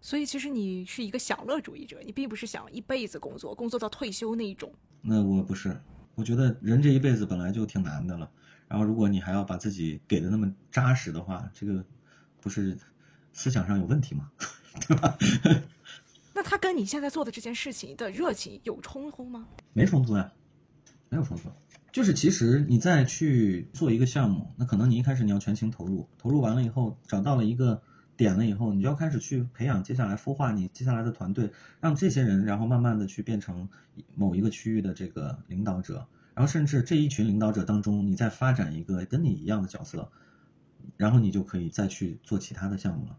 [0.00, 4.72] 所以其实你是一个享乐主义者，你并不是想一辈子工作，工作到退休那一种。
[5.00, 5.80] 那我不是，
[6.14, 8.30] 我觉得人这一辈子本来就挺难的了，
[8.66, 11.84] 然后如果你还要把自己给的那么扎实的话，这个
[12.40, 12.76] 不是
[13.32, 14.30] 思想上有问题吗？
[14.88, 15.16] 对吧？
[16.34, 19.46] 那他跟你现在做的这件事情的热情有冲突吗？
[19.72, 20.32] 没冲突呀，
[21.10, 21.48] 没有冲突。
[21.92, 27.82] 就是其实你再去做一个项目，那可能你一开始你要全情投入，投入完了以后找到了一个
[28.16, 33.68] 点了以后，你就要开始去培养接下来孵化你接下来的团队，让这些人然后慢慢的去变成
[34.14, 40.10] 某一个区域的这个领导者，然后甚至这一群领导者当中，你再发展一个跟你一样的角色，
[40.96, 43.18] 然后你就可以再去做其他的项目了。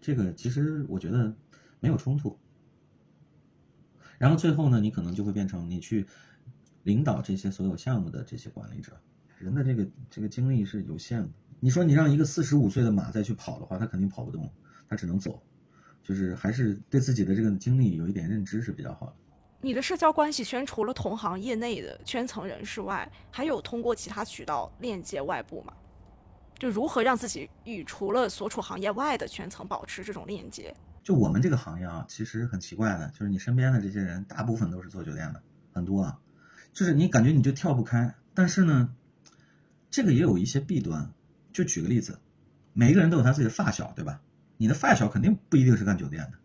[0.00, 1.34] 这个其实我觉得
[1.78, 2.38] 没有冲突。
[4.16, 6.06] 然后最后呢，你可能就会变成你去。
[6.84, 8.92] 领导这些所有项目的这些管理者，
[9.38, 11.28] 人的这个这个精力是有限的。
[11.60, 14.50] 你说你让一个四十五岁的马再去跑的话，他肯定跑不动，
[14.88, 15.42] 他只能走。
[16.02, 19.14] 就是还是对自己的这个经历有一点认知是比较好的。
[19.62, 25.72] 你的社交关系圈除了同行业内的圈层人士外，还有通过其他渠道链接外部吗？
[26.58, 30.76] 就如何让自己与除了所处行业外的圈层保持这种链接？
[31.02, 35.42] 就我们这个行业啊，其实很奇怪的，就是你身边的这些人，大部分都是做酒店的，
[35.72, 36.18] 很多啊，
[36.74, 38.14] 就是你感觉你就跳不开。
[38.34, 38.90] 但是呢，
[39.90, 41.10] 这个也有一些弊端。
[41.52, 42.18] 就举个例子，
[42.72, 44.20] 每一个人都有他自己的发小，对吧？
[44.56, 46.38] 你的发小肯定不一定是干酒店的。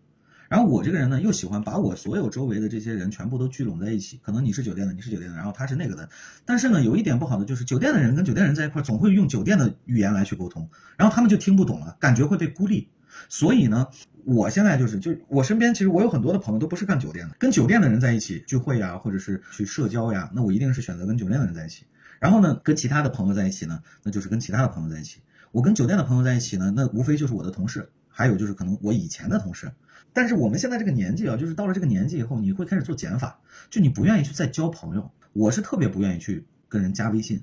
[0.47, 4.19] 然后我这个人呢，又喜欢把我所有周围的这些人全部都聚拢在一起。
[4.23, 6.07] 可能你是酒店的，你是酒店的，然后他是那个的。
[6.45, 12.87] 但是呢，有一点不好的就是，酒店的人跟酒店人在一块，总会用酒店的语言来去沟通，然后他们就听不懂了，感觉会被孤立。
[13.27, 13.87] 所以呢，
[14.25, 21.85] 我现在就是，就我身边其实我有很多的朋友都不是干酒店的，跟酒店的人在一起聚会呀，或者是去社交呀，那我一定是选择跟酒店的人在一起。
[22.19, 25.21] 然后呢，跟其他的朋友在一起呢，那就是跟其他的朋友在一起。
[25.51, 29.71] 我跟酒店的朋友在一起呢，那无非就是我的同事，还有就是可能我以前的同事。
[30.11, 35.11] 但是我们现在这个年纪啊，就是到了这个年纪以后，你会开始做减法，就你不愿意去再交朋友。
[35.33, 37.41] 我是特别不愿意去跟人加微信，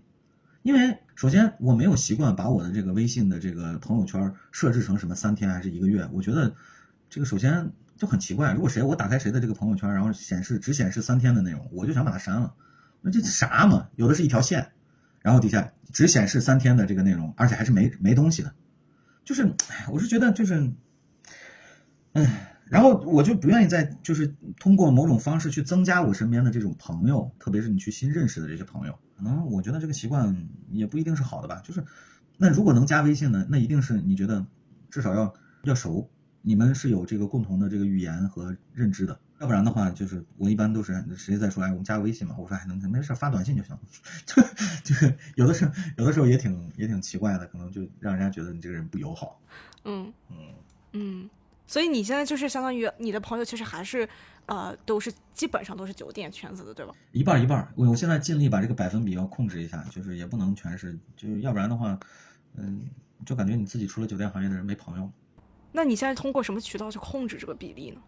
[0.62, 6.06] 因为首先我没有习惯把我的这个微信的这个朋友圈设置成什么三天还是一个月。
[6.12, 6.54] 我觉得
[7.08, 12.54] 这个首先就很奇怪，如果谁我打开谁的这个朋友圈，然后显示只显示三天的内容，我就想把它删了。
[13.00, 13.88] 那这啥嘛？
[13.96, 14.72] 有的是一条线，
[15.20, 18.52] 然后底下只显示三天的这个内容，而且还是没没东西的，
[19.24, 19.50] 就是，
[19.90, 20.70] 我是觉得就是，
[22.12, 24.26] 哎，然后我就不愿意再就是
[24.58, 30.34] 通过某种方式去增加我身边的这种朋友，特别是你去新认识的这些朋友，可能我觉得这个习惯
[30.70, 31.60] 也不一定是好的吧。
[31.62, 31.84] 就是，
[32.36, 34.44] 那如果能加微信呢，那一定是你觉得
[34.90, 35.32] 至少要
[35.62, 36.10] 要熟，
[36.42, 39.18] 你们是有这个共同的这个语言和认知的。
[39.38, 42.34] 要不然的话，就是我一般都是谁在说哎，我们加个微信嘛。
[42.38, 43.78] 我说还能没事发短信就行。
[44.24, 44.42] 就
[44.82, 49.38] 就是有的时候有的时候也挺也挺奇怪的，可能就让人家觉得你这个人不友好。
[49.84, 50.36] 嗯嗯
[50.94, 51.30] 嗯，
[51.66, 54.08] 所以你现在就是相当于你的朋友其实还是
[54.46, 56.92] 呃都是基本上都是酒店圈子的，对吧？
[57.12, 61.98] 一半一半，我我现在尽力把这个百分比要控制一下，就是也不能全是，就是要不然的话，
[62.56, 62.82] 嗯，
[63.24, 65.10] 就感觉你自己除了酒店行业的人没朋友。
[65.72, 68.00] 那你现在通过什么渠道去控制这个比例呢？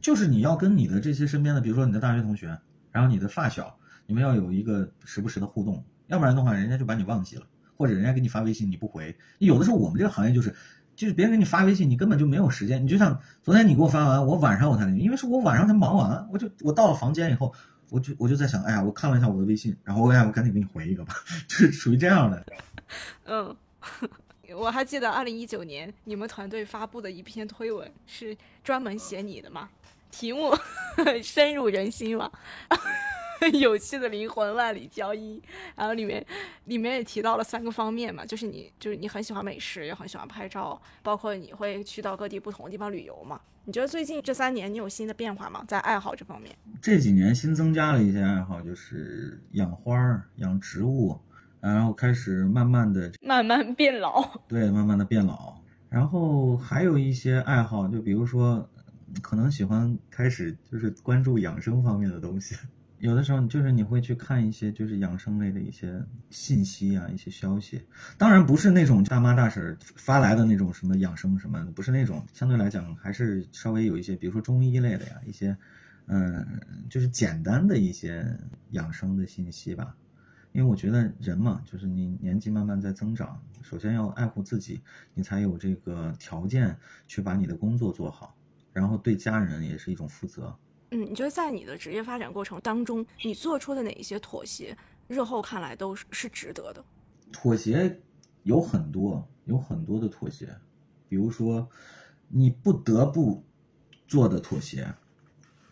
[0.00, 2.56] 就是你要跟你的这些身边的，比如说你的大学同学，
[2.92, 3.76] 然后你的发小，
[4.06, 7.46] 你们要有一个时不时的互动，要不然的话，人家就把你忘记了，
[7.76, 9.14] 或者人家给你发微信你不回。
[9.38, 10.54] 有的时候我们这个行业就是，
[10.96, 12.82] 就是别人给你发微信，你根本就没有时间。
[12.82, 17.52] 你就像昨天你给我发完，我晚上我才，因为是我晚上才忙完，我就我到了房间以后，
[17.90, 21.14] 我就我就在想，哎呀，我看了一下我的微信，然后哎呀，我赶紧给你回一个吧，
[21.46, 22.46] 就是属于这样的。
[23.26, 23.56] 嗯。
[24.56, 29.68] 我还记得二零一九年你们团队发布的一篇推文是专门写你的嘛，
[30.10, 30.56] 题目
[31.22, 32.30] 深入人心嘛，
[33.60, 35.42] 有趣的灵魂万里挑一，
[35.74, 36.24] 然后里面
[36.64, 43.40] 里面也提到了三个方面嘛，就是你就是你很喜欢美食，也很喜欢拍照，包括你会去到各地不同的地方旅游嘛。
[43.64, 45.64] 你觉得最近这三年你有新的变化吗？
[45.66, 46.56] 在爱好这方面？
[46.80, 49.94] 这几年新增加了一些爱好，就是养花、
[50.36, 51.18] 养植物。
[51.58, 55.56] 然后开始慢慢的慢慢变老， 对，慢慢的变老。
[55.88, 58.68] 然后还有一些爱好，就比如说，
[59.20, 62.54] 可能喜欢开始就是关注养生方面的东西。
[62.98, 67.82] 有的时候就是你会去看一些就是养生类的一些信息啊，一些消息。
[68.16, 72.26] 当然不是那种大妈大婶发来的那种什么养生什么，不是那种。
[72.32, 75.56] 相对来讲还是稍微有一些，比如说中医类的呀，一些，
[76.06, 76.46] 嗯，
[76.88, 78.24] 就是简单的一些
[78.70, 79.94] 养生的信息吧。
[80.52, 84.80] 因为我觉得人嘛，就是你年纪慢慢在增长，首先要爱护自己，
[85.12, 86.74] 你才有这个条件
[87.06, 88.34] 去把你的工作做好，
[88.72, 90.56] 然后对家人也是一种负责。
[90.90, 94.76] 嗯，你觉得在你的职业发展过程当中，你做出的哪一些妥协，
[95.08, 96.84] 日后看来都是是值得的？
[97.32, 98.00] 妥协
[98.44, 100.48] 有很多，有很多的妥协，
[101.08, 101.68] 比如说
[102.28, 103.44] 你不得不
[104.06, 104.94] 做的妥协，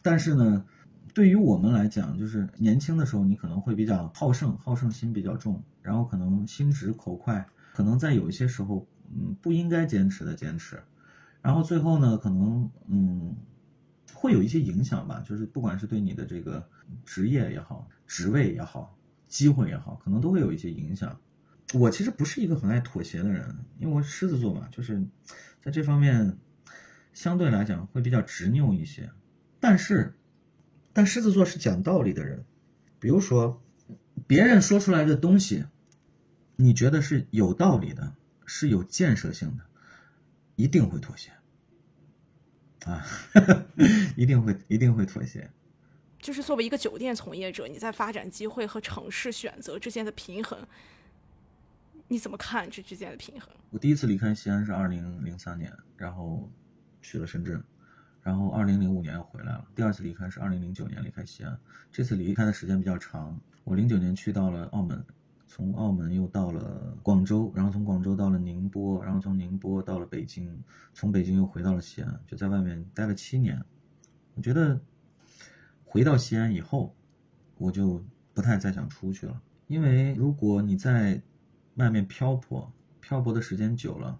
[0.02, 0.64] 但是呢。
[1.12, 8.84] 对于我们来讲，就是年轻的时候，你可能会比较好胜，好胜心比较重，然后可能心直口快，可能在有一些时候，
[9.14, 10.82] 嗯，不应该坚持的坚持，
[11.40, 13.36] 然后最后呢，可能嗯，
[14.24, 16.66] 会有一些影响吧，就是不管是对你的这个
[17.04, 18.96] 职业也好，职位也好，
[19.28, 21.20] 机会也好，可能都会有一些影响。
[21.74, 25.04] 我其实不是一个很爱妥协的人，因为我狮子座嘛，就是
[25.62, 26.38] 在这方面
[27.12, 29.10] 相对来讲会比较执拗一些，
[29.60, 30.14] 但是。
[30.96, 32.44] 但狮子座是讲道理的人，
[33.00, 33.60] 比如说，
[34.28, 35.64] 别人说出来的东西，
[36.54, 38.14] 你觉得是有道理的，
[38.46, 39.64] 是有建设性的，
[40.54, 41.32] 一定会妥协，
[42.84, 43.04] 啊，
[44.16, 45.50] 一定会一定会妥协。
[46.20, 50.58] 就是作为一个酒店从业者，你在发展机会和城市选择之间的平衡，
[52.08, 53.48] 你怎么看这之间的平衡？
[53.70, 56.50] 我第一次离开西安是二零零三年，然后
[57.02, 57.62] 去了深圳。
[58.22, 59.68] 然后，二零零五年又回来了。
[59.74, 61.60] 第二次离开是二零零九年离开西安，
[61.92, 63.38] 这次离开的时间比较长。
[63.64, 65.04] 我零九年去到了澳门，
[65.54, 73.64] 从澳门又到了广州，然后从广州到了宁波，然后从宁波到了北京，从北京又回到了西安，就在外面待了七年。
[74.34, 74.80] 我觉得
[75.84, 76.92] 回到西安以后，
[77.56, 81.22] 我就不太再想出去了，因为如果你在
[81.76, 84.18] 外面漂泊，漂泊的时间久了，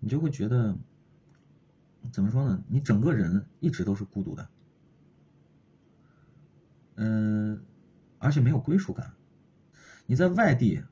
[0.00, 0.76] 你就会觉得
[2.10, 2.60] 怎么说呢？
[2.66, 4.48] 你整个人一直都是孤独的，
[6.96, 7.62] 嗯，
[8.18, 9.14] 而且没有归属感。
[10.06, 10.82] 你在外地，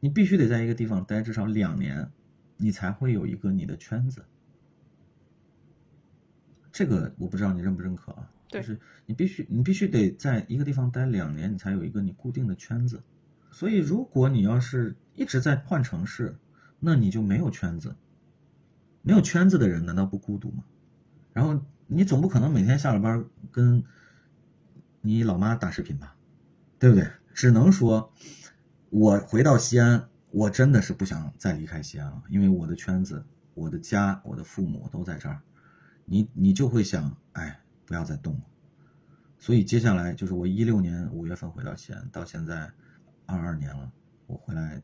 [0.00, 2.10] 你必须得在一个地方待至少两年，
[2.56, 4.24] 你才会有一个你的圈子。
[6.72, 8.30] 这个我不知道你认不认可啊？
[8.48, 13.02] 就是你必须你必须得在一个地方待两年，你才有一个你固定的圈子。
[13.50, 16.36] 所以如果你要是一直在换城市，
[16.80, 17.94] 那你就没有圈子。
[19.02, 20.64] 没有圈子的人难道不孤独吗？
[21.32, 23.84] 然后你总不可能每天下了班跟
[25.00, 26.16] 你老妈打视频吧？
[26.78, 27.08] 对不对？
[27.34, 28.12] 只能说，
[28.90, 35.42] 我回到西安，我真的是不想再离开西安了，因为我的圈子、我的家、我的父母都在这儿。
[36.04, 38.42] 你你就会想，哎，不要再动了。
[39.36, 42.70] 所以接下来就是我一六年五月份回到西安，到现在
[43.26, 43.92] 二二年了，
[44.28, 44.80] 我回来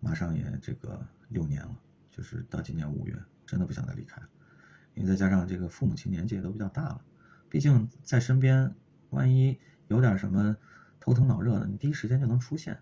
[0.00, 1.78] 马上也这个六年了，
[2.10, 4.28] 就是到今年五月，真的不想再离开了，
[4.94, 7.04] 因为再加上这个父母亲年纪也都比较大了，
[7.50, 8.74] 毕竟在身边，
[9.10, 10.56] 万一有点什么。
[11.04, 12.74] 头疼脑热的，你第一时间就能出现，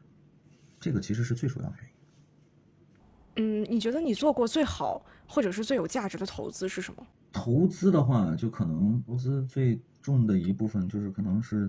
[0.79, 3.65] 这个其实是最主要的原因。
[3.65, 7.05] 嗯，你觉得你做过最好或者是最有价值的投资是什么？
[7.33, 11.69] 投资的话，就可能投资最重的一部分就是可能是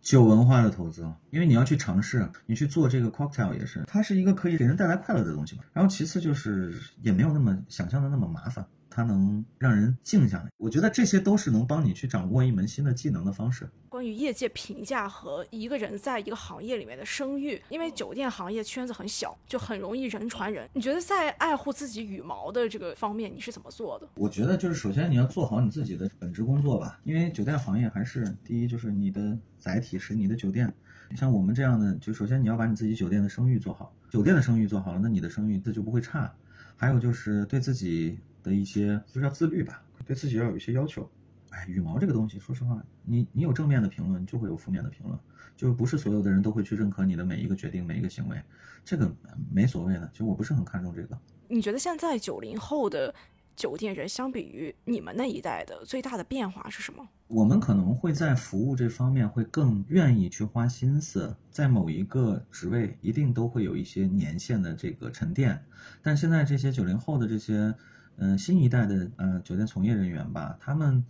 [0.00, 5.62] 酒文化的投资了，因为你要去尝试，你去做这个 cocktail 也是，它是一个可以给人带来快乐的东西嘛。
[5.72, 8.66] 然后其次就是也没有那么想象的那么麻烦。
[8.94, 13.68] 它能让人静下来，我觉得这些都是能帮你去掌握一门新的技能的方式。
[13.88, 20.68] 关于业界评价和一个人在一个行业里面的声誉，因为酒店行业圈子很小，就很容易人传人。
[20.74, 24.08] 你觉得在爱护自己羽毛的这个方面，你是怎么做的？
[24.14, 30.72] 我觉得就是首先你要做好你自己的本职工作吧，因为酒店行业还是第一，就是你的载体是你的酒店。
[31.16, 36.32] 像我们这样的，就首先你要把你自己酒店的声誉做好，酒店的声誉做好了，那你的声誉这就不会差。
[36.76, 38.20] 还有就是对自己。
[38.44, 41.10] 的一些就是要自律吧，对自己要有一些要求。
[41.50, 45.18] 哎，羽毛这个东西，说实话，你你有正面的评论，就会有负面的评论，
[45.56, 48.40] 就是不是所有的人都会去认可你的每一个决定、每一个行为，
[48.84, 49.12] 这个
[49.50, 50.08] 没所谓的。
[50.12, 51.18] 其实我不是很看重这个。
[51.48, 53.12] 你觉得现在九零后的？
[53.56, 57.08] 酒店人相比于你们那一代的最大的变化是什么？
[57.28, 65.64] 我们可能会在服务这方面会更愿意去花心思，在某一个职位一定都会有一些年限的这个沉淀。
[66.02, 67.72] 但现在这些九零后的这些，
[68.16, 71.04] 嗯，新一代的呃酒店从业人员吧，他们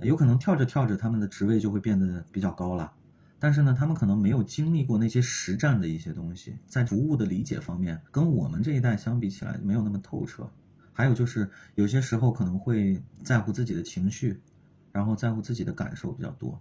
[0.00, 2.92] 有可能跳着跳着，他们的职位就会变得比较高了。
[3.38, 10.50] 但是呢，他们可能没有经历过那些实战的一些东西，在服务的理解方面，跟我们这一代相比起来，没有那么透彻。
[10.92, 14.40] 还有就是有些时候可能会在乎自己的情绪，
[14.90, 16.58] 然后在乎自己的感受比较多，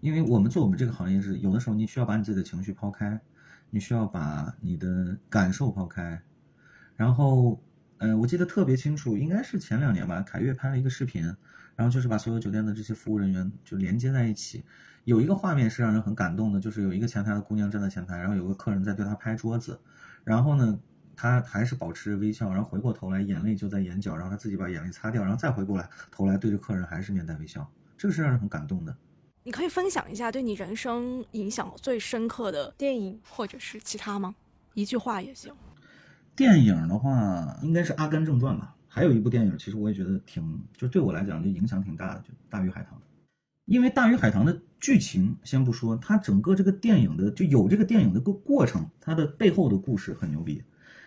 [0.00, 3.20] 因为我们做我们这个行业是有的时候你需要把你自己的情绪抛开，
[3.68, 6.22] 你需要把你的感受抛开，
[6.96, 7.60] 然后，
[7.98, 11.24] 嗯，我记得特别清楚，应该是前两年吧，凯悦拍了一个视频，
[11.74, 14.64] 然后就是把所有酒店的这些服务人员就连接在一起，
[15.04, 19.80] 有一个画面是让人很感动的，就是有一个前台的姑娘站在前台，然后有个客人在对她拍桌子，
[20.24, 20.78] 然后呢。
[21.18, 27.66] 他还是保持着微笑，然后回过头来，眼泪就在眼角，然后他自己把眼泪擦掉，然后再回过来头来对着客人还是面带微笑，
[27.96, 28.94] 这个是让人很感动的。
[29.42, 34.34] 你可以分享一下对你人生影响最深刻的电影或者是其他吗？
[34.74, 35.54] 一句话也行。
[36.36, 38.74] 电影的话，应该是《阿甘正传》吧。
[38.86, 42.98] 还有一部电影，其实我也觉得挺，就对我来讲就影响挺大的，就《大鱼海棠》。
[43.64, 50.62] 因为《大鱼海棠》的剧情先不说，它整个这个电影的就有这个电影的个过程，它的背后的故事很牛逼。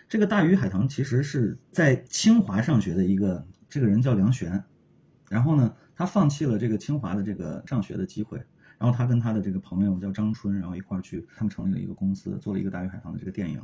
[0.08, 4.64] 这个大鱼海棠其实是在清华上学的一个这个人叫梁璇，
[5.28, 8.42] 然后呢，他放弃了这个清华的这个上学的机会，
[8.80, 13.60] 然后他跟他的这个朋友叫张春，然后一块儿去，他们成立了一个公司，做了一个大鱼海棠的这个电影。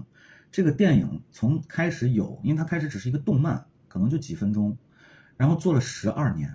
[0.53, 4.77] 这个电影从开始有，因为它开始只是一个动漫，可能就几分钟，
[5.39, 6.55] 然后做了十二年，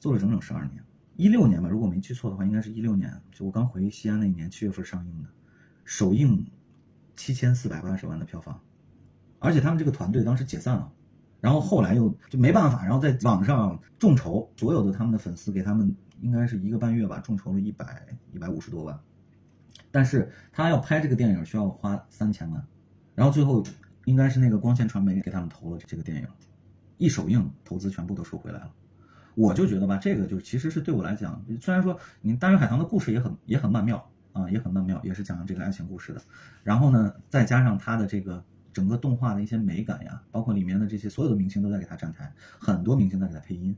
[0.00, 0.82] 做了整整十二年。
[1.14, 5.28] 一六年吧，如果没记错的话，应该是一六年，就我刚回西安那一年七月份上映的，
[5.84, 6.44] 首映
[7.14, 8.60] 七千四百八十万的票房。
[9.38, 10.92] 而且他们这个团队当时解散了，
[11.40, 18.98] 然后后来又就没办法，然后在网上众筹，所有的他们的粉丝给他们应该是一个半月吧，众筹了一百一百五十多万。
[19.90, 22.64] 但是他要拍这个电影需要花三千万，
[23.14, 23.64] 然后最后
[24.04, 26.26] 应该是那个光线传媒给他们投了这个电影，
[26.96, 28.72] 一首映投资全部都收回来了。
[29.34, 36.20] 我就觉得吧，这个就其实是对我来讲，虽然说你大鱼海棠的故事也很也很曼妙，啊，也很曼妙，也是讲这个爱情故事的。
[36.62, 43.74] 然后呢，再加上它的这个整个动画的一些美感呀，包括里面的这些所有的明星都在给他站台，很多明星在给他配音。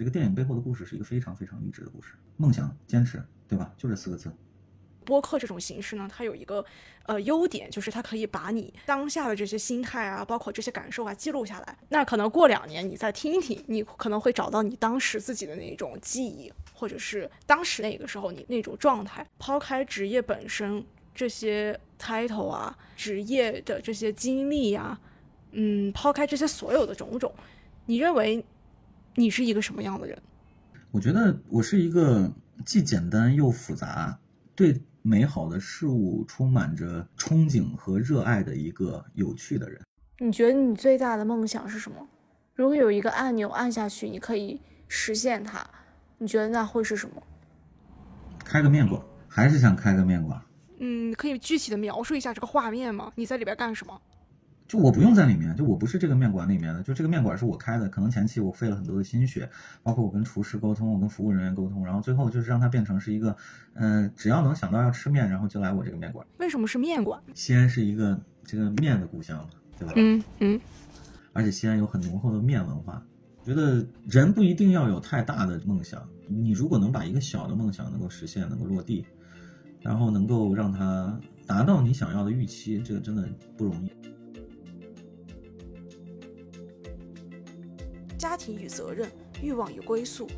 [0.00, 3.70] 这个电影背后的故事是一个非常非常励志的故事，梦想、坚持，对吧？
[3.76, 4.32] 就这四个字。
[5.04, 6.64] 播客这种形式呢，它有一个
[7.04, 11.78] 呃优点，就是它可以把你当下的这些心态啊，包括这些感受啊记录下来。
[11.90, 19.26] 那可能过两年你再听一听，你可能会找到你当时自己的那种记忆，或者是当时那个时候你那种状态。
[19.38, 20.82] 抛开职业本身
[21.14, 24.98] 这些 title 啊，职业的这些经历呀，
[25.50, 27.30] 嗯，抛开这些所有的种种，
[27.84, 28.42] 你认为
[29.14, 30.16] 你是一个什么样的人？
[30.90, 32.32] 我觉得我是一个
[32.64, 34.18] 既简单又复杂，
[34.54, 34.80] 对。
[35.02, 39.80] 美好的事物充满着憧憬和热爱的一个有趣的人。
[40.18, 42.06] 你觉得你最大的梦想是什么？
[42.54, 45.66] 如果有一个按钮按下去，你可以实现它，
[46.18, 47.22] 你觉得那会是什么？
[48.44, 50.38] 开个面馆，还是想开个面馆？
[50.80, 53.10] 嗯，可以具体的描述一下这个画面吗？
[53.14, 53.98] 你在里边干什么？
[54.70, 59.50] 就我不用在里面，就我不是这个面馆里面的，就这个面馆是我开的，可能前期我费了很多的心血，
[59.82, 63.36] 包括我跟厨师沟通，我跟服务人员沟通，然后最后就是让它变成是一个，
[63.74, 66.24] 嗯，只要能想到要吃面，然后就来我这个面馆。
[66.38, 67.20] 为什么是面馆？
[67.34, 69.92] 西安是一个这个面的故乡嘛，对吧？
[69.96, 70.60] 嗯嗯。
[71.32, 73.04] 而且西安有很浓厚的面文化，
[73.44, 79.04] 觉得人不一定要有太大的梦想，你如果能把一个小的梦想能够实现，能够落地，
[79.80, 83.90] 然后能够让它达到你想要的预期，这个真的不容易。
[88.20, 89.10] 家庭与责任、
[89.42, 90.28] 欲望与归宿，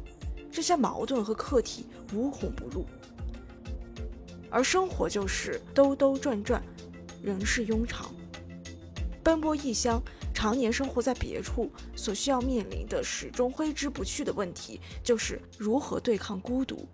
[0.53, 2.87] 这些矛盾和课题无孔不入。
[4.49, 6.63] 而生活就是兜兜转转，
[7.21, 8.15] 人世庸常。
[9.25, 10.01] 奔波异乡，
[10.33, 16.87] 常年生活在别处，所需要面临的始终挥之不去的问题，就是如何对抗孤独。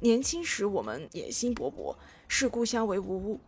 [0.00, 1.94] 年轻时我们野心勃勃，
[2.26, 3.38] 视故乡为无物，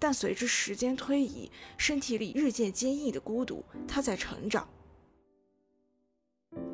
[0.00, 4.68] 但随着时间推移，身体里日渐坚硬的孤独，它在成长。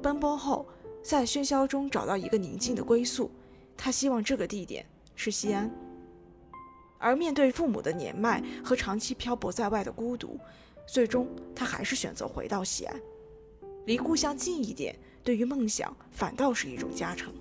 [0.05, 0.67] 奔波后，
[1.03, 3.31] 在喧嚣中找到一个宁静的归宿，
[3.75, 4.85] 他希望这个地点
[5.17, 5.71] 是西安。
[6.99, 10.39] 而面对父母的年迈和长期漂泊在外的孤独，
[10.87, 11.27] 最终
[11.57, 13.01] 他还是选择回到西安，
[13.87, 17.33] 离故乡近一点，对于梦想反倒是一种加成。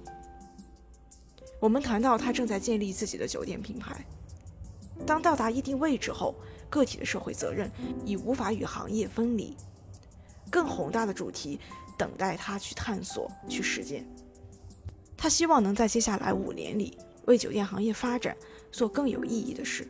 [1.60, 4.06] 我们谈到他正在建立自己的酒店品牌，
[5.06, 6.35] 当到达一定位置后，
[6.69, 7.69] 个体的社会责任
[8.06, 9.53] 已无法与行业分离，
[10.49, 11.60] 更宏大的主题。
[11.97, 14.05] 等待他去探索、去实践。
[15.15, 18.35] 他希望能在接下来五年里为酒店行业发展
[18.71, 19.87] 做更有意义的事。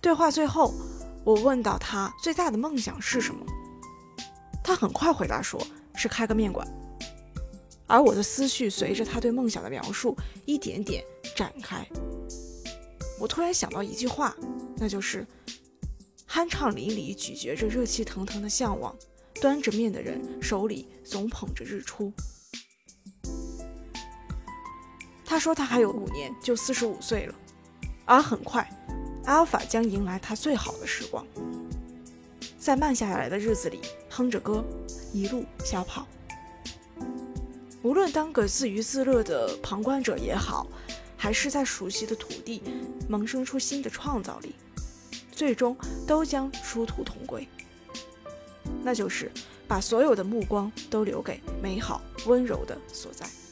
[0.00, 0.74] 对话最后，
[1.24, 3.46] 我问到他最大的梦想是什么，
[4.62, 5.64] 他很快回答说
[5.94, 6.66] 是开个面馆。
[7.86, 10.16] 而我的思绪随着他对梦想的描述
[10.46, 11.04] 一点点
[11.36, 11.86] 展开。
[13.20, 14.34] 我突然想到一句话，
[14.76, 15.26] 那就是
[16.28, 18.94] 酣畅淋漓咀嚼着热气腾腾的向往。
[19.40, 22.12] 端着面的人手里总捧着日出。
[25.24, 27.34] 他说他还有五年就四十五岁了，
[28.04, 28.70] 而很快，
[29.24, 31.26] 阿尔法将迎来他最好的时光。
[32.58, 34.64] 在慢下来的日子里，哼着歌，
[35.12, 36.06] 一路小跑。
[37.82, 40.66] 无论当个自娱自乐的旁观者也好，
[41.16, 42.62] 还是在熟悉的土地
[43.08, 44.54] 萌生出新的创造力，
[45.32, 47.46] 最终都将殊途同归。
[48.82, 49.30] 那就是
[49.66, 53.43] 把所有的目光都留给美好温柔的所在。